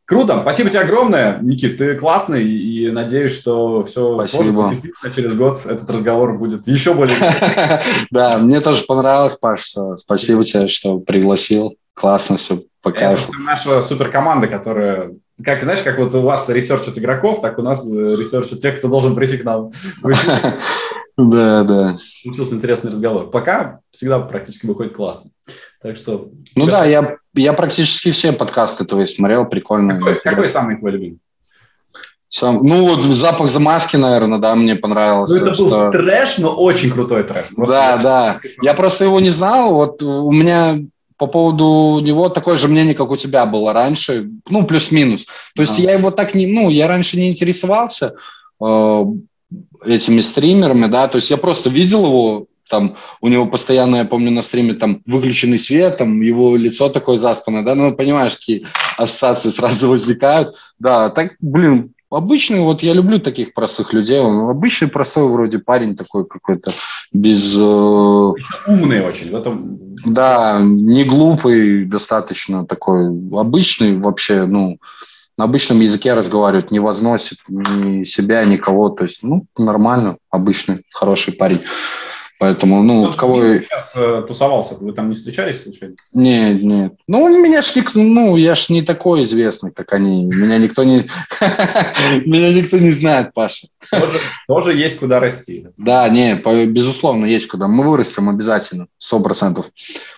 Круто, 0.05 0.41
спасибо 0.43 0.71
тебе 0.71 0.81
огромное, 0.81 1.39
Никит, 1.41 1.79
ты 1.79 1.95
классный, 1.95 2.45
и 2.45 2.91
надеюсь, 2.91 3.33
что 3.33 3.85
все 3.85 4.15
спасибо. 4.15 4.43
сложно. 4.43 4.69
Действительно, 4.71 5.15
через 5.15 5.35
год 5.37 5.61
этот 5.65 5.89
разговор 5.89 6.37
будет 6.37 6.67
еще 6.67 6.95
более... 6.95 7.17
Да, 8.11 8.37
мне 8.39 8.61
тоже 8.61 8.83
понравилось, 8.83 9.37
Паш, 9.37 9.73
спасибо 9.99 10.43
тебе, 10.43 10.67
что 10.67 10.99
пригласил, 10.99 11.77
классно 11.95 12.39
все, 12.39 12.61
по. 12.83 12.89
Это 12.89 13.21
наша 13.39 13.81
суперкоманда, 13.81 14.49
которая 14.49 15.13
как, 15.45 15.63
знаешь, 15.63 15.81
как 15.83 15.99
вот 15.99 16.15
у 16.15 16.23
вас 16.23 16.49
research 16.49 16.89
ат 16.89 16.99
игроков, 16.99 17.41
так 17.41 17.59
у 17.59 17.63
нас 17.63 17.85
э, 17.87 18.17
research 18.17 18.52
ат 18.52 18.61
тех, 18.61 18.79
кто 18.79 18.89
должен 18.89 19.15
прийти 19.15 19.39
к 19.39 19.45
нам. 19.45 19.71
Да, 21.29 21.65
да. 21.65 21.99
Получился 22.25 22.55
интересный 22.55 22.91
разговор. 22.91 23.31
Пока 23.31 23.81
всегда 23.91 24.21
практически 24.21 24.67
выходит 24.67 24.95
классно. 24.95 25.31
Так 25.83 25.97
что... 25.97 26.31
Ну 26.57 26.67
да, 26.67 26.85
я, 26.85 27.17
я 27.35 27.53
практически 27.53 28.11
все 28.11 28.33
подкасты 28.33 28.85
твои 28.85 29.07
смотрел, 29.07 29.47
прикольно. 29.47 29.99
Какой, 29.99 30.17
какой 30.17 30.45
самый 30.45 30.79
твой 30.79 30.93
любимый? 30.93 31.19
Сам, 32.29 32.65
ну, 32.65 32.89
вот 32.89 33.03
запах 33.03 33.51
замазки, 33.51 33.97
наверное, 33.97 34.39
да, 34.39 34.55
мне 34.55 34.77
понравился. 34.77 35.35
Ну, 35.35 35.47
это 35.47 35.57
был 35.57 35.67
что... 35.67 35.91
трэш, 35.91 36.39
но 36.39 36.55
очень 36.55 36.93
крутой 36.93 37.25
трэш. 37.25 37.49
Просто 37.49 37.75
да, 37.75 37.97
да. 37.97 38.41
Я 38.63 38.75
просто 38.75 39.05
его 39.05 39.19
не 39.19 39.31
знал. 39.31 39.75
Вот 39.75 40.01
у 40.01 40.31
меня 40.31 40.79
по 41.17 41.27
поводу 41.27 42.01
него 42.01 42.29
такое 42.29 42.57
же 42.57 42.69
мнение, 42.69 42.95
как 42.95 43.11
у 43.11 43.17
тебя 43.17 43.47
было 43.47 43.73
раньше, 43.73 44.31
ну, 44.49 44.65
плюс-минус. 44.65 45.27
То 45.57 45.63
есть 45.63 45.79
а. 45.81 45.83
я 45.83 45.93
его 45.93 46.11
так 46.13 46.35
не, 46.35 46.47
ну, 46.47 46.71
я 46.71 46.87
раньше 46.87 47.17
не 47.17 47.31
интересовался 47.31 48.15
э, 48.63 49.05
этими 49.85 50.21
стримерами, 50.21 50.87
да, 50.87 51.09
то 51.09 51.17
есть 51.17 51.31
я 51.31 51.37
просто 51.37 51.71
видел 51.71 52.07
его, 52.07 52.47
там, 52.69 52.97
у 53.21 53.29
него 53.29 53.47
постоянно, 53.47 53.97
я 53.97 54.05
помню, 54.05 54.31
на 54.31 54.43
стриме 54.43 54.75
там 54.75 55.03
выключенный 55.07 55.59
свет, 55.59 55.99
там, 55.99 56.21
его 56.21 56.57
лицо 56.57 56.89
такое 56.89 57.17
заспанное, 57.17 57.63
да, 57.63 57.75
ну, 57.75 57.95
понимаешь, 57.95 58.37
какие 58.37 58.67
ассоциации 58.97 59.51
сразу 59.51 59.89
возникают, 59.89 60.55
да, 60.79 61.09
так, 61.09 61.33
блин, 61.41 61.93
обычный, 62.11 62.61
вот 62.61 62.83
я 62.83 62.93
люблю 62.93 63.19
таких 63.21 63.55
простых 63.55 63.93
людей, 63.93 64.21
он 64.21 64.51
обычный, 64.51 64.89
простой 64.89 65.29
вроде 65.29 65.59
парень 65.59 65.97
такой 65.97 66.27
какой-то, 66.27 66.73
без... 67.13 67.57
Э... 67.57 68.33
Умный 68.67 69.05
очень 69.05 69.31
в 69.31 69.35
этом. 69.35 69.79
Да, 70.05 70.61
не 70.63 71.05
глупый, 71.05 71.85
достаточно 71.85 72.67
такой 72.67 73.07
обычный 73.33 73.97
вообще, 73.99 74.45
ну, 74.47 74.79
на 75.41 75.45
обычном 75.45 75.81
языке 75.81 76.13
разговаривает, 76.13 76.71
не 76.71 76.81
возносит 76.81 77.39
ни 77.49 78.05
себя, 78.05 78.45
никого. 78.45 78.91
То 78.91 79.05
есть, 79.05 79.23
ну, 79.23 79.47
нормально, 79.57 80.19
обычный, 80.29 80.83
хороший 80.93 81.33
парень. 81.33 81.61
Поэтому, 82.39 82.83
ну, 82.83 83.07
Тот, 83.07 83.17
кого... 83.17 83.41
сейчас 83.41 83.95
э, 83.97 84.23
тусовался, 84.29 84.75
вы 84.75 84.93
там 84.93 85.09
не 85.09 85.15
встречались 85.15 85.63
случайно? 85.63 85.95
Нет, 86.13 86.63
нет. 86.63 86.93
Ну, 87.07 87.43
меня 87.43 87.63
ж, 87.63 87.73
ну, 87.95 88.37
я 88.37 88.55
ж 88.55 88.69
не 88.69 88.83
такой 88.83 89.23
известный, 89.23 89.71
как 89.71 89.95
они. 89.95 90.27
Меня 90.27 90.59
никто 90.59 90.85
не... 90.85 91.07
Меня 92.27 92.53
никто 92.53 92.77
не 92.77 92.91
знает, 92.91 93.33
Паша. 93.33 93.69
Тоже, 93.91 94.19
тоже 94.47 94.75
есть 94.75 94.99
куда 94.99 95.21
расти. 95.21 95.69
Да, 95.79 96.07
не, 96.11 96.35
безусловно, 96.67 97.25
есть 97.25 97.49
куда. 97.49 97.67
Мы 97.67 97.83
вырастем 97.83 98.29
обязательно, 98.29 98.89
сто 98.99 99.21
процентов. 99.21 99.71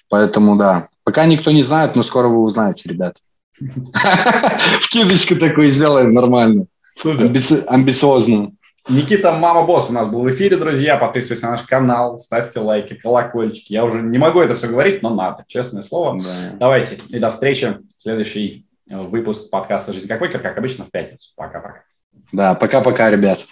Поэтому, 0.08 0.56
да. 0.56 0.88
Пока 1.04 1.26
никто 1.26 1.52
не 1.52 1.62
знает, 1.62 1.94
но 1.94 2.02
скоро 2.02 2.26
вы 2.26 2.42
узнаете, 2.42 2.88
ребят. 2.88 3.18
Вкидочку 4.80 5.36
такой 5.36 5.70
сделаем 5.70 6.12
нормально. 6.12 6.66
Амбици... 7.04 7.64
Амбициозно. 7.66 8.52
Никита 8.88 9.32
Мама 9.32 9.64
Босс 9.64 9.90
у 9.90 9.92
нас 9.92 10.08
был 10.08 10.22
в 10.22 10.30
эфире, 10.30 10.56
друзья. 10.56 10.96
Подписывайтесь 10.96 11.42
на 11.42 11.52
наш 11.52 11.62
канал, 11.62 12.18
ставьте 12.18 12.58
лайки, 12.58 12.94
колокольчики. 12.94 13.72
Я 13.72 13.84
уже 13.84 14.02
не 14.02 14.18
могу 14.18 14.40
это 14.40 14.56
все 14.56 14.66
говорить, 14.66 15.02
но 15.02 15.14
надо, 15.14 15.44
честное 15.46 15.82
слово. 15.82 16.18
Да. 16.18 16.56
Давайте 16.58 16.98
и 17.08 17.18
до 17.18 17.30
встречи. 17.30 17.78
Следующий 17.96 18.66
э, 18.90 19.00
выпуск 19.00 19.50
подкаста 19.50 19.92
«Жизнь 19.92 20.08
как 20.08 20.18
покер», 20.18 20.40
как 20.40 20.58
обычно, 20.58 20.84
в 20.84 20.90
пятницу. 20.90 21.30
Пока-пока. 21.36 21.84
Да, 22.32 22.54
пока-пока, 22.54 23.10
ребят. 23.10 23.46